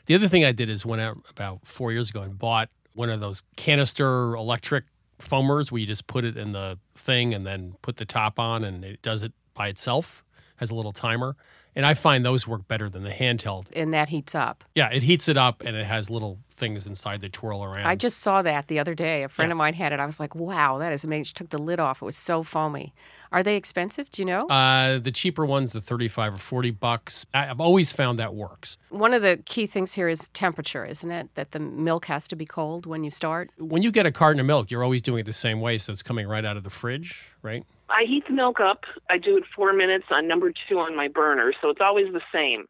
The 0.06 0.14
other 0.14 0.28
thing 0.28 0.44
I 0.44 0.52
did 0.52 0.68
is 0.68 0.84
went 0.84 1.00
out 1.02 1.18
about 1.30 1.66
four 1.66 1.92
years 1.92 2.10
ago 2.10 2.22
and 2.22 2.38
bought 2.38 2.68
one 2.94 3.10
of 3.10 3.20
those 3.20 3.42
canister 3.56 4.34
electric 4.34 4.84
foamers 5.18 5.72
where 5.72 5.80
you 5.80 5.86
just 5.86 6.06
put 6.06 6.24
it 6.24 6.36
in 6.36 6.52
the 6.52 6.78
thing 6.94 7.34
and 7.34 7.46
then 7.46 7.74
put 7.82 7.96
the 7.96 8.04
top 8.04 8.38
on 8.38 8.64
and 8.64 8.84
it 8.84 9.02
does 9.02 9.22
it 9.22 9.32
by 9.54 9.68
itself, 9.68 10.24
has 10.56 10.70
a 10.70 10.74
little 10.74 10.92
timer. 10.92 11.36
And 11.76 11.84
I 11.84 11.94
find 11.94 12.24
those 12.24 12.46
work 12.46 12.68
better 12.68 12.88
than 12.88 13.02
the 13.02 13.10
handheld. 13.10 13.68
And 13.74 13.92
that 13.94 14.10
heats 14.10 14.34
up. 14.34 14.62
Yeah, 14.74 14.90
it 14.90 15.02
heats 15.02 15.28
it 15.28 15.36
up 15.36 15.62
and 15.64 15.76
it 15.76 15.86
has 15.86 16.08
little 16.08 16.38
things 16.56 16.86
inside 16.86 17.20
that 17.22 17.32
twirl 17.32 17.62
around. 17.64 17.86
I 17.86 17.96
just 17.96 18.18
saw 18.18 18.42
that 18.42 18.68
the 18.68 18.78
other 18.78 18.94
day. 18.94 19.22
A 19.22 19.28
friend 19.28 19.50
of 19.52 19.58
mine 19.58 19.74
had 19.74 19.92
it. 19.92 20.00
I 20.00 20.06
was 20.06 20.18
like, 20.20 20.34
wow, 20.34 20.78
that 20.78 20.92
is 20.92 21.04
amazing. 21.04 21.24
She 21.24 21.32
took 21.34 21.50
the 21.50 21.58
lid 21.58 21.80
off. 21.80 22.02
It 22.02 22.04
was 22.04 22.16
so 22.16 22.42
foamy. 22.42 22.94
Are 23.32 23.42
they 23.42 23.56
expensive? 23.56 24.08
Do 24.12 24.22
you 24.22 24.26
know? 24.26 24.46
Uh, 24.46 24.98
the 25.00 25.10
cheaper 25.10 25.44
ones, 25.44 25.72
the 25.72 25.80
35 25.80 26.34
or 26.34 26.36
40 26.36 26.70
bucks. 26.70 27.26
I- 27.34 27.48
I've 27.50 27.60
always 27.60 27.90
found 27.90 28.18
that 28.20 28.32
works. 28.34 28.78
One 28.90 29.12
of 29.12 29.22
the 29.22 29.42
key 29.44 29.66
things 29.66 29.92
here 29.94 30.08
is 30.08 30.28
temperature, 30.28 30.84
isn't 30.84 31.10
it? 31.10 31.34
That 31.34 31.50
the 31.50 31.58
milk 31.58 32.04
has 32.06 32.28
to 32.28 32.36
be 32.36 32.46
cold 32.46 32.86
when 32.86 33.02
you 33.02 33.10
start. 33.10 33.50
When 33.58 33.82
you 33.82 33.90
get 33.90 34.06
a 34.06 34.12
carton 34.12 34.38
of 34.38 34.46
milk, 34.46 34.70
you're 34.70 34.84
always 34.84 35.02
doing 35.02 35.20
it 35.20 35.26
the 35.26 35.32
same 35.32 35.60
way, 35.60 35.78
so 35.78 35.92
it's 35.92 36.02
coming 36.02 36.28
right 36.28 36.44
out 36.44 36.56
of 36.56 36.62
the 36.62 36.70
fridge, 36.70 37.30
right? 37.42 37.64
I 37.90 38.04
heat 38.06 38.24
the 38.28 38.32
milk 38.34 38.60
up. 38.60 38.84
I 39.10 39.18
do 39.18 39.36
it 39.36 39.42
four 39.54 39.72
minutes 39.72 40.06
on 40.12 40.28
number 40.28 40.52
two 40.68 40.78
on 40.78 40.94
my 40.96 41.08
burner, 41.08 41.52
so 41.60 41.70
it's 41.70 41.80
always 41.80 42.12
the 42.12 42.22
same. 42.32 42.66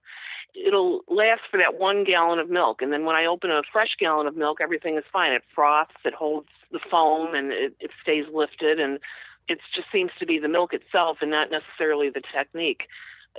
It'll 0.54 1.00
last 1.08 1.42
for 1.50 1.58
that 1.58 1.80
one 1.80 2.04
gallon 2.04 2.38
of 2.38 2.48
milk, 2.48 2.80
and 2.80 2.92
then 2.92 3.04
when 3.04 3.16
I 3.16 3.26
open 3.26 3.50
a 3.50 3.62
fresh 3.72 3.96
gallon 3.98 4.26
of 4.26 4.36
milk, 4.36 4.58
everything 4.60 4.96
is 4.96 5.04
fine. 5.12 5.32
It 5.32 5.42
froths, 5.54 5.94
it 6.04 6.14
holds 6.14 6.48
the 6.70 6.80
foam, 6.90 7.34
and 7.34 7.52
it, 7.52 7.74
it 7.80 7.90
stays 8.02 8.24
lifted. 8.32 8.78
And 8.78 9.00
it 9.48 9.58
just 9.74 9.88
seems 9.92 10.10
to 10.18 10.26
be 10.26 10.38
the 10.38 10.48
milk 10.48 10.72
itself 10.72 11.18
and 11.20 11.30
not 11.30 11.50
necessarily 11.50 12.08
the 12.08 12.22
technique. 12.34 12.82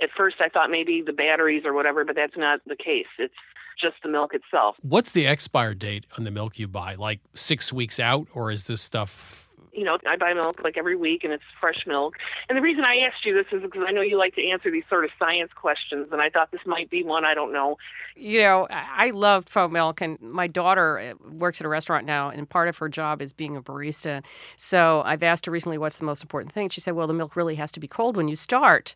At 0.02 0.10
first, 0.16 0.36
I 0.40 0.48
thought 0.48 0.70
maybe 0.70 1.02
the 1.04 1.12
batteries 1.12 1.64
or 1.64 1.72
whatever, 1.72 2.04
but 2.04 2.16
that's 2.16 2.36
not 2.36 2.60
the 2.66 2.76
case. 2.76 3.06
It's 3.18 3.34
just 3.80 3.96
the 4.02 4.08
milk 4.08 4.34
itself. 4.34 4.76
What's 4.82 5.12
the 5.12 5.26
expire 5.26 5.74
date 5.74 6.06
on 6.16 6.24
the 6.24 6.30
milk 6.30 6.58
you 6.58 6.68
buy? 6.68 6.94
Like 6.94 7.20
six 7.34 7.72
weeks 7.72 7.98
out, 7.98 8.26
or 8.34 8.50
is 8.50 8.66
this 8.66 8.82
stuff? 8.82 9.45
You 9.76 9.84
know, 9.84 9.98
I 10.08 10.16
buy 10.16 10.32
milk 10.32 10.60
like 10.64 10.76
every 10.78 10.96
week 10.96 11.22
and 11.22 11.32
it's 11.32 11.44
fresh 11.60 11.86
milk. 11.86 12.16
And 12.48 12.56
the 12.56 12.62
reason 12.62 12.82
I 12.84 12.96
asked 13.06 13.24
you 13.24 13.34
this 13.34 13.46
is 13.52 13.62
because 13.62 13.82
I 13.86 13.92
know 13.92 14.00
you 14.00 14.16
like 14.16 14.34
to 14.36 14.48
answer 14.48 14.70
these 14.70 14.84
sort 14.88 15.04
of 15.04 15.10
science 15.18 15.52
questions, 15.54 16.08
and 16.10 16.20
I 16.22 16.30
thought 16.30 16.50
this 16.50 16.62
might 16.64 16.88
be 16.88 17.04
one. 17.04 17.24
I 17.26 17.34
don't 17.34 17.52
know. 17.52 17.76
You 18.16 18.40
know, 18.40 18.66
I 18.70 19.10
love 19.10 19.46
faux 19.46 19.70
milk, 19.70 20.00
and 20.00 20.18
my 20.20 20.46
daughter 20.46 20.98
uh, 20.98 21.14
works 21.30 21.60
at 21.60 21.66
a 21.66 21.68
restaurant 21.68 22.06
now, 22.06 22.30
and 22.30 22.48
part 22.48 22.68
of 22.68 22.78
her 22.78 22.88
job 22.88 23.20
is 23.20 23.34
being 23.34 23.56
a 23.56 23.62
barista. 23.62 24.24
So 24.56 25.02
I've 25.04 25.22
asked 25.22 25.44
her 25.46 25.52
recently, 25.52 25.76
what's 25.76 25.98
the 25.98 26.06
most 26.06 26.22
important 26.22 26.52
thing? 26.52 26.70
She 26.70 26.80
said, 26.80 26.94
well, 26.94 27.06
the 27.06 27.14
milk 27.14 27.36
really 27.36 27.56
has 27.56 27.70
to 27.72 27.80
be 27.80 27.86
cold 27.86 28.16
when 28.16 28.28
you 28.28 28.36
start. 28.36 28.94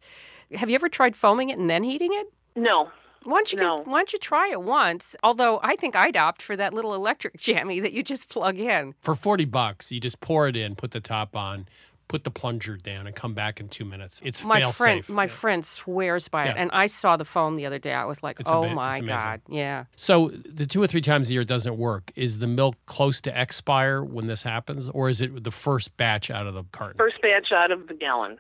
Have 0.55 0.71
you 0.71 0.75
ever 0.75 0.89
tried 0.89 1.15
foaming 1.15 1.51
it 1.51 1.59
and 1.59 1.69
then 1.69 1.83
heating 1.83 2.13
it? 2.15 2.33
No. 2.57 2.91
Why 3.25 3.39
don't 3.39 3.53
you 3.53 3.59
No. 3.59 3.79
get- 3.79 3.87
why 3.87 3.99
don't 3.99 4.13
you 4.13 4.19
try 4.19 4.51
it 4.51 4.63
once? 4.63 5.15
Although 5.23 5.61
I 5.63 5.77
think 5.77 5.95
I'd 5.97 6.17
opt 6.17 6.43
for 6.43 6.57
that 6.57 6.73
little 6.73 6.95
electric 6.95 7.37
jammy 7.39 7.81
that 7.81 7.93
you 7.93 8.03
just 8.03 8.29
plug 8.29 8.59
in. 8.59 8.95
For 9.01 9.15
40 9.15 9.45
bucks, 9.45 9.93
you 9.93 10.01
just 10.01 10.21
pour 10.21 10.49
it 10.49 10.57
in, 10.57 10.75
put 10.75 10.93
the 10.93 11.01
top 11.01 11.37
on, 11.37 11.67
put 12.09 12.25
the 12.25 12.31
plunger 12.31 12.77
down, 12.77 13.07
and 13.07 13.15
come 13.15 13.35
back 13.35 13.61
in 13.61 13.69
two 13.69 13.85
minutes. 13.85 14.21
It's 14.25 14.43
my 14.43 14.59
fail 14.61 14.73
friend, 14.73 15.05
safe. 15.05 15.15
my 15.15 15.29
friend 15.29 15.65
swears 15.65 16.27
by 16.27 16.47
it, 16.49 16.57
and 16.57 16.69
I 16.73 16.87
saw 16.87 17.17
the 17.17 17.25
foam 17.25 17.55
the 17.55 17.67
other 17.67 17.79
day. 17.79 17.93
I 17.93 18.05
was 18.05 18.21
like, 18.21 18.41
It's 18.41 18.51
"Oh 18.51 18.65
ama- 18.65 18.75
my 18.75 18.99
god, 19.01 19.43
yeah." 19.49 19.85
So 19.95 20.31
the 20.45 20.67
two 20.67 20.83
or 20.83 20.89
three 20.89 21.03
times 21.03 21.31
a 21.31 21.35
year 21.35 21.43
it 21.43 21.49
doesn't 21.49 21.77
work. 21.77 22.11
Is 22.17 22.41
the 22.41 22.49
milk 22.49 22.75
close 22.87 23.21
to 23.21 23.41
expire 23.41 24.03
when 24.03 24.27
this 24.27 24.43
happens, 24.43 24.89
or 24.89 25.09
is 25.09 25.21
it 25.21 25.45
the 25.45 25.53
first 25.53 25.97
batch 25.97 26.33
out 26.33 26.49
of 26.49 26.55
the 26.55 26.65
carton? 26.73 26.99
First 26.99 27.23
batch 27.23 27.53
out 27.53 27.71
of 27.71 27.87
the 27.87 27.95
gallon. 27.95 28.39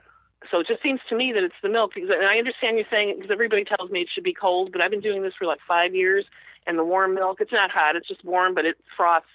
So 0.51 0.61
it 0.61 0.67
just 0.67 0.83
seems 0.83 1.01
to 1.09 1.17
me 1.17 1.33
that 1.35 1.43
it's 1.43 1.55
the 1.63 1.69
milk 1.69 1.93
because 1.95 2.11
and 2.11 2.27
I 2.27 2.39
understand 2.39 2.77
you're 2.77 2.87
saying 2.91 3.15
because 3.17 3.31
everybody 3.31 3.65
tells 3.65 3.91
me 3.91 4.01
it 4.01 4.09
should 4.13 4.25
be 4.25 4.35
cold, 4.35 4.73
but 4.73 4.81
I've 4.81 4.91
been 4.91 5.01
doing 5.01 5.23
this 5.23 5.35
for 5.39 5.47
like 5.47 5.61
five 5.67 5.95
years, 5.95 6.25
and 6.67 6.79
the 6.79 6.85
warm 6.85 7.15
milk 7.15 7.41
it's 7.41 7.53
not 7.53 7.71
hot, 7.71 7.97
it's 7.97 8.09
just 8.09 8.25
warm, 8.25 8.55
but 8.55 8.65
it 8.65 8.77
froths 8.97 9.27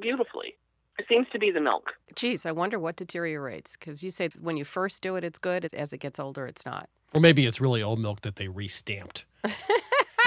beautifully. 0.00 0.56
It 0.98 1.06
seems 1.08 1.28
to 1.32 1.38
be 1.38 1.52
the 1.52 1.60
milk. 1.60 1.92
Geez, 2.16 2.44
I 2.44 2.50
wonder 2.50 2.78
what 2.78 2.96
deteriorates 2.96 3.76
because 3.76 4.02
you 4.02 4.10
say 4.10 4.28
when 4.40 4.56
you 4.56 4.64
first 4.64 5.00
do 5.00 5.14
it, 5.14 5.22
it's 5.22 5.38
good. 5.38 5.64
As 5.72 5.92
it 5.92 5.98
gets 5.98 6.18
older, 6.18 6.46
it's 6.46 6.66
not. 6.66 6.88
Or 7.14 7.20
maybe 7.20 7.46
it's 7.46 7.60
really 7.60 7.82
old 7.82 8.00
milk 8.00 8.22
that 8.22 8.36
they 8.36 8.48
restamped. 8.48 9.24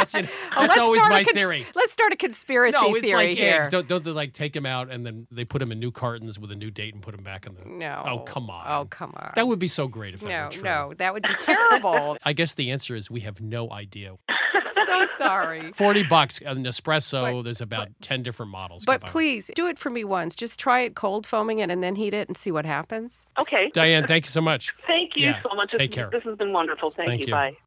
That's, 0.01 0.13
you 0.13 0.21
know, 0.23 0.27
Oh, 0.57 0.61
that's 0.67 0.77
always 0.77 1.01
my 1.09 1.23
cons- 1.23 1.33
theory. 1.33 1.65
Let's 1.75 1.91
start 1.91 2.11
a 2.11 2.15
conspiracy 2.15 2.77
No, 2.79 2.93
it's 2.95 3.05
theory 3.05 3.27
like 3.29 3.37
here. 3.37 3.59
eggs. 3.61 3.69
Don't, 3.69 3.87
don't 3.87 4.03
they 4.03 4.11
like 4.11 4.33
take 4.33 4.53
them 4.53 4.65
out 4.65 4.89
and 4.91 5.05
then 5.05 5.27
they 5.31 5.45
put 5.45 5.59
them 5.59 5.71
in 5.71 5.79
new 5.79 5.91
cartons 5.91 6.37
with 6.39 6.51
a 6.51 6.55
new 6.55 6.71
date 6.71 6.93
and 6.93 7.01
put 7.03 7.15
them 7.15 7.23
back 7.23 7.45
in 7.45 7.55
the? 7.55 7.61
No. 7.65 8.03
Oh 8.05 8.19
come 8.19 8.49
on. 8.49 8.65
Oh 8.67 8.85
come 8.89 9.13
on. 9.15 9.31
That 9.35 9.47
would 9.47 9.59
be 9.59 9.67
so 9.67 9.87
great 9.87 10.13
if 10.13 10.21
that 10.21 10.29
no, 10.29 10.43
were 10.45 10.49
true. 10.51 10.63
no, 10.63 10.87
no, 10.89 10.93
that 10.95 11.13
would 11.13 11.23
be 11.23 11.35
terrible. 11.39 12.17
I 12.23 12.33
guess 12.33 12.55
the 12.55 12.71
answer 12.71 12.95
is 12.95 13.09
we 13.11 13.21
have 13.21 13.39
no 13.41 13.71
idea. 13.71 14.15
so 14.85 15.05
sorry. 15.17 15.71
Forty 15.73 16.03
bucks 16.03 16.41
an 16.41 16.63
espresso. 16.65 17.43
there's 17.43 17.61
about 17.61 17.89
ten 18.01 18.23
different 18.23 18.51
models. 18.51 18.83
But 18.85 19.01
Go 19.01 19.05
buy 19.05 19.07
one. 19.07 19.11
please 19.11 19.51
do 19.55 19.67
it 19.67 19.77
for 19.77 19.89
me 19.89 20.03
once. 20.03 20.35
Just 20.35 20.59
try 20.59 20.81
it 20.81 20.95
cold 20.95 21.25
foaming 21.27 21.59
it 21.59 21.69
and 21.69 21.83
then 21.83 21.95
heat 21.95 22.13
it 22.13 22.27
and 22.27 22.35
see 22.37 22.51
what 22.51 22.65
happens. 22.65 23.25
Okay. 23.39 23.69
Diane, 23.73 24.07
thank 24.07 24.25
you 24.25 24.29
so 24.31 24.41
much. 24.41 24.73
Thank 24.87 25.11
you 25.15 25.27
Yeah, 25.27 25.41
so 25.43 25.55
much. 25.55 25.71
take 25.71 25.91
This- 25.91 25.95
care. 25.95 26.09
This 26.11 26.23
has 26.23 26.37
been 26.37 26.51
wonderful. 26.53 26.89
Thank, 26.91 27.07
Thank 27.09 27.21
you. 27.21 27.27
you. 27.27 27.33
Bye. 27.33 27.57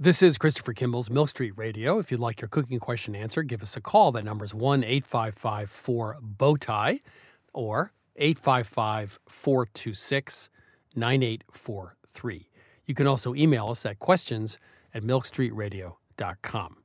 This 0.00 0.22
is 0.22 0.38
Christopher 0.38 0.74
Kimball's 0.74 1.10
Milk 1.10 1.28
Street 1.30 1.54
Radio. 1.56 1.98
If 1.98 2.12
you'd 2.12 2.20
like 2.20 2.40
your 2.40 2.46
cooking 2.46 2.78
question 2.78 3.16
answered, 3.16 3.48
give 3.48 3.64
us 3.64 3.76
a 3.76 3.80
call. 3.80 4.12
That 4.12 4.24
number 4.24 4.44
is 4.44 4.54
1 4.54 4.84
855 4.84 5.68
4 5.68 6.18
Bowtie 6.22 7.00
or 7.52 7.92
855 8.14 9.18
426 9.26 10.50
9843. 10.94 12.48
You 12.86 12.94
can 12.94 13.08
also 13.08 13.34
email 13.34 13.70
us 13.70 13.84
at 13.84 13.98
questions 13.98 14.60
at 14.94 15.02
milkstreetradio.com. 15.02 16.76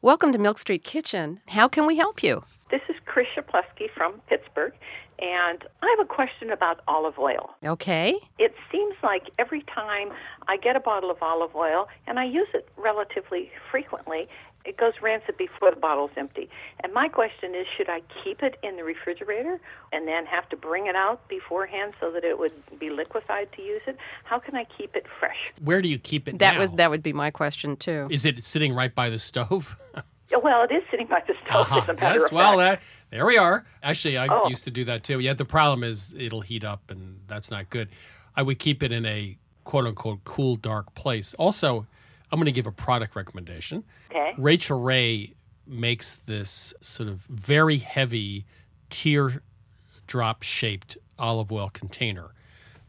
Welcome 0.00 0.32
to 0.32 0.38
Milk 0.38 0.56
Street 0.56 0.84
Kitchen. 0.84 1.40
How 1.48 1.68
can 1.68 1.84
we 1.84 1.98
help 1.98 2.22
you? 2.22 2.42
This 2.70 2.80
is 2.88 2.96
Chris 3.04 3.26
Shaplesky 3.36 3.88
from 3.96 4.20
Pittsburgh, 4.28 4.72
and 5.20 5.64
I 5.82 5.94
have 5.96 6.04
a 6.04 6.08
question 6.08 6.50
about 6.50 6.80
olive 6.88 7.18
oil. 7.18 7.50
Okay. 7.64 8.16
It 8.38 8.54
seems 8.72 8.94
like 9.04 9.30
every 9.38 9.62
time 9.72 10.08
I 10.48 10.56
get 10.56 10.74
a 10.74 10.80
bottle 10.80 11.10
of 11.10 11.22
olive 11.22 11.54
oil, 11.54 11.86
and 12.08 12.18
I 12.18 12.24
use 12.24 12.48
it 12.54 12.68
relatively 12.76 13.50
frequently, 13.70 14.28
it 14.64 14.76
goes 14.76 14.94
rancid 15.00 15.36
before 15.36 15.70
the 15.70 15.76
bottle's 15.76 16.10
empty. 16.16 16.50
And 16.82 16.92
my 16.92 17.06
question 17.06 17.54
is 17.54 17.66
should 17.76 17.88
I 17.88 18.00
keep 18.24 18.42
it 18.42 18.56
in 18.64 18.74
the 18.74 18.82
refrigerator 18.82 19.60
and 19.92 20.08
then 20.08 20.26
have 20.26 20.48
to 20.48 20.56
bring 20.56 20.88
it 20.88 20.96
out 20.96 21.28
beforehand 21.28 21.94
so 22.00 22.10
that 22.10 22.24
it 22.24 22.36
would 22.40 22.52
be 22.80 22.90
liquefied 22.90 23.48
to 23.52 23.62
use 23.62 23.82
it? 23.86 23.96
How 24.24 24.40
can 24.40 24.56
I 24.56 24.64
keep 24.76 24.96
it 24.96 25.06
fresh? 25.20 25.36
Where 25.62 25.80
do 25.80 25.88
you 25.88 26.00
keep 26.00 26.26
it 26.26 26.40
That 26.40 26.54
now? 26.54 26.60
was 26.60 26.72
that 26.72 26.90
would 26.90 27.04
be 27.04 27.12
my 27.12 27.30
question 27.30 27.76
too. 27.76 28.08
Is 28.10 28.24
it 28.24 28.42
sitting 28.42 28.72
right 28.74 28.92
by 28.92 29.08
the 29.08 29.18
stove? 29.18 29.76
Well, 30.42 30.62
it 30.64 30.72
is 30.72 30.82
sitting 30.90 31.06
by 31.06 31.22
the 31.26 31.34
stove, 31.44 31.66
Uh-huh. 31.66 31.80
as 31.82 31.88
a 31.88 31.94
matter 31.94 32.18
yes, 32.20 32.32
well, 32.32 32.56
that, 32.58 32.82
there 33.10 33.24
we 33.26 33.38
are. 33.38 33.64
Actually, 33.82 34.18
I 34.18 34.26
Oh. 34.28 34.48
used 34.48 34.64
to 34.64 34.70
do 34.70 34.84
that 34.84 35.04
too. 35.04 35.18
Yeah, 35.20 35.34
the 35.34 35.44
problem 35.44 35.82
is 35.84 36.14
it'll 36.18 36.40
heat 36.42 36.64
up, 36.64 36.90
and 36.90 37.20
that's 37.26 37.50
not 37.50 37.70
good. 37.70 37.88
I 38.34 38.42
would 38.42 38.58
keep 38.58 38.82
it 38.82 38.92
in 38.92 39.06
a 39.06 39.38
quote 39.64 39.86
unquote 39.86 40.24
cool, 40.24 40.56
dark 40.56 40.94
place. 40.94 41.34
Also, 41.34 41.86
I'm 42.30 42.38
going 42.38 42.46
to 42.46 42.52
give 42.52 42.66
a 42.66 42.72
product 42.72 43.14
recommendation. 43.16 43.84
Okay. 44.10 44.34
Rachael 44.36 44.80
Ray 44.80 45.34
makes 45.66 46.16
this 46.26 46.74
sort 46.80 47.08
of 47.08 47.20
very 47.28 47.78
heavy 47.78 48.44
teardrop 48.90 50.42
shaped 50.42 50.96
olive 51.18 51.50
oil 51.52 51.70
container 51.72 52.30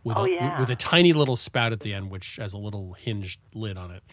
with, 0.03 0.17
Oh, 0.17 0.25
a, 0.25 0.29
yeah. 0.29 0.59
with 0.59 0.69
a 0.69 0.75
tiny 0.75 1.13
little 1.13 1.35
spout 1.35 1.71
at 1.71 1.79
the 1.81 1.93
end, 1.93 2.09
which 2.09 2.35
has 2.37 2.53
a 2.53 2.57
little 2.57 2.93
hinged 2.93 3.39
lid 3.53 3.77
on 3.77 3.91
it. 3.91 4.03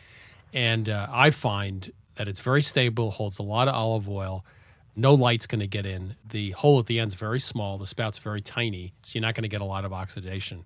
And 0.53 0.89
uh, 0.89 1.09
I 1.11 1.31
find 1.31 1.91
that 2.17 2.29
it's 2.29 2.41
very 2.41 2.63
stable, 2.63 3.11
holds 3.11 3.39
a 3.39 3.43
lot 3.43 3.69
of 3.69 3.75
olive 3.75 4.09
oil. 4.09 4.45
No 4.97 5.15
light's 5.15 5.47
going 5.47 5.61
to 5.61 5.67
get 5.67 5.87
in. 5.87 6.15
The 6.29 6.53
hole 6.53 6.79
at 6.79 6.87
the 6.87 7.01
end's 7.01 7.15
very 7.15 7.41
small. 7.41 7.79
The 7.79 7.87
spout's 7.87 8.19
very 8.19 8.41
tiny, 8.41 8.93
so 9.03 9.17
you're 9.19 9.23
not 9.23 9.35
going 9.35 9.43
to 9.43 9.49
get 9.49 9.61
a 9.61 9.65
lot 9.65 9.85
of 9.85 9.93
oxidation. 9.93 10.65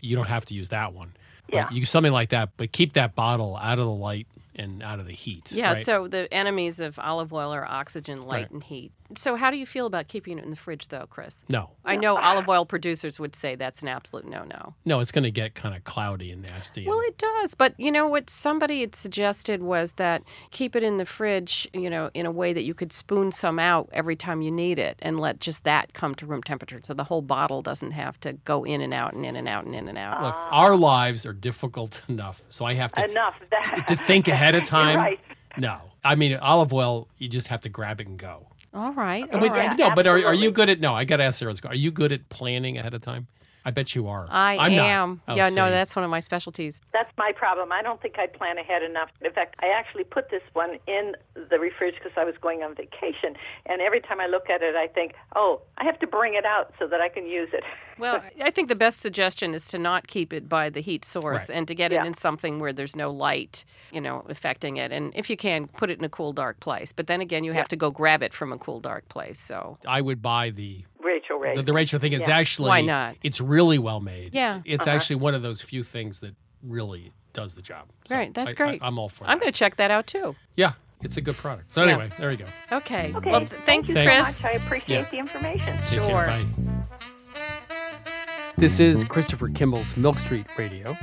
You 0.00 0.14
don't 0.14 0.28
have 0.28 0.44
to 0.46 0.54
use 0.54 0.68
that 0.68 0.92
one. 0.92 1.14
But 1.50 1.54
Yeah. 1.56 1.70
you 1.70 1.84
something 1.84 2.12
like 2.12 2.28
that, 2.30 2.50
but 2.56 2.70
keep 2.72 2.92
that 2.92 3.14
bottle 3.14 3.56
out 3.56 3.78
of 3.78 3.86
the 3.86 3.90
light 3.90 4.26
and 4.54 4.82
out 4.82 5.00
of 5.00 5.06
the 5.06 5.12
heat. 5.12 5.50
Yeah, 5.52 5.72
right? 5.74 5.84
so 5.84 6.06
the 6.08 6.32
enemies 6.32 6.78
of 6.80 6.98
olive 6.98 7.32
oil 7.32 7.52
are 7.52 7.64
oxygen, 7.64 8.22
light, 8.26 8.42
Right. 8.44 8.50
and 8.52 8.64
heat. 8.64 8.92
So 9.16 9.36
how 9.36 9.50
do 9.50 9.56
you 9.56 9.66
feel 9.66 9.86
about 9.86 10.08
keeping 10.08 10.38
it 10.38 10.44
in 10.44 10.50
the 10.50 10.56
fridge 10.56 10.88
though, 10.88 11.06
Chris? 11.08 11.42
No. 11.48 11.70
I 11.84 11.96
know 11.96 12.16
olive 12.18 12.48
oil 12.48 12.66
producers 12.66 13.20
would 13.20 13.36
say 13.36 13.54
that's 13.54 13.82
an 13.82 13.88
absolute 13.88 14.26
no-no. 14.26 14.74
No, 14.84 15.00
it's 15.00 15.12
going 15.12 15.24
to 15.24 15.30
get 15.30 15.54
kind 15.54 15.74
of 15.76 15.84
cloudy 15.84 16.32
and 16.32 16.42
nasty. 16.42 16.86
Well, 16.86 17.00
it 17.00 17.16
does, 17.18 17.54
but 17.54 17.74
you 17.78 17.92
know 17.92 18.08
what 18.08 18.28
somebody 18.28 18.80
had 18.80 18.94
suggested 18.94 19.62
was 19.62 19.92
that 19.92 20.22
keep 20.50 20.74
it 20.74 20.82
in 20.82 20.96
the 20.96 21.06
fridge, 21.06 21.68
you 21.72 21.88
know, 21.88 22.10
in 22.14 22.26
a 22.26 22.30
way 22.32 22.52
that 22.52 22.62
you 22.64 22.74
could 22.74 22.92
spoon 22.92 23.30
some 23.30 23.58
out 23.58 23.88
every 23.92 24.16
time 24.16 24.42
you 24.42 24.50
need 24.50 24.78
it 24.78 24.98
and 25.00 25.20
let 25.20 25.38
just 25.40 25.64
that 25.64 25.92
come 25.94 26.14
to 26.16 26.26
room 26.26 26.42
temperature 26.42 26.80
so 26.82 26.92
the 26.94 27.04
whole 27.04 27.22
bottle 27.22 27.62
doesn't 27.62 27.92
have 27.92 28.18
to 28.20 28.32
go 28.44 28.64
in 28.64 28.80
and 28.80 28.92
out 28.92 29.12
and 29.14 29.24
in 29.24 29.36
and 29.36 29.48
out 29.48 29.64
and 29.64 29.74
in 29.74 29.88
and 29.88 29.98
out. 29.98 30.22
Look, 30.22 30.34
our 30.50 30.76
lives 30.76 31.24
are 31.26 31.32
difficult 31.32 32.02
enough, 32.08 32.42
so 32.48 32.64
I 32.64 32.74
have 32.74 32.92
to 32.92 33.04
Enough 33.04 33.40
of 33.40 33.50
that. 33.50 33.84
to 33.88 33.96
think 33.96 34.26
ahead 34.28 34.54
of 34.54 34.60
You're 34.62 34.66
time. 34.66 34.96
right. 34.98 35.20
No, 35.58 35.78
I 36.04 36.14
mean 36.16 36.34
olive 36.36 36.72
oil. 36.72 37.08
You 37.18 37.28
just 37.28 37.48
have 37.48 37.60
to 37.62 37.68
grab 37.68 38.00
it 38.00 38.08
and 38.08 38.18
go. 38.18 38.48
All 38.76 38.92
right. 38.92 39.24
Uh, 39.24 39.40
but, 39.40 39.50
all 39.50 39.56
right. 39.56 39.78
no, 39.78 39.94
but 39.94 40.06
are, 40.06 40.22
are 40.26 40.34
you 40.34 40.50
good 40.50 40.68
at? 40.68 40.80
No, 40.80 40.94
I 40.94 41.04
got 41.04 41.16
to 41.16 41.24
ask 41.24 41.38
Sara. 41.38 41.54
Are 41.64 41.74
you 41.74 41.90
good 41.90 42.12
at 42.12 42.28
planning 42.28 42.76
ahead 42.76 42.92
of 42.92 43.00
time? 43.00 43.26
I 43.66 43.72
bet 43.72 43.96
you 43.96 44.06
are. 44.06 44.26
I 44.30 44.56
I'm 44.58 44.76
not. 44.76 44.86
am. 44.86 45.20
Oh, 45.26 45.34
yeah, 45.34 45.48
no, 45.48 45.70
that's 45.70 45.96
one 45.96 46.04
of 46.04 46.10
my 46.10 46.20
specialties. 46.20 46.80
That's 46.92 47.10
my 47.18 47.32
problem. 47.34 47.72
I 47.72 47.82
don't 47.82 48.00
think 48.00 48.16
I 48.16 48.28
plan 48.28 48.58
ahead 48.58 48.84
enough. 48.84 49.10
In 49.22 49.32
fact, 49.32 49.56
I 49.60 49.66
actually 49.76 50.04
put 50.04 50.30
this 50.30 50.42
one 50.52 50.78
in 50.86 51.16
the 51.34 51.56
refrige 51.56 51.94
because 51.94 52.12
I 52.16 52.22
was 52.24 52.36
going 52.40 52.62
on 52.62 52.76
vacation. 52.76 53.34
And 53.66 53.82
every 53.82 54.00
time 54.00 54.20
I 54.20 54.28
look 54.28 54.48
at 54.48 54.62
it, 54.62 54.76
I 54.76 54.86
think, 54.86 55.14
oh, 55.34 55.62
I 55.78 55.84
have 55.84 55.98
to 55.98 56.06
bring 56.06 56.34
it 56.34 56.46
out 56.46 56.72
so 56.78 56.86
that 56.86 57.00
I 57.00 57.08
can 57.08 57.26
use 57.26 57.48
it. 57.52 57.64
Well, 57.98 58.22
I 58.44 58.50
think 58.50 58.68
the 58.68 58.74
best 58.74 59.00
suggestion 59.00 59.54
is 59.54 59.68
to 59.68 59.78
not 59.78 60.06
keep 60.06 60.30
it 60.34 60.50
by 60.50 60.68
the 60.68 60.82
heat 60.82 61.02
source 61.02 61.48
Right. 61.48 61.56
and 61.56 61.66
to 61.66 61.74
get 61.74 61.92
Yeah. 61.92 62.02
it 62.04 62.06
in 62.06 62.12
something 62.12 62.58
where 62.60 62.70
there's 62.74 62.94
no 62.94 63.10
light, 63.10 63.64
you 63.90 64.02
know, 64.02 64.22
affecting 64.28 64.76
it. 64.76 64.92
And 64.92 65.14
if 65.16 65.30
you 65.30 65.36
can, 65.38 65.66
put 65.66 65.88
it 65.88 65.98
in 65.98 66.04
a 66.04 66.10
cool, 66.10 66.34
dark 66.34 66.60
place. 66.60 66.92
But 66.92 67.06
then 67.06 67.22
again, 67.22 67.42
you 67.42 67.52
have 67.54 67.68
to 67.68 67.76
go 67.76 67.90
grab 67.90 68.22
it 68.22 68.34
from 68.34 68.52
a 68.52 68.58
cool, 68.58 68.80
dark 68.80 69.08
place. 69.08 69.40
So 69.40 69.78
I 69.86 70.02
would 70.02 70.20
buy 70.20 70.50
the 70.50 70.84
Rachael 71.28 71.38
Ray. 71.38 71.56
the, 71.56 71.62
the 71.62 71.72
Rachael 71.72 71.98
thing. 72.00 72.12
It's 72.12 72.28
Yeah. 72.28 72.36
actually 72.38 72.68
Why 72.68 72.80
not? 72.82 73.16
It's 73.22 73.40
really 73.40 73.78
well 73.78 74.00
made. 74.00 74.34
Yeah. 74.34 74.60
it's 74.64 74.86
Uh-huh. 74.86 74.96
actually 74.96 75.16
one 75.16 75.34
of 75.34 75.42
those 75.42 75.60
few 75.62 75.82
things 75.82 76.20
that 76.20 76.34
really 76.62 77.12
does 77.32 77.54
the 77.54 77.62
job. 77.62 77.86
So 78.06 78.16
right, 78.16 78.32
that's 78.32 78.50
I- 78.50 78.54
great. 78.54 78.82
I, 78.82 78.86
am 78.86 78.98
all 78.98 79.08
for 79.08 79.24
it. 79.24 79.28
I'm 79.28 79.38
going 79.38 79.52
to 79.52 79.58
check 79.58 79.76
that 79.76 79.90
out 79.90 80.06
too. 80.06 80.34
Yeah, 80.56 80.72
it's 81.02 81.16
a 81.16 81.20
good 81.20 81.36
product. 81.36 81.70
So 81.72 81.84
Yeah. 81.84 81.92
anyway, 81.92 82.10
there 82.18 82.30
you 82.30 82.38
go. 82.38 82.46
Okay. 82.72 83.12
Okay. 83.14 83.30
Well, 83.30 83.40
th- 83.46 83.60
thank 83.66 83.88
you, 83.88 83.94
Thanks. 83.94 84.16
Chris. 84.22 84.42
much. 84.42 84.52
I 84.52 84.54
appreciate 84.56 84.88
Yeah. 85.02 85.10
the 85.10 85.18
information. 85.18 85.78
Take 85.86 86.00
care. 86.00 86.26
Bye. 86.26 86.46
This 88.56 88.80
is 88.80 89.04
Christopher 89.04 89.48
Kimball's 89.48 89.96
Milk 89.96 90.18
Street 90.18 90.46
Radio. 90.56 90.96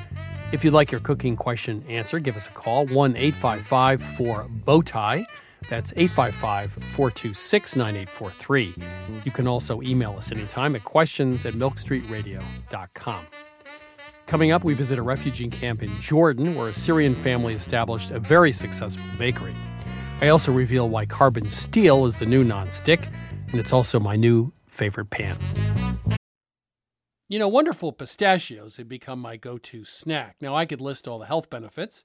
If 0.51 0.63
you'd 0.63 0.73
like 0.73 0.91
your 0.91 1.01
cooking 1.01 1.35
question 1.35 1.83
answered, 1.87 2.23
give 2.23 2.35
us 2.35 2.47
a 2.47 2.51
call 2.51 2.85
1 2.87 3.15
855 3.15 4.01
4 4.01 4.47
Bowtie 4.65 5.25
That's 5.69 5.93
855 5.95 6.71
426 6.71 7.75
9843. 7.75 8.75
You 9.23 9.31
can 9.31 9.47
also 9.47 9.81
email 9.81 10.15
us 10.17 10.31
anytime 10.31 10.75
at 10.75 10.83
questions 10.83 11.45
at 11.45 11.53
milkstreetradio.com. 11.53 13.27
Coming 14.25 14.51
up, 14.51 14.63
we 14.63 14.73
visit 14.73 14.97
a 14.97 15.01
refugee 15.01 15.49
camp 15.49 15.83
in 15.83 15.99
Jordan 15.99 16.55
where 16.55 16.69
a 16.69 16.73
Syrian 16.73 17.13
family 17.13 17.53
established 17.53 18.11
a 18.11 18.19
very 18.19 18.51
successful 18.51 19.05
bakery. 19.17 19.53
I 20.21 20.29
also 20.29 20.51
reveal 20.51 20.89
why 20.89 21.05
carbon 21.05 21.49
steel 21.49 22.05
is 22.05 22.17
the 22.17 22.25
new 22.25 22.43
nonstick, 22.43 23.07
and 23.51 23.59
it's 23.59 23.73
also 23.73 23.99
my 23.99 24.15
new 24.15 24.53
favorite 24.67 25.09
pan. 25.09 25.37
You 27.29 27.39
know, 27.39 27.47
wonderful 27.47 27.91
pistachios 27.91 28.77
have 28.77 28.87
become 28.87 29.19
my 29.19 29.37
go 29.37 29.57
to 29.57 29.85
snack. 29.85 30.35
Now, 30.39 30.55
I 30.55 30.65
could 30.65 30.81
list 30.81 31.07
all 31.07 31.19
the 31.19 31.25
health 31.25 31.49
benefits. 31.49 32.03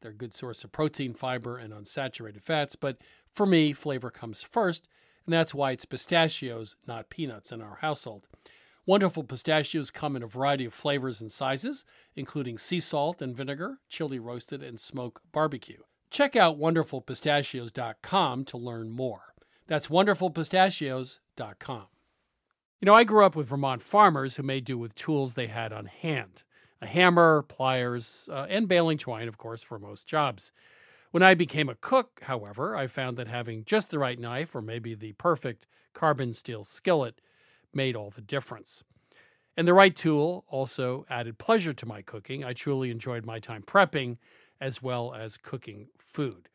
They're 0.00 0.12
a 0.12 0.14
good 0.14 0.34
source 0.34 0.64
of 0.64 0.72
protein, 0.72 1.14
fiber, 1.14 1.56
and 1.58 1.72
unsaturated 1.72 2.42
fats, 2.42 2.76
but 2.76 2.98
for 3.32 3.46
me, 3.46 3.72
flavor 3.72 4.10
comes 4.10 4.42
first, 4.42 4.88
and 5.26 5.32
that's 5.32 5.54
why 5.54 5.72
it's 5.72 5.84
pistachios, 5.84 6.76
not 6.86 7.10
peanuts, 7.10 7.52
in 7.52 7.60
our 7.60 7.76
household. 7.76 8.28
Wonderful 8.86 9.24
pistachios 9.24 9.90
come 9.90 10.16
in 10.16 10.22
a 10.22 10.26
variety 10.26 10.64
of 10.64 10.72
flavors 10.74 11.20
and 11.20 11.30
sizes, 11.30 11.84
including 12.16 12.58
sea 12.58 12.80
salt 12.80 13.20
and 13.20 13.36
vinegar, 13.36 13.78
chili 13.88 14.18
roasted, 14.18 14.62
and 14.62 14.80
smoke 14.80 15.20
barbecue. 15.32 15.82
Check 16.10 16.34
out 16.34 16.58
wonderfulpistachios.com 16.58 18.44
to 18.46 18.56
learn 18.56 18.90
more. 18.90 19.34
That's 19.66 19.88
wonderfulpistachios.com. 19.88 21.86
You 22.80 22.86
know, 22.86 22.94
I 22.94 23.04
grew 23.04 23.24
up 23.24 23.36
with 23.36 23.48
Vermont 23.48 23.82
farmers 23.82 24.36
who 24.36 24.42
made 24.42 24.64
do 24.64 24.78
with 24.78 24.94
tools 24.94 25.34
they 25.34 25.48
had 25.48 25.72
on 25.72 25.86
hand 25.86 26.42
a 26.80 26.86
hammer, 26.86 27.42
pliers, 27.42 28.28
uh, 28.32 28.46
and 28.48 28.68
baling 28.68 28.98
twine, 28.98 29.28
of 29.28 29.38
course, 29.38 29.62
for 29.62 29.78
most 29.78 30.06
jobs. 30.06 30.52
When 31.10 31.22
I 31.22 31.34
became 31.34 31.68
a 31.68 31.74
cook, 31.74 32.20
however, 32.24 32.76
I 32.76 32.86
found 32.86 33.16
that 33.16 33.28
having 33.28 33.64
just 33.64 33.90
the 33.90 33.98
right 33.98 34.18
knife 34.18 34.54
or 34.54 34.62
maybe 34.62 34.94
the 34.94 35.12
perfect 35.12 35.66
carbon 35.92 36.32
steel 36.32 36.64
skillet 36.64 37.20
made 37.74 37.96
all 37.96 38.10
the 38.10 38.20
difference. 38.20 38.84
And 39.56 39.66
the 39.66 39.74
right 39.74 39.94
tool 39.94 40.44
also 40.48 41.04
added 41.10 41.38
pleasure 41.38 41.72
to 41.74 41.86
my 41.86 42.02
cooking. 42.02 42.44
I 42.44 42.52
truly 42.52 42.90
enjoyed 42.90 43.26
my 43.26 43.40
time 43.40 43.62
prepping 43.62 44.18
as 44.60 44.82
well 44.82 45.12
as 45.12 45.36
cooking 45.36 45.88
food. 45.98 46.48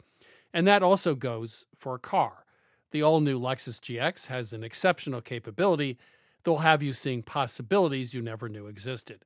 And 0.54 0.66
that 0.68 0.82
also 0.82 1.16
goes 1.16 1.66
for 1.78 1.96
a 1.96 2.00
car. 2.00 2.46
The 2.92 3.04
all 3.04 3.20
new 3.20 3.40
Lexus 3.40 3.82
GX 3.82 4.28
has 4.28 4.54
an 4.54 4.64
exceptional 4.64 5.20
capability 5.22 5.98
that 6.44 6.52
will 6.52 6.60
have 6.60 6.82
you 6.82 6.94
seeing 6.94 7.24
possibilities 7.24 8.14
you 8.14 8.22
never 8.22 8.48
knew 8.48 8.68
existed. 8.68 9.26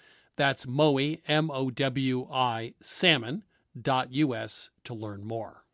That's 0.37 0.65
Mowi, 0.65 1.21
M 1.27 1.49
O 1.51 1.69
W 1.69 2.27
I, 2.31 2.73
salmon.us 2.81 4.69
to 4.83 4.93
learn 4.93 5.23
more. 5.25 5.65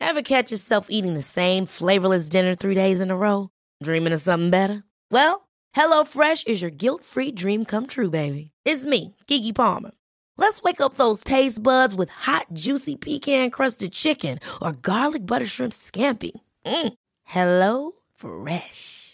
Ever 0.00 0.22
catch 0.22 0.50
yourself 0.50 0.88
eating 0.90 1.14
the 1.14 1.22
same 1.22 1.66
flavorless 1.66 2.28
dinner 2.28 2.54
three 2.54 2.74
days 2.74 3.00
in 3.00 3.10
a 3.10 3.16
row? 3.16 3.48
Dreaming 3.82 4.12
of 4.12 4.20
something 4.20 4.50
better? 4.50 4.84
Well, 5.10 5.48
HelloFresh 5.74 6.46
is 6.46 6.60
your 6.60 6.70
guilt 6.70 7.02
free 7.02 7.32
dream 7.32 7.64
come 7.64 7.86
true, 7.86 8.10
baby. 8.10 8.50
It's 8.64 8.84
me, 8.84 9.16
Keke 9.26 9.54
Palmer. 9.54 9.92
Let's 10.36 10.62
wake 10.62 10.80
up 10.80 10.94
those 10.94 11.24
taste 11.24 11.62
buds 11.62 11.94
with 11.94 12.10
hot, 12.10 12.46
juicy 12.52 12.96
pecan 12.96 13.50
crusted 13.50 13.92
chicken 13.92 14.40
or 14.60 14.72
garlic 14.72 15.26
butter 15.26 15.46
shrimp 15.46 15.72
scampi. 15.72 16.32
Mm. 16.66 16.94
Hello 17.24 17.92
Fresh. 18.14 19.13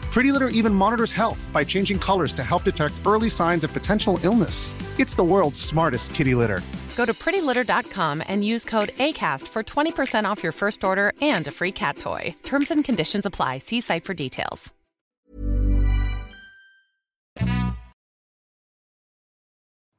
Pretty 0.12 0.32
Litter 0.32 0.48
even 0.48 0.72
monitors 0.72 1.12
health 1.12 1.50
by 1.52 1.62
changing 1.64 1.98
colors 1.98 2.32
to 2.32 2.42
help 2.42 2.64
detect 2.64 2.94
early 3.06 3.28
signs 3.30 3.64
of 3.64 3.72
potential 3.72 4.18
illness. 4.22 4.72
It's 4.98 5.14
the 5.14 5.24
world's 5.24 5.60
smartest 5.60 6.14
kitty 6.14 6.34
litter. 6.34 6.60
Go 6.96 7.04
to 7.04 7.12
prettylitter.com 7.12 8.22
and 8.26 8.42
use 8.44 8.64
code 8.64 8.88
ACAST 8.98 9.46
for 9.48 9.62
20% 9.62 10.24
off 10.24 10.42
your 10.42 10.52
first 10.52 10.84
order 10.84 11.12
and 11.20 11.46
a 11.46 11.50
free 11.50 11.72
cat 11.72 11.98
toy. 11.98 12.34
Terms 12.42 12.70
and 12.70 12.82
conditions 12.84 13.26
apply. 13.26 13.58
See 13.58 13.80
site 13.82 14.04
for 14.04 14.14
details. 14.14 14.72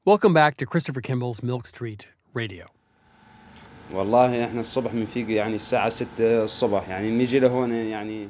Welcome 0.05 0.33
back 0.33 0.55
to 0.57 0.65
Christopher 0.65 1.01
Kimball's 1.01 1.43
Milk 1.43 1.67
Street 1.67 2.07
Radio. 2.33 2.65
والله 3.93 4.45
احنا 4.45 4.61
الصبح 4.61 4.91
بنفيق 4.91 5.29
يعني 5.29 5.55
الساعة 5.55 5.89
6 5.89 6.43
الصبح 6.43 6.89
يعني 6.89 7.11
نيجي 7.11 7.39
لهون 7.39 7.71
يعني 7.71 8.29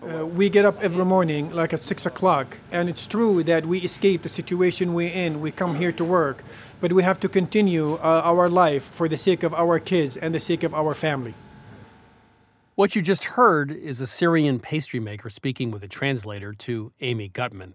uh, 0.00 0.24
we 0.24 0.48
get 0.48 0.64
up 0.64 0.76
every 0.80 1.04
morning 1.04 1.50
like 1.50 1.72
at 1.72 1.82
6 1.82 2.06
o'clock, 2.06 2.56
and 2.70 2.88
it's 2.88 3.06
true 3.06 3.42
that 3.42 3.66
we 3.66 3.80
escape 3.80 4.22
the 4.22 4.28
situation 4.28 4.94
we're 4.94 5.12
in. 5.12 5.40
We 5.40 5.50
come 5.50 5.74
here 5.74 5.90
to 5.92 6.04
work, 6.04 6.44
but 6.80 6.92
we 6.92 7.02
have 7.02 7.18
to 7.20 7.28
continue 7.28 7.94
uh, 7.94 8.22
our 8.24 8.48
life 8.48 8.84
for 8.84 9.08
the 9.08 9.16
sake 9.16 9.42
of 9.42 9.52
our 9.52 9.80
kids 9.80 10.16
and 10.16 10.32
the 10.32 10.38
sake 10.38 10.62
of 10.62 10.72
our 10.72 10.94
family. 10.94 11.34
What 12.76 12.94
you 12.94 13.02
just 13.02 13.24
heard 13.24 13.72
is 13.72 14.00
a 14.00 14.06
Syrian 14.06 14.60
pastry 14.60 15.00
maker 15.00 15.30
speaking 15.30 15.72
with 15.72 15.82
a 15.82 15.88
translator 15.88 16.52
to 16.52 16.92
Amy 17.00 17.26
Gutman. 17.26 17.74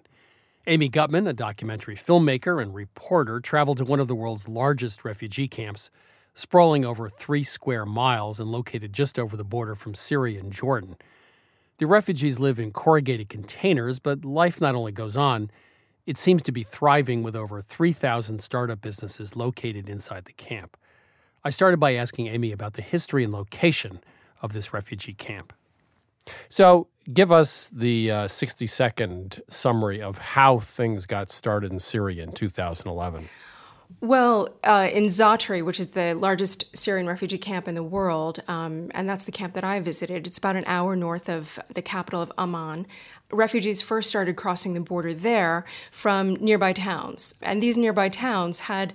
Amy 0.65 0.88
Gutman, 0.88 1.28
a 1.28 1.34
documentary 1.34 1.97
filmmaker 1.97 2.61
and 2.61 2.74
reporter, 2.74 3.41
traveled 3.41 3.80
to 3.80 3.86
one 3.86 3.99
of 3.99 4.07
the 4.07 4.15
world's 4.15 4.47
largest 4.47 5.03
refugee 5.03 5.49
camps, 5.49 5.89
sprawling 6.34 6.86
over 6.86 7.09
three 7.09 7.43
square 7.43 7.86
miles 7.86 8.39
and 8.39 8.49
located 8.49 8.93
just 8.93 9.19
over 9.19 9.36
the 9.36 9.43
border 9.43 9.76
from 9.76 9.93
Syria 9.93 10.39
and 10.39 10.53
Jordan. 10.53 10.95
The 11.84 11.89
refugees 11.89 12.39
live 12.39 12.59
in 12.59 12.71
corrugated 12.71 13.27
containers, 13.27 13.99
but 13.99 14.23
life 14.23 14.61
not 14.61 14.73
only 14.73 14.93
goes 14.93 15.17
on, 15.17 15.51
it 16.05 16.17
seems 16.17 16.41
to 16.43 16.53
be 16.53 16.63
thriving 16.63 17.23
with 17.23 17.36
over 17.36 17.61
3,000 17.61 18.41
startup 18.41 18.79
businesses 18.79 19.36
located 19.36 19.89
inside 19.89 20.23
the 20.23 20.31
camp. 20.31 20.77
I 21.43 21.49
started 21.49 21.81
by 21.81 21.95
asking 21.95 22.27
Amy 22.27 22.53
about 22.53 22.75
the 22.75 22.81
history 22.81 23.25
and 23.25 23.34
location 23.34 23.99
of 24.41 24.53
this 24.53 24.71
refugee 24.73 25.13
camp. 25.13 25.51
So, 26.47 26.88
give 27.11 27.34
us 27.34 27.67
the 27.67 28.09
uh, 28.09 28.27
60 28.29 28.65
second 28.65 29.41
summary 29.49 30.01
of 30.01 30.17
how 30.17 30.59
things 30.59 31.05
got 31.05 31.29
started 31.29 31.73
in 31.73 31.79
Syria 31.79 32.23
in 32.23 32.31
2011. 32.31 33.27
Well, 34.01 34.49
uh, 34.63 34.89
in 34.91 35.05
Zaatari, 35.05 35.63
which 35.63 35.79
is 35.79 35.89
the 35.89 36.13
largest 36.13 36.75
Syrian 36.75 37.07
refugee 37.07 37.37
camp 37.37 37.67
in 37.67 37.75
the 37.75 37.83
world, 37.83 38.43
um, 38.47 38.91
and 38.93 39.07
that's 39.07 39.25
the 39.25 39.31
camp 39.31 39.53
that 39.53 39.63
I 39.63 39.79
visited, 39.79 40.27
it's 40.27 40.37
about 40.37 40.55
an 40.55 40.65
hour 40.67 40.95
north 40.95 41.29
of 41.29 41.59
the 41.73 41.81
capital 41.81 42.21
of 42.21 42.31
Amman. 42.37 42.85
Refugees 43.31 43.81
first 43.81 44.09
started 44.09 44.35
crossing 44.35 44.73
the 44.73 44.81
border 44.81 45.13
there 45.13 45.65
from 45.91 46.35
nearby 46.35 46.73
towns, 46.73 47.35
and 47.41 47.63
these 47.63 47.77
nearby 47.77 48.09
towns 48.09 48.61
had 48.61 48.93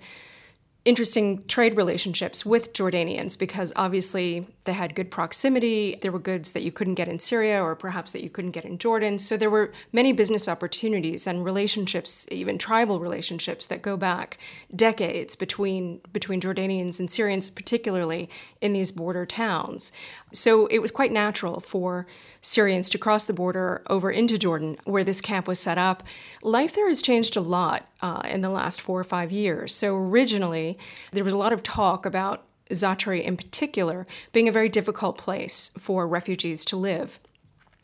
interesting 0.89 1.45
trade 1.49 1.77
relationships 1.77 2.47
with 2.47 2.73
Jordanians 2.73 3.39
because 3.39 3.75
obviously 3.77 4.47
they 4.65 4.73
had 4.73 4.95
good 4.95 5.11
proximity. 5.11 5.99
There 6.01 6.11
were 6.11 6.19
goods 6.19 6.53
that 6.53 6.63
you 6.63 6.73
couldn't 6.73 6.95
get 6.95 7.09
in 7.09 7.21
Syria 7.21 7.63
or 7.63 7.77
perhaps 7.77 8.13
that 8.13 8.23
you 8.23 8.31
couldn't 8.31 8.53
get 8.53 8.65
in 8.65 8.79
Jordan. 8.79 9.19
So 9.19 9.37
there 9.37 9.51
were 9.51 9.71
many 9.93 10.15
business 10.15 10.49
opportunities 10.49 11.27
and 11.27 11.45
relationships, 11.45 12.27
even 12.31 12.57
tribal 12.57 13.01
relationships 13.01 13.67
that 13.67 13.83
go 13.83 13.99
back 13.99 14.39
decades 14.75 15.37
between 15.37 16.01
between 16.11 16.41
Jordanians 16.41 16.99
and 16.99 17.11
Syrians, 17.11 17.51
particularly 17.51 18.31
in 18.63 18.73
these 18.73 18.91
border 18.91 19.27
towns. 19.27 19.93
So 20.33 20.67
it 20.67 20.81
was 20.81 20.91
quite 20.91 21.13
natural 21.13 21.61
for 21.61 22.07
Syrians 22.41 22.89
to 22.91 22.99
cross 22.99 23.25
the 23.25 23.33
border 23.33 23.83
over 23.89 24.11
into 24.11 24.39
Jordan, 24.39 24.77
where 24.85 25.05
this 25.05 25.21
camp 25.21 25.47
was 25.49 25.59
set 25.59 25.79
up. 25.79 26.03
Life 26.43 26.75
there 26.75 26.89
has 26.89 27.03
changed 27.03 27.37
a 27.37 27.41
lot 27.41 27.89
uh, 28.03 28.23
in 28.29 28.41
the 28.41 28.51
last 28.51 28.81
four 28.81 29.01
or 29.01 29.05
five 29.05 29.33
years. 29.33 29.75
So 29.75 29.97
originally, 29.97 30.79
there 31.13 31.25
was 31.25 31.33
a 31.33 31.39
lot 31.39 31.53
of 31.53 31.63
talk 31.63 32.05
about 32.05 32.45
Zaatari 32.71 33.23
in 33.23 33.37
particular 33.37 34.07
being 34.33 34.49
a 34.49 34.53
very 34.53 34.69
difficult 34.69 35.17
place 35.17 35.71
for 35.79 36.07
refugees 36.07 36.65
to 36.67 36.77
live. 36.77 37.19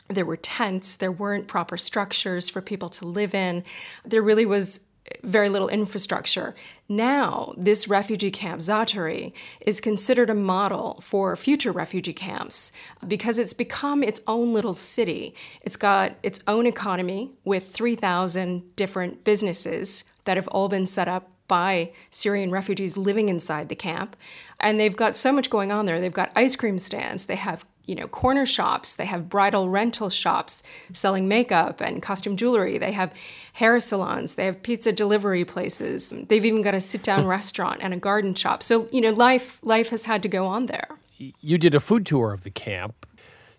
There 0.08 0.26
were 0.26 0.36
tents, 0.36 0.96
there 0.96 1.12
weren't 1.12 1.48
proper 1.48 1.78
structures 1.78 2.50
for 2.50 2.60
people 2.60 2.90
to 2.90 3.06
live 3.06 3.34
in. 3.34 3.64
There 4.04 4.22
really 4.22 4.44
was 4.44 4.88
very 5.22 5.48
little 5.48 5.68
infrastructure. 5.68 6.54
Now, 6.88 7.54
this 7.56 7.88
refugee 7.88 8.30
camp, 8.30 8.60
Zaatari, 8.60 9.32
is 9.60 9.80
considered 9.80 10.30
a 10.30 10.34
model 10.34 11.00
for 11.02 11.34
future 11.36 11.72
refugee 11.72 12.12
camps 12.12 12.72
because 13.06 13.38
it's 13.38 13.54
become 13.54 14.02
its 14.02 14.20
own 14.26 14.52
little 14.52 14.74
city. 14.74 15.34
It's 15.62 15.76
got 15.76 16.16
its 16.22 16.40
own 16.46 16.66
economy 16.66 17.32
with 17.44 17.70
3,000 17.70 18.76
different 18.76 19.24
businesses 19.24 20.04
that 20.24 20.36
have 20.36 20.48
all 20.48 20.68
been 20.68 20.86
set 20.86 21.08
up 21.08 21.30
by 21.46 21.92
Syrian 22.10 22.50
refugees 22.50 22.96
living 22.96 23.28
inside 23.28 23.68
the 23.68 23.74
camp. 23.74 24.16
And 24.60 24.80
they've 24.80 24.96
got 24.96 25.16
so 25.16 25.32
much 25.32 25.50
going 25.50 25.70
on 25.70 25.86
there. 25.86 26.00
They've 26.00 26.12
got 26.12 26.32
ice 26.34 26.56
cream 26.56 26.78
stands, 26.78 27.26
they 27.26 27.36
have 27.36 27.64
you 27.86 27.94
know, 27.94 28.08
corner 28.08 28.46
shops, 28.46 28.94
they 28.94 29.04
have 29.04 29.28
bridal 29.28 29.68
rental 29.68 30.10
shops 30.10 30.62
selling 30.92 31.28
makeup 31.28 31.80
and 31.80 32.02
costume 32.02 32.36
jewelry, 32.36 32.78
they 32.78 32.92
have 32.92 33.12
hair 33.54 33.78
salons, 33.78 34.34
they 34.34 34.46
have 34.46 34.62
pizza 34.62 34.92
delivery 34.92 35.44
places. 35.44 36.12
They've 36.28 36.44
even 36.44 36.62
got 36.62 36.74
a 36.74 36.80
sit-down 36.80 37.26
restaurant 37.38 37.80
and 37.82 37.92
a 37.92 37.98
garden 37.98 38.34
shop. 38.34 38.62
So, 38.62 38.88
you 38.90 39.00
know, 39.00 39.10
life 39.10 39.58
life 39.62 39.90
has 39.90 40.04
had 40.04 40.22
to 40.22 40.28
go 40.28 40.46
on 40.46 40.66
there. 40.66 40.98
You 41.18 41.58
did 41.58 41.74
a 41.74 41.80
food 41.80 42.06
tour 42.06 42.32
of 42.32 42.42
the 42.42 42.50
camp. 42.50 43.06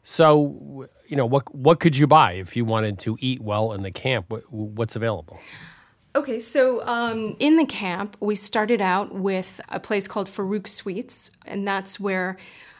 So, 0.04 0.88
you 1.08 1.16
know, 1.16 1.26
what 1.26 1.54
what 1.54 1.80
could 1.80 1.98
you 1.98 2.08
buy 2.08 2.34
if 2.34 2.56
you 2.56 2.66
wanted 2.66 3.00
to 3.00 3.18
eat 3.20 3.42
well 3.42 3.74
in 3.74 3.84
the 3.84 3.92
camp? 3.92 4.26
What, 4.30 4.52
what's 4.52 4.96
available? 4.96 5.40
Okay, 6.16 6.40
so 6.40 6.82
um, 6.86 7.36
in 7.40 7.58
the 7.58 7.66
camp, 7.66 8.16
we 8.22 8.36
started 8.36 8.80
out 8.80 9.14
with 9.14 9.60
a 9.68 9.82
place 9.82 10.08
called 10.08 10.28
Farouk 10.28 10.66
Sweets, 10.66 11.30
and 11.46 11.68
that's 11.68 12.00
where 12.00 12.38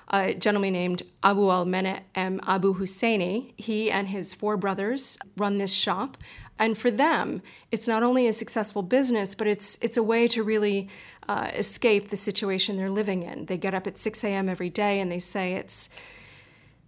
a 0.10 0.34
gentleman 0.34 0.74
named 0.74 1.04
Abu 1.24 1.50
al 1.50 1.66
Mene 1.66 2.02
M. 2.14 2.40
Abu 2.46 2.76
Husseini, 2.76 3.54
he 3.58 3.90
and 3.90 4.10
his 4.10 4.34
four 4.34 4.58
brothers 4.58 5.18
run 5.38 5.58
this 5.58 5.74
shop. 5.74 6.18
And 6.58 6.78
for 6.78 6.90
them, 6.90 7.42
it's 7.72 7.88
not 7.88 8.02
only 8.02 8.28
a 8.28 8.34
successful 8.34 8.82
business, 8.82 9.36
but 9.36 9.48
it's 9.48 9.78
it's 9.82 9.98
a 9.98 10.04
way 10.04 10.28
to 10.30 10.42
really 10.42 10.90
uh, 11.28 11.52
escape 11.54 12.10
the 12.10 12.18
situation 12.18 12.78
they're 12.78 12.90
living 12.90 13.24
in. 13.24 13.48
They 13.48 13.58
get 13.58 13.74
up 13.74 13.88
at 13.88 13.98
6 13.98 14.24
a.m. 14.24 14.48
every 14.48 14.70
day, 14.70 15.00
and 15.00 15.12
they 15.12 15.20
say 15.20 15.54
it's 15.54 15.90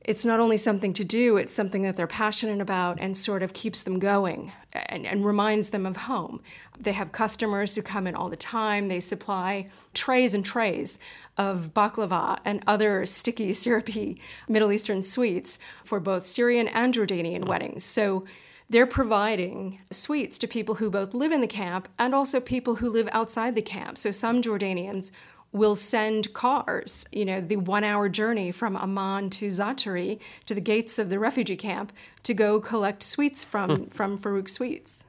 it's 0.08 0.24
not 0.24 0.40
only 0.40 0.56
something 0.56 0.94
to 0.94 1.04
do, 1.04 1.36
it's 1.36 1.54
something 1.54 1.82
that 1.82 1.98
they're 1.98 2.08
passionate 2.08 2.62
about 2.62 2.98
and 3.00 3.16
sort 3.16 3.44
of 3.44 3.52
keeps 3.52 3.84
them 3.84 4.00
going 4.00 4.54
and, 4.72 5.06
and, 5.06 5.26
reminds 5.26 5.70
them 5.72 5.86
of 5.86 5.98
home. 5.98 6.42
They 6.80 6.94
have 6.94 7.12
customers 7.12 7.76
who 7.76 7.82
come 7.82 8.08
in 8.08 8.16
all 8.16 8.30
the 8.30 8.38
time. 8.38 8.88
They 8.88 9.02
supply 9.02 9.70
trays 9.94 10.34
and 10.34 10.46
trays 10.46 10.98
of 11.38 11.72
baklava 11.74 12.40
and 12.46 12.64
other 12.66 13.06
sticky, 13.06 13.52
syrupy 13.62 14.22
Middle 14.48 14.72
Eastern 14.72 15.04
sweets 15.04 15.60
for 15.84 16.00
both 16.00 16.24
Syrian 16.24 16.70
and 16.70 16.94
Jordanian 16.94 17.42
mm. 17.42 17.48
weddings. 17.50 17.84
So 17.84 18.24
they're 18.70 18.88
providing 18.88 19.82
sweets 19.92 20.38
to 20.38 20.48
people 20.48 20.76
who 20.76 20.90
both 20.90 21.14
live 21.14 21.34
in 21.34 21.42
the 21.42 21.48
camp 21.48 21.90
and 22.00 22.16
also 22.16 22.40
people 22.40 22.76
who 22.76 22.90
live 22.90 23.10
outside 23.12 23.56
the 23.56 23.62
camp. 23.62 23.98
So 23.98 24.12
some 24.12 24.42
Jordanians 24.42 25.12
will 25.52 25.76
send 25.76 26.34
cars, 26.34 27.06
you 27.12 27.26
know, 27.26 27.42
the 27.42 27.56
one 27.56 27.84
hour 27.84 28.10
journey 28.10 28.52
from 28.52 28.76
Amman 28.76 29.30
to 29.32 29.48
Zaatari 29.48 30.20
to 30.46 30.54
the 30.54 30.62
gates 30.62 31.00
of 31.00 31.10
the 31.10 31.20
refugee 31.20 31.56
camp 31.56 31.92
to 32.24 32.34
go 32.34 32.60
collect 32.60 33.04
sweets 33.04 33.44
from, 33.44 33.70
hmm. 33.70 33.84
from 33.86 34.18
Farouk 34.18 34.50
Sweets. 34.50 35.04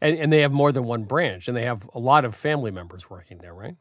And, 0.00 0.18
and 0.18 0.32
they 0.32 0.40
have 0.40 0.52
more 0.52 0.70
than 0.72 0.84
one 0.84 1.04
branch, 1.04 1.48
and 1.48 1.56
they 1.56 1.64
have 1.64 1.88
a 1.94 1.98
lot 1.98 2.24
of 2.24 2.34
family 2.34 2.70
members 2.70 3.08
working 3.08 3.38
there, 3.38 3.54
right? 3.54 3.76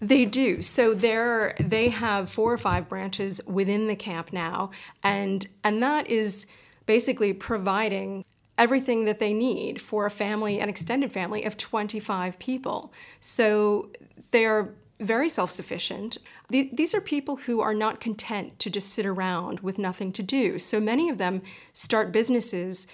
They 0.00 0.24
do. 0.24 0.62
So 0.62 0.92
they're 0.92 1.54
they 1.58 1.88
have 1.88 2.28
four 2.28 2.52
or 2.52 2.58
five 2.58 2.88
branches 2.88 3.40
within 3.46 3.86
the 3.88 3.96
camp 3.96 4.32
now, 4.32 4.70
and 5.02 5.46
and 5.62 5.82
that 5.82 6.08
is 6.08 6.46
basically 6.86 7.32
providing 7.32 8.24
everything 8.58 9.04
that 9.06 9.18
they 9.18 9.32
need 9.32 9.80
for 9.80 10.06
a 10.06 10.10
family, 10.10 10.60
an 10.60 10.68
extended 10.68 11.10
family 11.10 11.44
of 11.44 11.56
25 11.56 12.38
people. 12.38 12.92
So 13.20 13.90
they're 14.30 14.74
very 15.00 15.28
self 15.28 15.50
sufficient. 15.50 16.18
These 16.48 16.94
are 16.94 17.00
people 17.00 17.36
who 17.36 17.60
are 17.60 17.74
not 17.74 18.00
content 18.00 18.58
to 18.60 18.70
just 18.70 18.90
sit 18.90 19.06
around 19.06 19.60
with 19.60 19.78
nothing 19.78 20.12
to 20.12 20.22
do. 20.22 20.58
So 20.58 20.80
many 20.80 21.08
of 21.08 21.18
them 21.18 21.42
start 21.72 22.12
businesses 22.12 22.86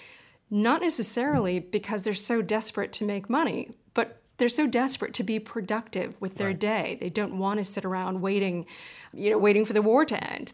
not 0.49 0.81
necessarily 0.81 1.59
because 1.59 2.03
they're 2.03 2.13
so 2.13 2.41
desperate 2.41 2.91
to 2.91 3.05
make 3.05 3.29
money, 3.29 3.71
but 3.93 4.21
they're 4.37 4.49
so 4.49 4.67
desperate 4.67 5.13
to 5.13 5.23
be 5.23 5.39
productive 5.39 6.19
with 6.19 6.35
their 6.35 6.47
right. 6.47 6.59
day. 6.59 6.97
They 6.99 7.09
don't 7.09 7.37
want 7.37 7.59
to 7.59 7.63
sit 7.63 7.85
around 7.85 8.21
waiting, 8.21 8.65
you 9.13 9.31
know, 9.31 9.37
waiting 9.37 9.65
for 9.65 9.73
the 9.73 9.81
war 9.81 10.03
to 10.03 10.31
end. 10.31 10.51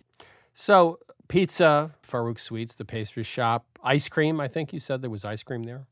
So 0.53 0.99
pizza, 1.27 1.95
Farouk 2.07 2.39
Sweets, 2.39 2.75
the 2.75 2.85
pastry 2.85 3.23
shop, 3.23 3.65
ice 3.83 4.07
cream. 4.07 4.39
I 4.39 4.47
think 4.47 4.71
you 4.71 4.79
said 4.79 5.01
there 5.01 5.09
was 5.09 5.25
ice 5.25 5.43
cream 5.43 5.63
there. 5.63 5.87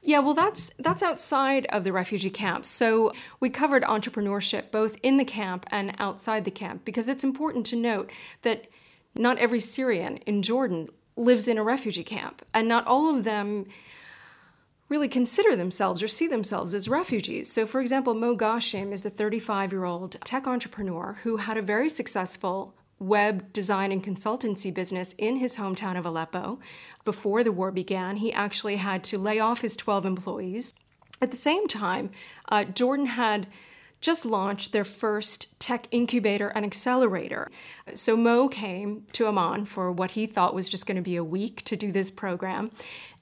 Yeah, 0.00 0.20
well, 0.20 0.34
that's 0.34 0.70
that's 0.78 1.02
outside 1.02 1.66
of 1.66 1.84
the 1.84 1.92
refugee 1.92 2.30
camp. 2.30 2.64
So 2.66 3.12
we 3.40 3.50
covered 3.50 3.82
entrepreneurship 3.82 4.70
both 4.70 4.96
in 5.02 5.16
the 5.16 5.24
camp 5.24 5.66
and 5.70 5.94
outside 5.98 6.44
the 6.44 6.50
camp 6.50 6.84
because 6.84 7.08
it's 7.08 7.24
important 7.24 7.66
to 7.66 7.76
note 7.76 8.10
that 8.42 8.68
not 9.14 9.38
every 9.38 9.60
Syrian 9.60 10.18
in 10.18 10.42
Jordan 10.42 10.88
lives 11.16 11.48
in 11.48 11.58
a 11.58 11.64
refugee 11.64 12.04
camp, 12.04 12.44
and 12.54 12.68
not 12.68 12.86
all 12.86 13.14
of 13.14 13.24
them 13.24 13.66
really 14.88 15.08
consider 15.08 15.54
themselves 15.54 16.02
or 16.02 16.08
see 16.08 16.26
themselves 16.26 16.72
as 16.72 16.88
refugees. 16.88 17.50
So, 17.52 17.66
for 17.66 17.80
example, 17.80 18.14
Mo 18.14 18.36
Ghashim 18.36 18.92
is 18.92 19.04
a 19.04 19.10
35 19.10 19.72
year 19.72 19.84
old 19.84 20.16
tech 20.24 20.46
entrepreneur 20.46 21.18
who 21.24 21.38
had 21.38 21.58
a 21.58 21.62
very 21.62 21.90
successful 21.90 22.74
web 22.98 23.52
design 23.52 23.92
and 23.92 24.02
consultancy 24.02 24.72
business 24.72 25.14
in 25.18 25.36
his 25.36 25.56
hometown 25.56 25.96
of 25.98 26.04
Aleppo. 26.04 26.58
Before 27.04 27.44
the 27.44 27.52
war 27.52 27.70
began, 27.70 28.16
he 28.16 28.32
actually 28.32 28.76
had 28.76 29.04
to 29.04 29.18
lay 29.18 29.38
off 29.38 29.60
his 29.60 29.76
12 29.76 30.04
employees. 30.04 30.74
At 31.20 31.30
the 31.30 31.36
same 31.36 31.66
time, 31.68 32.10
uh, 32.48 32.64
Jordan 32.64 33.06
had 33.06 33.46
just 34.00 34.24
launched 34.24 34.72
their 34.72 34.84
first 34.84 35.58
tech 35.58 35.88
incubator 35.90 36.48
and 36.48 36.64
accelerator. 36.64 37.50
So 37.94 38.16
Mo 38.16 38.48
came 38.48 39.04
to 39.12 39.26
Amman 39.26 39.64
for 39.64 39.90
what 39.90 40.12
he 40.12 40.26
thought 40.26 40.54
was 40.54 40.68
just 40.68 40.86
going 40.86 40.96
to 40.96 41.02
be 41.02 41.16
a 41.16 41.24
week 41.24 41.64
to 41.64 41.76
do 41.76 41.90
this 41.90 42.10
program. 42.10 42.70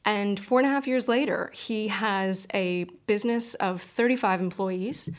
And 0.04 0.38
four 0.38 0.60
and 0.60 0.66
a 0.66 0.70
half 0.70 0.86
years 0.86 1.08
later, 1.08 1.50
he 1.54 1.88
has 1.88 2.46
a 2.52 2.84
business 3.06 3.54
of 3.54 3.82
35 3.82 4.40
employees, 4.40 5.10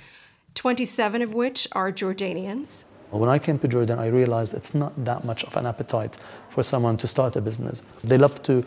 27 0.53 1.21
of 1.21 1.33
which 1.33 1.67
are 1.73 1.91
Jordanians. 1.91 2.85
When 3.11 3.29
I 3.29 3.39
came 3.39 3.57
to 3.59 3.67
Jordan, 3.67 3.99
I 3.99 4.07
realized 4.07 4.53
it's 4.53 4.73
not 4.73 4.91
that 5.05 5.23
much 5.23 5.43
of 5.45 5.55
an 5.55 5.65
appetite 5.65 6.17
for 6.49 6.63
someone 6.63 6.97
to 6.97 7.07
start 7.07 7.35
a 7.35 7.41
business. 7.41 7.83
They 8.03 8.17
love 8.17 8.41
to, 8.43 8.63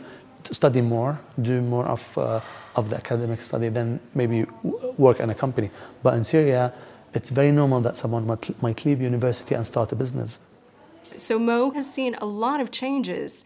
study 0.50 0.80
more, 0.80 1.20
do 1.42 1.60
more 1.60 1.84
of, 1.84 2.18
uh, 2.18 2.40
of 2.74 2.88
the 2.88 2.96
academic 2.96 3.42
study 3.42 3.68
than 3.68 4.00
maybe 4.14 4.46
work 4.96 5.20
in 5.20 5.28
a 5.30 5.34
company. 5.34 5.70
But 6.02 6.14
in 6.14 6.24
Syria, 6.24 6.72
it's 7.12 7.28
very 7.28 7.52
normal 7.52 7.80
that 7.82 7.96
someone 7.96 8.26
might, 8.26 8.62
might 8.62 8.84
leave 8.86 9.02
university 9.02 9.54
and 9.54 9.66
start 9.66 9.92
a 9.92 9.96
business. 9.96 10.40
So 11.16 11.38
Mo 11.38 11.70
has 11.72 11.92
seen 11.92 12.14
a 12.14 12.26
lot 12.26 12.60
of 12.60 12.70
changes 12.70 13.44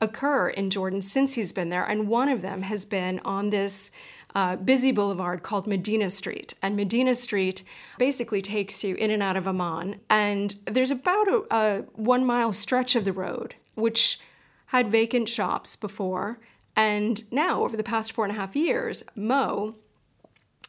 occur 0.00 0.48
in 0.48 0.70
Jordan 0.70 1.02
since 1.02 1.34
he's 1.34 1.52
been 1.52 1.68
there, 1.68 1.84
and 1.84 2.08
one 2.08 2.28
of 2.28 2.42
them 2.42 2.62
has 2.62 2.84
been 2.84 3.20
on 3.24 3.50
this 3.50 3.92
uh, 4.34 4.56
busy 4.56 4.92
boulevard 4.92 5.42
called 5.42 5.66
Medina 5.66 6.10
Street. 6.10 6.54
And 6.62 6.76
Medina 6.76 7.14
Street 7.14 7.62
basically 7.98 8.42
takes 8.42 8.82
you 8.82 8.94
in 8.94 9.10
and 9.10 9.22
out 9.22 9.36
of 9.36 9.46
Amman. 9.46 10.00
And 10.08 10.54
there's 10.66 10.90
about 10.90 11.28
a, 11.28 11.44
a 11.50 11.84
one 11.94 12.24
mile 12.24 12.52
stretch 12.52 12.96
of 12.96 13.04
the 13.04 13.12
road, 13.12 13.54
which 13.74 14.18
had 14.66 14.88
vacant 14.88 15.28
shops 15.28 15.76
before. 15.76 16.38
And 16.74 17.22
now, 17.30 17.62
over 17.62 17.76
the 17.76 17.84
past 17.84 18.12
four 18.12 18.24
and 18.24 18.32
a 18.32 18.36
half 18.36 18.56
years, 18.56 19.04
Mo 19.14 19.74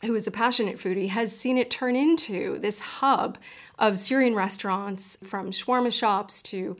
who 0.03 0.15
is 0.15 0.27
a 0.27 0.31
passionate 0.31 0.77
foodie, 0.77 1.09
has 1.09 1.37
seen 1.37 1.57
it 1.57 1.71
turn 1.71 1.95
into 1.95 2.59
this 2.59 2.79
hub 2.79 3.37
of 3.79 3.97
Syrian 3.97 4.35
restaurants 4.35 5.17
from 5.23 5.51
shawarma 5.51 5.91
shops 5.91 6.41
to 6.43 6.77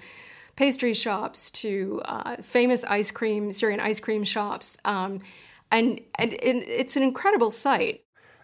pastry 0.56 0.94
shops 0.94 1.50
to 1.50 2.02
uh, 2.06 2.38
famous 2.38 2.84
ice 2.84 3.12
cream, 3.12 3.52
Syrian 3.52 3.80
ice 3.80 4.00
cream 4.00 4.24
shops. 4.24 4.78
Um, 4.86 5.22
and, 5.74 6.00
and 6.16 6.34
it, 6.34 6.68
it's 6.68 6.96
an 6.96 7.04
incredible 7.04 7.52
sight. 7.52 8.04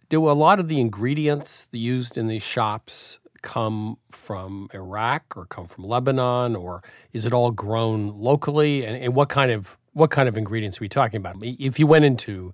Do 0.10 0.30
a 0.30 0.34
lot 0.34 0.60
of 0.60 0.68
the 0.68 0.82
ingredients 0.82 1.68
used 1.72 2.18
in 2.18 2.28
these 2.28 2.44
shops 2.44 3.20
come 3.42 3.98
from 4.12 4.70
Iraq 4.74 5.38
or 5.38 5.46
come 5.46 5.68
from 5.68 5.86
Lebanon, 5.86 6.56
or 6.56 6.84
is 7.14 7.26
it 7.26 7.32
all 7.32 7.52
grown 7.52 8.08
locally? 8.20 8.84
And, 8.84 9.02
and 9.02 9.16
what 9.16 9.30
kind 9.30 9.52
of 9.52 9.78
what 9.94 10.12
kind 10.12 10.28
of 10.28 10.38
ingredients 10.38 10.80
are 10.80 10.82
we 10.82 10.90
talking 10.90 11.18
about? 11.18 11.38
If 11.42 11.80
you 11.80 11.88
went 11.88 12.06
into 12.06 12.54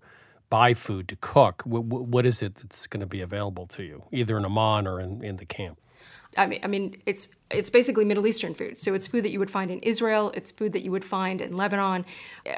buy 0.50 0.74
food 0.74 1.08
to 1.10 1.16
cook, 1.16 1.64
what, 1.66 1.84
what 1.84 2.26
is 2.26 2.42
it 2.42 2.56
that's 2.56 2.88
going 2.88 3.02
to 3.02 3.08
be 3.08 3.22
available 3.22 3.68
to 3.68 3.84
you, 3.84 4.04
either 4.12 4.38
in 4.38 4.46
Amman 4.46 4.88
or 4.88 5.00
in, 5.00 5.24
in 5.24 5.38
the 5.38 5.46
camp? 5.46 5.80
I 6.38 6.48
mean, 6.48 6.60
I 6.64 6.68
mean, 6.68 7.02
it's 7.06 7.30
it's 7.50 7.70
basically 7.70 8.06
Middle 8.06 8.28
Eastern 8.28 8.54
food. 8.54 8.78
So 8.78 8.94
it's 8.94 9.08
food 9.08 9.24
that 9.24 9.32
you 9.32 9.40
would 9.40 9.52
find 9.52 9.72
in 9.72 9.80
Israel. 9.80 10.32
It's 10.34 10.52
food 10.52 10.74
that 10.74 10.82
you 10.82 10.92
would 10.92 11.06
find 11.06 11.40
in 11.40 11.56
Lebanon, 11.56 12.06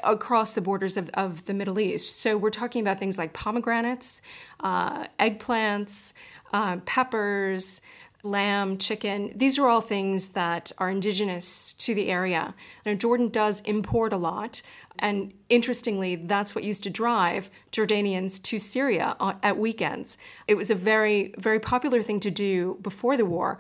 across 0.04 0.54
the 0.54 0.62
borders 0.62 0.98
of, 0.98 1.10
of 1.14 1.46
the 1.46 1.54
Middle 1.54 1.80
East. 1.80 2.20
So 2.20 2.38
we're 2.38 2.50
talking 2.50 2.82
about 2.82 3.00
things 3.00 3.18
like 3.18 3.34
pomegranates, 3.34 4.22
uh, 4.62 5.06
eggplants, 5.20 6.14
uh, 6.54 6.78
peppers, 6.86 7.82
lamb, 8.24 8.78
chicken. 8.78 9.32
These 9.36 9.58
are 9.58 9.68
all 9.68 9.82
things 9.82 10.30
that 10.30 10.72
are 10.78 10.90
indigenous 10.90 11.74
to 11.74 11.94
the 11.94 12.10
area. 12.10 12.56
Now, 12.86 12.94
Jordan 12.94 13.30
does 13.30 13.62
import 13.62 14.14
a 14.14 14.18
lot. 14.18 14.62
And 15.00 15.34
interestingly, 15.50 16.16
that's 16.16 16.56
what 16.56 16.64
used 16.64 16.84
to 16.84 16.90
drive 16.90 17.50
Jordanians 17.72 18.42
to 18.44 18.58
Syria 18.58 19.16
uh, 19.20 19.34
at 19.44 19.58
weekends. 19.58 20.18
It 20.48 20.56
was 20.56 20.70
a 20.70 20.76
very, 20.76 21.36
very 21.38 21.60
popular 21.60 22.02
thing 22.02 22.20
to 22.22 22.32
do 22.32 22.80
before 22.82 23.16
the 23.16 23.26
war. 23.26 23.60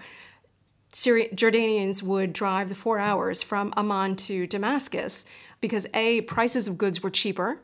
Syri- 0.91 1.33
Jordanians 1.35 2.01
would 2.01 2.33
drive 2.33 2.69
the 2.69 2.75
four 2.75 2.97
hours 2.97 3.43
from 3.43 3.71
Amman 3.77 4.15
to 4.15 4.47
Damascus 4.47 5.25
because 5.61 5.85
A, 5.93 6.21
prices 6.21 6.67
of 6.67 6.77
goods 6.77 7.03
were 7.03 7.11
cheaper. 7.11 7.59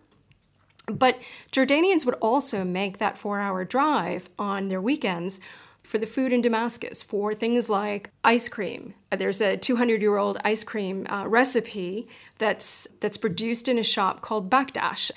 But 0.85 1.19
Jordanians 1.51 2.05
would 2.05 2.15
also 2.15 2.63
make 2.63 2.97
that 2.97 3.17
four 3.17 3.39
hour 3.39 3.63
drive 3.63 4.29
on 4.37 4.67
their 4.67 4.81
weekends 4.81 5.39
for 5.84 5.97
the 5.97 6.05
food 6.05 6.34
in 6.34 6.41
Damascus 6.41 7.03
for 7.03 7.34
things 7.34 7.69
like 7.69 8.09
ice 8.23 8.49
cream. 8.49 8.95
There's 9.11 9.41
a 9.41 9.57
200 9.57 10.01
year 10.01 10.17
old 10.17 10.39
ice 10.43 10.63
cream 10.63 11.05
uh, 11.09 11.27
recipe 11.27 12.07
that's, 12.38 12.88
that's 12.99 13.17
produced 13.17 13.67
in 13.67 13.77
a 13.77 13.84
shop 13.84 14.21
called 14.21 14.49
Bakdash. 14.49 15.11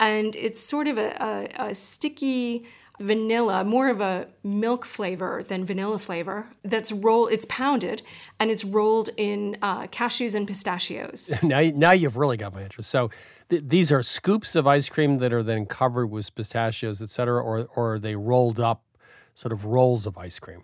And 0.00 0.34
it's 0.34 0.60
sort 0.60 0.88
of 0.88 0.98
a, 0.98 1.48
a, 1.58 1.68
a 1.68 1.74
sticky 1.74 2.64
vanilla, 3.00 3.64
more 3.64 3.88
of 3.88 4.00
a 4.00 4.28
milk 4.42 4.84
flavor 4.84 5.42
than 5.46 5.64
vanilla 5.64 5.98
flavor. 5.98 6.48
That's 6.64 6.92
rolled, 6.92 7.32
it's 7.32 7.46
pounded, 7.48 8.02
and 8.38 8.50
it's 8.50 8.64
rolled 8.64 9.10
in 9.16 9.56
uh, 9.60 9.86
cashews 9.88 10.34
and 10.34 10.46
pistachios. 10.46 11.30
now, 11.42 11.60
now 11.74 11.92
you've 11.92 12.16
really 12.16 12.36
got 12.36 12.54
my 12.54 12.62
interest. 12.62 12.90
So 12.90 13.10
th- 13.50 13.64
these 13.66 13.92
are 13.92 14.02
scoops 14.02 14.56
of 14.56 14.66
ice 14.66 14.88
cream 14.88 15.18
that 15.18 15.32
are 15.32 15.42
then 15.42 15.66
covered 15.66 16.06
with 16.06 16.34
pistachios, 16.34 17.02
et 17.02 17.10
cetera, 17.10 17.42
or, 17.42 17.68
or 17.74 17.94
are 17.94 17.98
they 17.98 18.16
rolled 18.16 18.60
up 18.60 18.82
sort 19.34 19.52
of 19.52 19.64
rolls 19.64 20.06
of 20.06 20.18
ice 20.18 20.38
cream. 20.38 20.62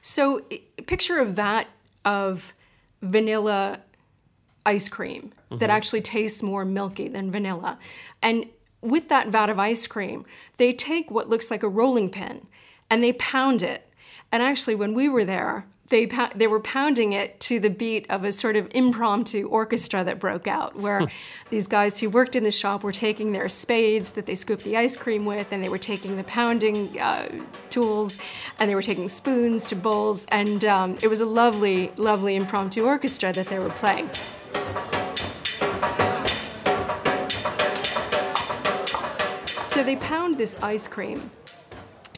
So, 0.00 0.40
picture 0.86 1.18
of 1.18 1.36
that 1.36 1.68
of 2.04 2.52
vanilla 3.02 3.80
ice 4.66 4.88
cream 4.88 5.32
mm-hmm. 5.50 5.58
that 5.58 5.70
actually 5.70 6.00
tastes 6.00 6.42
more 6.42 6.64
milky 6.64 7.08
than 7.08 7.30
vanilla. 7.30 7.78
And 8.22 8.48
with 8.80 9.08
that 9.08 9.28
vat 9.28 9.50
of 9.50 9.58
ice 9.58 9.86
cream, 9.86 10.24
they 10.56 10.72
take 10.72 11.10
what 11.10 11.28
looks 11.28 11.50
like 11.50 11.62
a 11.62 11.68
rolling 11.68 12.10
pin 12.10 12.46
and 12.90 13.02
they 13.02 13.12
pound 13.14 13.62
it. 13.62 13.88
And 14.30 14.42
actually, 14.42 14.74
when 14.74 14.94
we 14.94 15.08
were 15.08 15.24
there, 15.24 15.66
they 15.88 16.10
they 16.34 16.46
were 16.46 16.60
pounding 16.60 17.12
it 17.12 17.38
to 17.40 17.60
the 17.60 17.68
beat 17.68 18.06
of 18.10 18.24
a 18.24 18.32
sort 18.32 18.56
of 18.56 18.68
impromptu 18.74 19.46
orchestra 19.48 20.02
that 20.04 20.18
broke 20.18 20.48
out, 20.48 20.76
where 20.76 21.00
hmm. 21.00 21.06
these 21.50 21.66
guys 21.66 22.00
who 22.00 22.08
worked 22.08 22.34
in 22.34 22.42
the 22.42 22.50
shop 22.50 22.82
were 22.82 22.92
taking 22.92 23.32
their 23.32 23.48
spades 23.48 24.12
that 24.12 24.26
they 24.26 24.34
scooped 24.34 24.64
the 24.64 24.76
ice 24.76 24.96
cream 24.96 25.24
with, 25.26 25.52
and 25.52 25.62
they 25.62 25.68
were 25.68 25.78
taking 25.78 26.16
the 26.16 26.24
pounding 26.24 26.98
uh, 26.98 27.28
tools, 27.70 28.18
and 28.58 28.70
they 28.70 28.74
were 28.74 28.82
taking 28.82 29.08
spoons 29.08 29.64
to 29.66 29.76
bowls, 29.76 30.26
and 30.30 30.64
um, 30.64 30.96
it 31.02 31.08
was 31.08 31.20
a 31.20 31.26
lovely, 31.26 31.92
lovely 31.96 32.34
impromptu 32.34 32.84
orchestra 32.84 33.32
that 33.32 33.46
they 33.48 33.58
were 33.58 33.70
playing. 33.70 34.08
So 39.62 39.82
they 39.82 39.96
pound 39.96 40.38
this 40.38 40.56
ice 40.62 40.88
cream 40.88 41.30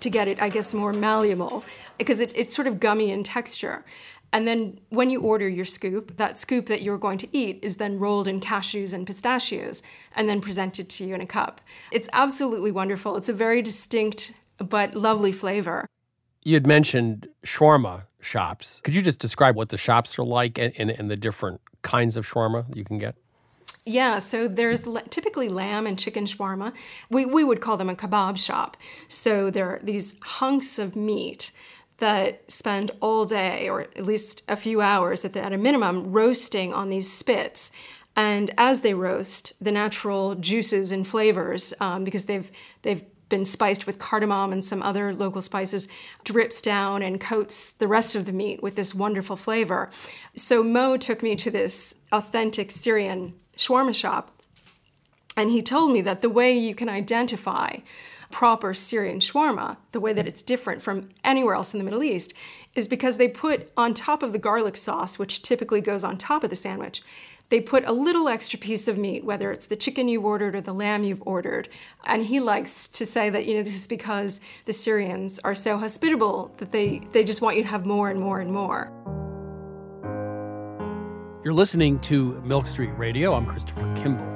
to 0.01 0.11
get 0.11 0.29
it, 0.29 0.41
I 0.41 0.51
guess, 0.51 0.75
more 0.75 0.93
malleable 0.93 1.65
because 1.99 2.21
it, 2.21 2.33
it's 2.37 2.55
sort 2.55 2.67
of 2.67 2.81
gummy 2.81 3.11
in 3.11 3.23
texture. 3.23 3.85
And 4.33 4.47
then 4.47 4.81
when 4.91 5.09
you 5.09 5.21
order 5.21 5.49
your 5.49 5.65
scoop, 5.65 6.17
that 6.17 6.37
scoop 6.37 6.67
that 6.67 6.83
you're 6.83 6.99
going 6.99 7.19
to 7.19 7.29
eat 7.37 7.61
is 7.63 7.77
then 7.77 7.99
rolled 7.99 8.29
in 8.29 8.41
cashews 8.41 8.93
and 8.93 9.07
pistachios 9.07 9.83
and 10.15 10.29
then 10.29 10.41
presented 10.41 10.89
to 10.91 11.05
you 11.05 11.15
in 11.15 11.21
a 11.21 11.27
cup. 11.27 11.61
It's 11.93 12.09
absolutely 12.13 12.71
wonderful. 12.71 13.17
It's 13.17 13.29
a 13.29 13.33
very 13.33 13.63
distinct 13.63 14.33
but 14.59 14.95
lovely 14.95 15.33
flavor. 15.33 15.87
You 16.45 16.55
had 16.55 16.67
mentioned 16.67 17.29
shawarma 17.45 18.05
shops. 18.21 18.81
Could 18.85 18.95
you 18.95 19.03
just 19.03 19.21
describe 19.21 19.57
what 19.57 19.69
the 19.69 19.79
shops 19.79 20.19
are 20.19 20.25
like 20.25 20.59
and, 20.59 20.73
and, 20.77 20.91
and 20.91 21.11
the 21.11 21.17
different 21.17 21.61
kinds 21.83 22.17
of 22.17 22.27
shawarma 22.27 22.75
you 22.77 22.85
can 22.85 22.99
get? 22.99 23.15
Yeah, 23.85 24.19
so 24.19 24.49
there's 24.49 24.85
typically 25.11 25.49
lamb 25.49 25.87
and 25.87 25.97
chicken 25.97 26.25
shawarma. 26.25 26.73
We, 27.09 27.25
we 27.25 27.45
would 27.45 27.61
call 27.61 27.77
them 27.77 27.89
a 27.89 27.95
kebab 27.95 28.37
shop. 28.37 28.77
So 29.07 29.49
there 29.49 29.69
are 29.69 29.81
these 29.83 30.17
hunks 30.21 30.81
of 30.81 30.97
meat 30.97 31.53
that 31.99 32.51
spend 32.51 32.91
all 33.01 33.25
day, 33.25 33.69
or 33.69 33.83
at 33.83 34.05
least 34.05 34.43
a 34.49 34.57
few 34.57 34.81
hours 34.81 35.25
at, 35.25 35.33
the, 35.33 35.43
at 35.43 35.53
a 35.53 35.59
minimum, 35.59 36.13
roasting 36.13 36.75
on 36.75 36.91
these 36.91 37.11
spits. 37.11 37.71
And 38.15 38.51
as 38.57 38.81
they 38.81 38.95
roast, 38.95 39.53
the 39.63 39.73
natural 39.73 40.35
juices 40.35 40.93
and 40.93 41.07
flavors, 41.07 41.75
um, 41.81 42.05
because 42.05 42.27
they've 42.27 42.51
they've 42.83 43.05
been 43.29 43.45
spiced 43.45 43.87
with 43.87 43.99
cardamom 43.99 44.53
and 44.53 44.65
some 44.65 44.83
other 44.83 45.13
local 45.13 45.43
spices, 45.43 45.89
drips 46.25 46.63
down 46.63 47.03
and 47.03 47.21
coats 47.21 47.73
the 47.73 47.89
rest 47.89 48.15
of 48.15 48.25
the 48.25 48.33
meat 48.33 48.63
with 48.63 48.77
this 48.77 48.95
wonderful 48.95 49.37
flavor. 49.37 49.91
So 50.37 50.63
Mo 50.63 50.97
took 50.97 51.23
me 51.23 51.35
to 51.37 51.51
this 51.51 51.95
authentic 52.13 52.71
Syrian 52.71 53.35
shawarma 53.57 53.95
shop, 53.95 54.41
and 55.37 55.51
he 55.51 55.61
told 55.61 55.93
me 55.93 56.01
that 56.03 56.21
the 56.21 56.31
way 56.31 56.57
you 56.57 56.75
can 56.75 56.89
identify 56.89 57.79
proper 58.37 58.75
Syrian 58.75 59.19
shawarma, 59.19 59.79
the 59.93 59.99
way 59.99 60.13
that 60.13 60.29
it's 60.29 60.43
different 60.43 60.83
from 60.83 61.09
anywhere 61.25 61.55
else 61.55 61.73
in 61.73 61.79
the 61.79 61.85
Middle 61.85 62.03
East, 62.03 62.35
is 62.75 62.87
because 62.87 63.17
they 63.17 63.29
put 63.29 63.73
on 63.79 63.95
top 63.95 64.23
of 64.23 64.33
the 64.35 64.39
garlic 64.39 64.77
sauce, 64.77 65.19
which 65.19 65.41
typically 65.41 65.81
goes 65.81 66.05
on 66.05 66.19
top 66.19 66.45
of 66.45 66.51
the 66.51 66.57
sandwich, 66.57 67.01
they 67.49 67.63
put 67.63 67.83
a 67.87 67.93
little 67.93 68.29
extra 68.29 68.59
piece 68.59 68.89
of 68.89 68.99
meat, 68.99 69.25
whether 69.25 69.51
it's 69.53 69.65
the 69.65 69.75
chicken 69.75 70.07
you've 70.07 70.27
ordered 70.27 70.55
or 70.55 70.61
the 70.61 70.75
lamb 70.75 71.03
you've 71.03 71.23
ordered. 71.27 71.71
And 72.05 72.27
he 72.27 72.39
likes 72.39 72.87
to 72.89 73.07
say 73.07 73.31
that, 73.31 73.47
you 73.47 73.55
know, 73.55 73.63
this 73.63 73.75
is 73.75 73.87
because 73.87 74.39
the 74.67 74.75
Syrians 74.75 75.39
are 75.39 75.55
so 75.55 75.79
hospitable 75.79 76.55
that 76.59 76.73
they, 76.73 77.01
they 77.13 77.25
just 77.25 77.41
want 77.41 77.57
you 77.57 77.63
to 77.63 77.69
have 77.71 77.87
more 77.87 78.11
and 78.11 78.21
more 78.21 78.41
and 78.41 78.53
more. 78.53 78.93
You're 81.43 81.55
listening 81.55 82.01
to 82.01 82.39
Milk 82.43 82.67
Street 82.67 82.93
Radio. 82.99 83.33
I'm 83.33 83.47
Christopher 83.47 83.91
Kimball. 83.97 84.36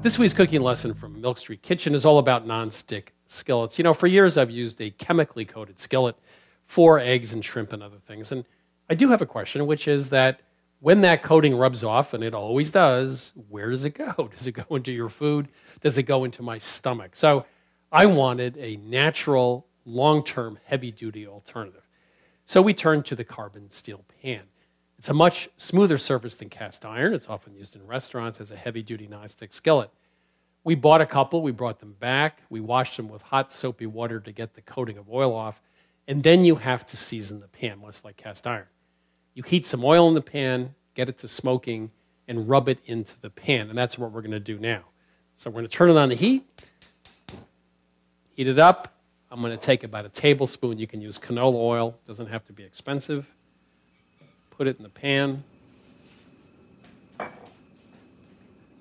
This 0.00 0.16
week's 0.16 0.32
cooking 0.32 0.62
lesson 0.62 0.94
from 0.94 1.20
Milk 1.20 1.38
Street 1.38 1.60
Kitchen 1.60 1.92
is 1.92 2.04
all 2.04 2.18
about 2.18 2.46
nonstick 2.46 3.08
skillets. 3.26 3.78
You 3.78 3.82
know, 3.82 3.92
for 3.92 4.06
years 4.06 4.38
I've 4.38 4.50
used 4.50 4.80
a 4.80 4.90
chemically 4.90 5.44
coated 5.44 5.80
skillet 5.80 6.16
for 6.66 7.00
eggs 7.00 7.32
and 7.32 7.44
shrimp 7.44 7.72
and 7.72 7.82
other 7.82 7.98
things. 7.98 8.30
And 8.30 8.44
I 8.88 8.94
do 8.94 9.08
have 9.10 9.22
a 9.22 9.26
question, 9.26 9.66
which 9.66 9.88
is 9.88 10.10
that 10.10 10.40
when 10.78 11.00
that 11.00 11.24
coating 11.24 11.56
rubs 11.56 11.82
off, 11.82 12.14
and 12.14 12.22
it 12.22 12.32
always 12.32 12.70
does, 12.70 13.32
where 13.48 13.70
does 13.70 13.84
it 13.84 13.94
go? 13.94 14.28
Does 14.32 14.46
it 14.46 14.52
go 14.52 14.76
into 14.76 14.92
your 14.92 15.08
food? 15.08 15.48
Does 15.80 15.98
it 15.98 16.04
go 16.04 16.22
into 16.22 16.44
my 16.44 16.60
stomach? 16.60 17.16
So 17.16 17.44
I 17.90 18.06
wanted 18.06 18.56
a 18.56 18.76
natural, 18.76 19.66
long 19.84 20.22
term, 20.22 20.60
heavy 20.64 20.92
duty 20.92 21.26
alternative. 21.26 21.82
So 22.46 22.62
we 22.62 22.72
turned 22.72 23.04
to 23.06 23.16
the 23.16 23.24
carbon 23.24 23.72
steel 23.72 24.04
pan. 24.22 24.42
It's 24.98 25.08
a 25.08 25.14
much 25.14 25.48
smoother 25.56 25.96
surface 25.96 26.34
than 26.34 26.48
cast 26.48 26.84
iron. 26.84 27.14
It's 27.14 27.28
often 27.28 27.54
used 27.54 27.76
in 27.76 27.86
restaurants 27.86 28.40
as 28.40 28.50
a 28.50 28.56
heavy 28.56 28.82
duty 28.82 29.06
nonstick 29.06 29.54
skillet. 29.54 29.90
We 30.64 30.74
bought 30.74 31.00
a 31.00 31.06
couple, 31.06 31.40
we 31.40 31.52
brought 31.52 31.78
them 31.78 31.94
back, 32.00 32.42
we 32.50 32.60
washed 32.60 32.96
them 32.96 33.08
with 33.08 33.22
hot 33.22 33.52
soapy 33.52 33.86
water 33.86 34.18
to 34.18 34.32
get 34.32 34.54
the 34.54 34.60
coating 34.60 34.98
of 34.98 35.08
oil 35.08 35.34
off, 35.34 35.62
and 36.08 36.22
then 36.24 36.44
you 36.44 36.56
have 36.56 36.84
to 36.88 36.96
season 36.96 37.40
the 37.40 37.46
pan, 37.46 37.78
much 37.80 38.04
like 38.04 38.16
cast 38.16 38.46
iron. 38.46 38.66
You 39.34 39.44
heat 39.44 39.64
some 39.64 39.84
oil 39.84 40.08
in 40.08 40.14
the 40.14 40.20
pan, 40.20 40.74
get 40.94 41.08
it 41.08 41.16
to 41.18 41.28
smoking, 41.28 41.92
and 42.26 42.48
rub 42.48 42.68
it 42.68 42.80
into 42.84 43.18
the 43.20 43.30
pan, 43.30 43.70
and 43.70 43.78
that's 43.78 43.96
what 43.96 44.10
we're 44.10 44.20
to 44.32 44.40
do 44.40 44.58
now. 44.58 44.82
So 45.36 45.48
we're 45.48 45.62
to 45.62 45.68
turn 45.68 45.90
it 45.90 45.96
on 45.96 46.08
the 46.08 46.16
heat, 46.16 46.44
heat 48.34 48.48
it 48.48 48.58
up. 48.58 48.94
I'm 49.30 49.40
to 49.42 49.56
take 49.56 49.84
about 49.84 50.06
a 50.06 50.08
tablespoon. 50.08 50.78
You 50.78 50.86
can 50.86 51.00
use 51.00 51.18
canola 51.18 51.54
oil, 51.54 51.98
it 52.04 52.08
doesn't 52.08 52.26
have 52.26 52.44
to 52.46 52.52
be 52.52 52.64
expensive 52.64 53.32
put 54.58 54.66
it 54.66 54.76
in 54.76 54.82
the 54.82 54.88
pan. 54.88 55.44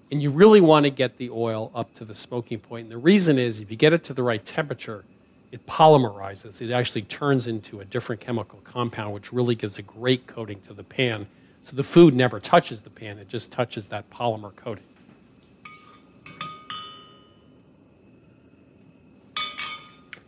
And 0.09 0.23
you 0.23 0.31
really 0.31 0.59
want 0.59 0.85
to 0.85 0.89
get 0.89 1.17
the 1.17 1.29
oil 1.29 1.71
up 1.75 1.93
to 1.95 2.05
the 2.05 2.15
smoking 2.15 2.57
point. 2.57 2.85
And 2.85 2.91
the 2.91 2.97
reason 2.97 3.37
is 3.37 3.59
if 3.59 3.69
you 3.69 3.77
get 3.77 3.93
it 3.93 4.03
to 4.05 4.13
the 4.15 4.23
right 4.23 4.43
temperature, 4.43 5.05
it 5.51 5.67
polymerizes. 5.67 6.61
It 6.61 6.71
actually 6.71 7.03
turns 7.03 7.45
into 7.45 7.79
a 7.79 7.85
different 7.85 8.21
chemical 8.21 8.59
compound, 8.63 9.13
which 9.13 9.31
really 9.31 9.53
gives 9.53 9.77
a 9.77 9.83
great 9.83 10.25
coating 10.25 10.61
to 10.61 10.73
the 10.73 10.83
pan. 10.83 11.27
So 11.61 11.75
the 11.75 11.83
food 11.83 12.15
never 12.15 12.39
touches 12.39 12.81
the 12.81 12.89
pan, 12.89 13.19
it 13.19 13.29
just 13.29 13.51
touches 13.51 13.89
that 13.89 14.09
polymer 14.09 14.55
coating. 14.55 14.83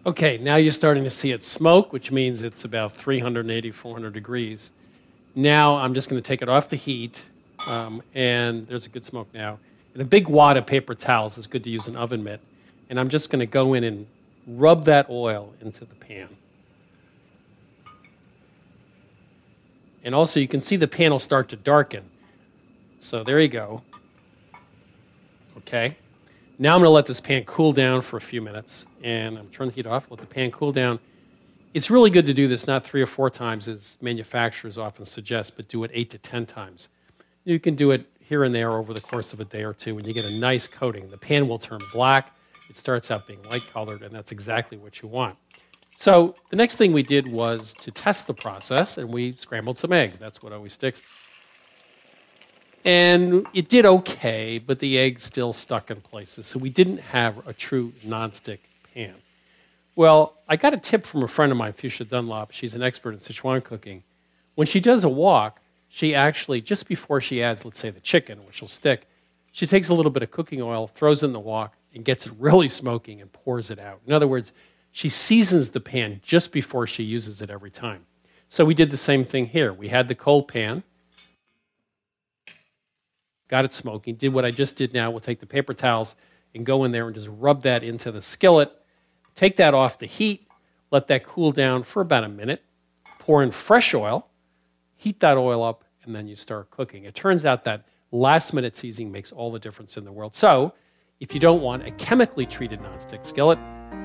Okay, 0.06 0.38
now 0.38 0.58
you're 0.58 0.72
starting 0.72 1.04
to 1.06 1.10
see 1.10 1.32
it 1.32 1.44
smoke, 1.44 1.92
which 1.92 2.12
means 2.12 2.42
it's 2.42 2.64
about 2.64 2.92
380, 2.94 3.72
400 3.72 4.14
degrees. 4.14 4.72
Now 5.40 5.78
I'm 5.78 5.94
just 5.94 6.10
going 6.10 6.22
to 6.22 6.28
take 6.28 6.42
it 6.42 6.50
off 6.50 6.68
the 6.68 6.76
heat, 6.76 7.24
um, 7.66 8.04
and 8.14 8.68
there's 8.68 8.86
a 8.86 8.90
good 8.90 9.06
smoke 9.06 9.30
now. 9.34 9.58
And 9.94 10.02
a 10.02 10.06
big 10.06 10.28
wad 10.28 10.58
of 10.58 10.66
paper 10.66 10.94
towels 10.94 11.38
is 11.38 11.48
good 11.48 11.64
to 11.64 11.70
use 11.70 11.88
an 11.88 11.96
oven 11.96 12.26
mitt. 12.26 12.42
And 12.90 13.00
I'm 13.00 13.08
just 13.08 13.30
going 13.30 13.40
to 13.40 13.46
go 13.46 13.74
in 13.74 13.86
and 13.86 14.06
rub 14.46 14.84
that 14.84 15.10
oil 15.10 15.54
into 15.62 15.86
the 15.86 15.96
pan. 15.96 16.28
And 20.04 20.14
also, 20.14 20.42
you 20.42 20.48
can 20.50 20.60
see 20.60 20.76
the 20.76 20.90
pan 20.90 21.12
will 21.12 21.20
start 21.20 21.48
to 21.50 21.56
darken. 21.56 22.04
So 23.00 23.24
there 23.24 23.40
you 23.40 23.48
go. 23.48 23.82
Okay. 25.60 25.96
Now 26.58 26.76
I'm 26.76 26.82
going 26.82 26.88
to 26.88 26.92
let 26.92 27.06
this 27.06 27.22
pan 27.22 27.46
cool 27.46 27.72
down 27.72 28.02
for 28.02 28.18
a 28.18 28.22
few 28.22 28.42
minutes. 28.42 28.86
And 29.06 29.38
I'm 29.38 29.48
turning 29.48 29.72
the 29.72 29.76
heat 29.76 29.88
off, 29.88 30.12
let 30.12 30.20
the 30.20 30.26
pan 30.26 30.52
cool 30.52 30.74
down. 30.74 31.00
It's 31.72 31.92
really 31.92 32.10
good 32.10 32.26
to 32.26 32.34
do 32.34 32.48
this 32.48 32.66
not 32.66 32.84
three 32.84 33.02
or 33.02 33.06
four 33.06 33.30
times, 33.30 33.68
as 33.68 33.98
manufacturers 34.02 34.78
often 34.78 35.06
suggest, 35.06 35.56
but 35.56 35.68
do 35.68 35.84
it 35.84 35.92
eight 35.94 36.10
to 36.10 36.18
10 36.18 36.48
times. 36.48 36.90
You 37.46 37.60
can 37.60 37.76
do 37.76 37.92
it 37.92 38.08
here 38.24 38.44
and 38.44 38.54
there 38.56 38.72
over 38.74 38.92
the 38.94 39.02
course 39.02 39.34
of 39.34 39.40
a 39.40 39.46
day 39.46 39.64
or 39.64 39.74
two, 39.74 39.98
and 39.98 40.08
you 40.08 40.14
get 40.14 40.26
a 40.26 40.40
nice 40.40 40.68
coating. 40.68 41.10
The 41.10 41.18
pan 41.18 41.48
will 41.48 41.60
turn 41.60 41.80
black. 41.94 42.36
It 42.70 42.78
starts 42.78 43.12
out 43.12 43.28
being 43.28 43.42
light 43.44 43.68
colored, 43.72 44.02
and 44.02 44.14
that's 44.14 44.32
exactly 44.32 44.78
what 44.78 45.02
you 45.02 45.10
want. 45.10 45.38
So 45.98 46.36
the 46.50 46.56
next 46.56 46.78
thing 46.78 46.92
we 46.92 47.04
did 47.04 47.28
was 47.28 47.74
to 47.76 47.92
test 47.92 48.26
the 48.26 48.34
process, 48.34 48.98
and 48.98 49.12
we 49.14 49.34
scrambled 49.34 49.78
some 49.78 49.94
eggs. 49.94 50.18
That's 50.18 50.42
what 50.42 50.54
always 50.54 50.74
sticks. 50.74 51.02
And 52.84 53.46
it 53.54 53.70
did 53.70 53.86
okay, 53.86 54.58
but 54.58 54.80
the 54.80 54.98
eggs 54.98 55.24
still 55.24 55.54
stuck 55.54 55.92
in 55.92 56.02
places. 56.02 56.48
So 56.48 56.58
we 56.58 56.70
didn't 56.70 57.00
have 57.00 57.46
a 57.48 57.54
true 57.54 57.94
nonstick 58.04 58.60
pan. 58.94 59.16
Well, 59.96 60.38
I 60.48 60.56
got 60.56 60.74
a 60.74 60.78
tip 60.78 61.06
from 61.06 61.24
a 61.24 61.28
friend 61.28 61.52
of 61.52 61.58
mine, 61.58 61.74
Fuchsia 61.74 62.06
Dunlop. 62.06 62.52
She's 62.52 62.74
an 62.74 62.82
expert 62.82 63.12
in 63.12 63.20
Sichuan 63.20 63.64
cooking. 63.64 64.04
When 64.56 64.68
she 64.68 64.80
does 64.80 65.04
a 65.04 65.10
wok, 65.10 65.60
she 65.88 66.14
actually, 66.16 66.62
just 66.62 66.88
before 66.88 67.20
she 67.20 67.42
adds, 67.42 67.66
let's 67.66 67.80
say, 67.80 67.90
the 67.90 68.00
chicken, 68.00 68.40
which 68.46 68.62
will 68.62 68.68
stick, 68.68 69.08
she 69.52 69.68
takes 69.68 69.90
a 69.90 69.94
little 69.94 70.12
bit 70.12 70.24
of 70.24 70.32
cooking 70.32 70.62
oil, 70.62 70.88
throws 70.88 71.24
in 71.24 71.34
the 71.34 71.40
wok, 71.40 71.76
and 71.94 72.06
gets 72.06 72.28
it 72.28 72.34
really 72.38 72.68
smoking 72.68 73.20
and 73.20 73.34
pours 73.34 73.72
it 73.72 73.80
out. 73.80 74.00
In 74.06 74.14
other 74.14 74.28
words, 74.28 74.54
she 74.92 75.10
seasons 75.10 75.72
the 75.72 75.80
pan 75.80 76.22
just 76.24 76.52
before 76.52 76.88
she 76.88 77.04
uses 77.04 77.42
it 77.42 77.50
every 77.50 77.72
time. 77.72 78.06
So 78.48 78.66
we 78.66 78.74
did 78.74 78.92
the 78.92 78.98
same 78.98 79.24
thing 79.24 79.48
here. 79.48 79.74
We 79.74 79.90
had 79.90 80.08
the 80.08 80.16
cold 80.16 80.48
pan, 80.48 80.84
got 83.48 83.66
it 83.66 83.74
smoking, 83.74 84.16
did 84.16 84.34
what 84.34 84.46
I 84.46 84.52
just 84.52 84.76
did 84.76 84.94
now. 84.94 85.12
We'll 85.12 85.20
take 85.20 85.40
the 85.40 85.46
paper 85.46 85.74
towels 85.74 86.16
and 86.54 86.66
go 86.66 86.84
in 86.84 86.92
there 86.92 87.08
and 87.08 87.16
just 87.16 87.28
rub 87.30 87.64
that 87.64 87.84
into 87.84 88.12
the 88.12 88.22
skillet, 88.22 88.72
take 89.40 89.56
that 89.56 89.74
off 89.74 90.00
the 90.00 90.06
heat, 90.06 90.46
let 90.92 91.08
that 91.08 91.24
cool 91.24 91.54
down 91.54 91.82
for 91.82 92.02
about 92.02 92.26
a 92.26 92.28
minute, 92.28 92.62
pour 93.20 93.42
in 93.42 93.52
fresh 93.52 93.94
oil, 93.94 94.28
heat 94.98 95.22
that 95.22 95.38
oil 95.38 95.64
up, 95.64 95.86
and 96.04 96.14
then 96.14 96.28
you 96.28 96.36
start 96.36 96.70
cooking. 96.72 97.06
It 97.06 97.16
turns 97.16 97.46
out 97.46 97.64
that 97.64 97.86
last 98.12 98.54
minute 98.54 98.76
seasoning 98.76 99.14
makes 99.14 99.32
all 99.32 99.50
the 99.50 99.60
difference 99.60 99.96
in 99.96 100.04
the 100.04 100.12
world. 100.12 100.36
So, 100.36 100.74
if 101.22 101.34
you 101.34 101.40
don't 101.40 101.62
want 101.62 101.88
a 101.88 101.92
chemically 101.92 102.46
treated 102.46 102.82
nonstick 102.82 103.26
skillet, 103.26 103.58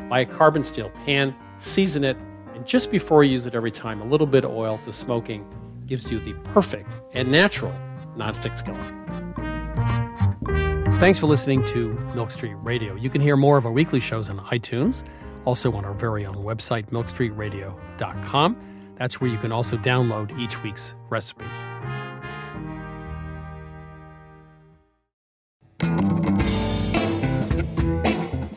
buy 0.08 0.20
a 0.20 0.24
carbon 0.24 0.62
steel 0.62 0.90
pan, 1.04 1.34
season 1.58 2.04
it, 2.04 2.16
and 2.54 2.64
just 2.64 2.92
before 2.92 3.24
you 3.24 3.32
use 3.32 3.44
it 3.44 3.56
every 3.56 3.72
time, 3.72 4.02
a 4.02 4.06
little 4.06 4.28
bit 4.28 4.44
of 4.44 4.52
oil 4.52 4.78
to 4.84 4.92
smoking 4.92 5.44
gives 5.86 6.12
you 6.12 6.20
the 6.20 6.34
perfect 6.44 6.88
and 7.12 7.28
natural 7.28 7.74
nonstick 8.16 8.56
skillet. 8.56 9.04
Thanks 11.00 11.18
for 11.18 11.26
listening 11.26 11.64
to 11.66 11.92
Milk 12.14 12.30
Street 12.30 12.54
Radio. 12.62 12.94
You 12.94 13.10
can 13.10 13.20
hear 13.20 13.36
more 13.36 13.58
of 13.58 13.66
our 13.66 13.72
weekly 13.72 13.98
shows 13.98 14.30
on 14.30 14.38
iTunes, 14.38 15.02
also 15.44 15.72
on 15.72 15.84
our 15.84 15.94
very 15.94 16.26
own 16.26 16.36
website, 16.36 16.90
milkstreetradio.com. 16.90 18.56
That's 18.96 19.20
where 19.20 19.30
you 19.30 19.38
can 19.38 19.52
also 19.52 19.76
download 19.76 20.38
each 20.38 20.62
week's 20.62 20.94
recipe. 21.10 21.44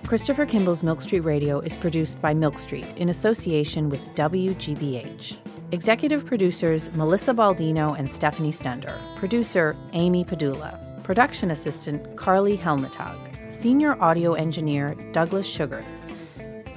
Christopher 0.07 0.45
Kimball's 0.45 0.83
Milk 0.83 1.01
Street 1.01 1.19
Radio 1.19 1.59
is 1.59 1.75
produced 1.75 2.21
by 2.21 2.33
Milk 2.33 2.57
Street 2.59 2.85
in 2.95 3.09
association 3.09 3.89
with 3.89 3.99
WGBH. 4.15 5.35
Executive 5.73 6.25
producers 6.25 6.89
Melissa 6.95 7.33
Baldino 7.33 7.99
and 7.99 8.09
Stephanie 8.09 8.53
Stender. 8.53 8.97
Producer 9.17 9.75
Amy 9.91 10.23
Padula. 10.23 11.03
Production 11.03 11.51
assistant 11.51 12.15
Carly 12.15 12.57
Helmetag. 12.57 13.53
Senior 13.53 14.01
audio 14.01 14.31
engineer 14.31 14.95
Douglas 15.11 15.45
Sugarts. 15.45 16.05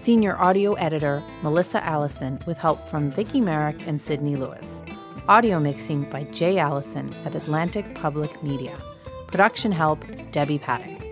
Senior 0.01 0.41
audio 0.41 0.73
editor 0.77 1.23
Melissa 1.43 1.85
Allison 1.85 2.41
with 2.47 2.57
help 2.57 2.89
from 2.89 3.13
Viki 3.13 3.43
Merrick 3.43 3.87
and 3.87 4.01
Sydney 4.01 4.35
Lewis. 4.35 4.83
Audio 5.29 5.61
mixing 5.61 6.05
by 6.05 6.25
Jay 6.33 6.57
Allison 6.57 7.13
at 7.27 7.35
Atlantic 7.35 7.95
Public 7.95 8.43
Media. 8.43 8.75
Production 9.27 9.71
help 9.71 10.03
Debbie 10.33 10.59
Paddock. 10.59 11.07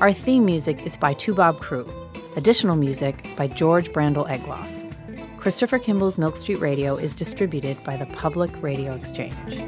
Our 0.00 0.14
theme 0.14 0.46
music 0.46 0.86
is 0.86 0.96
by 0.96 1.12
Toubab 1.12 1.58
Krewe. 1.58 1.92
Additional 2.34 2.76
music 2.76 3.26
by 3.36 3.46
George 3.46 3.92
Brandl 3.92 4.26
Egloff. 4.26 5.36
Christopher 5.36 5.78
Kimball's 5.78 6.16
Milk 6.16 6.38
Street 6.38 6.60
Radio 6.60 6.96
is 6.96 7.14
distributed 7.14 7.76
by 7.84 7.98
the 7.98 8.06
Public 8.06 8.50
Radio 8.62 8.94
Exchange. 8.94 9.60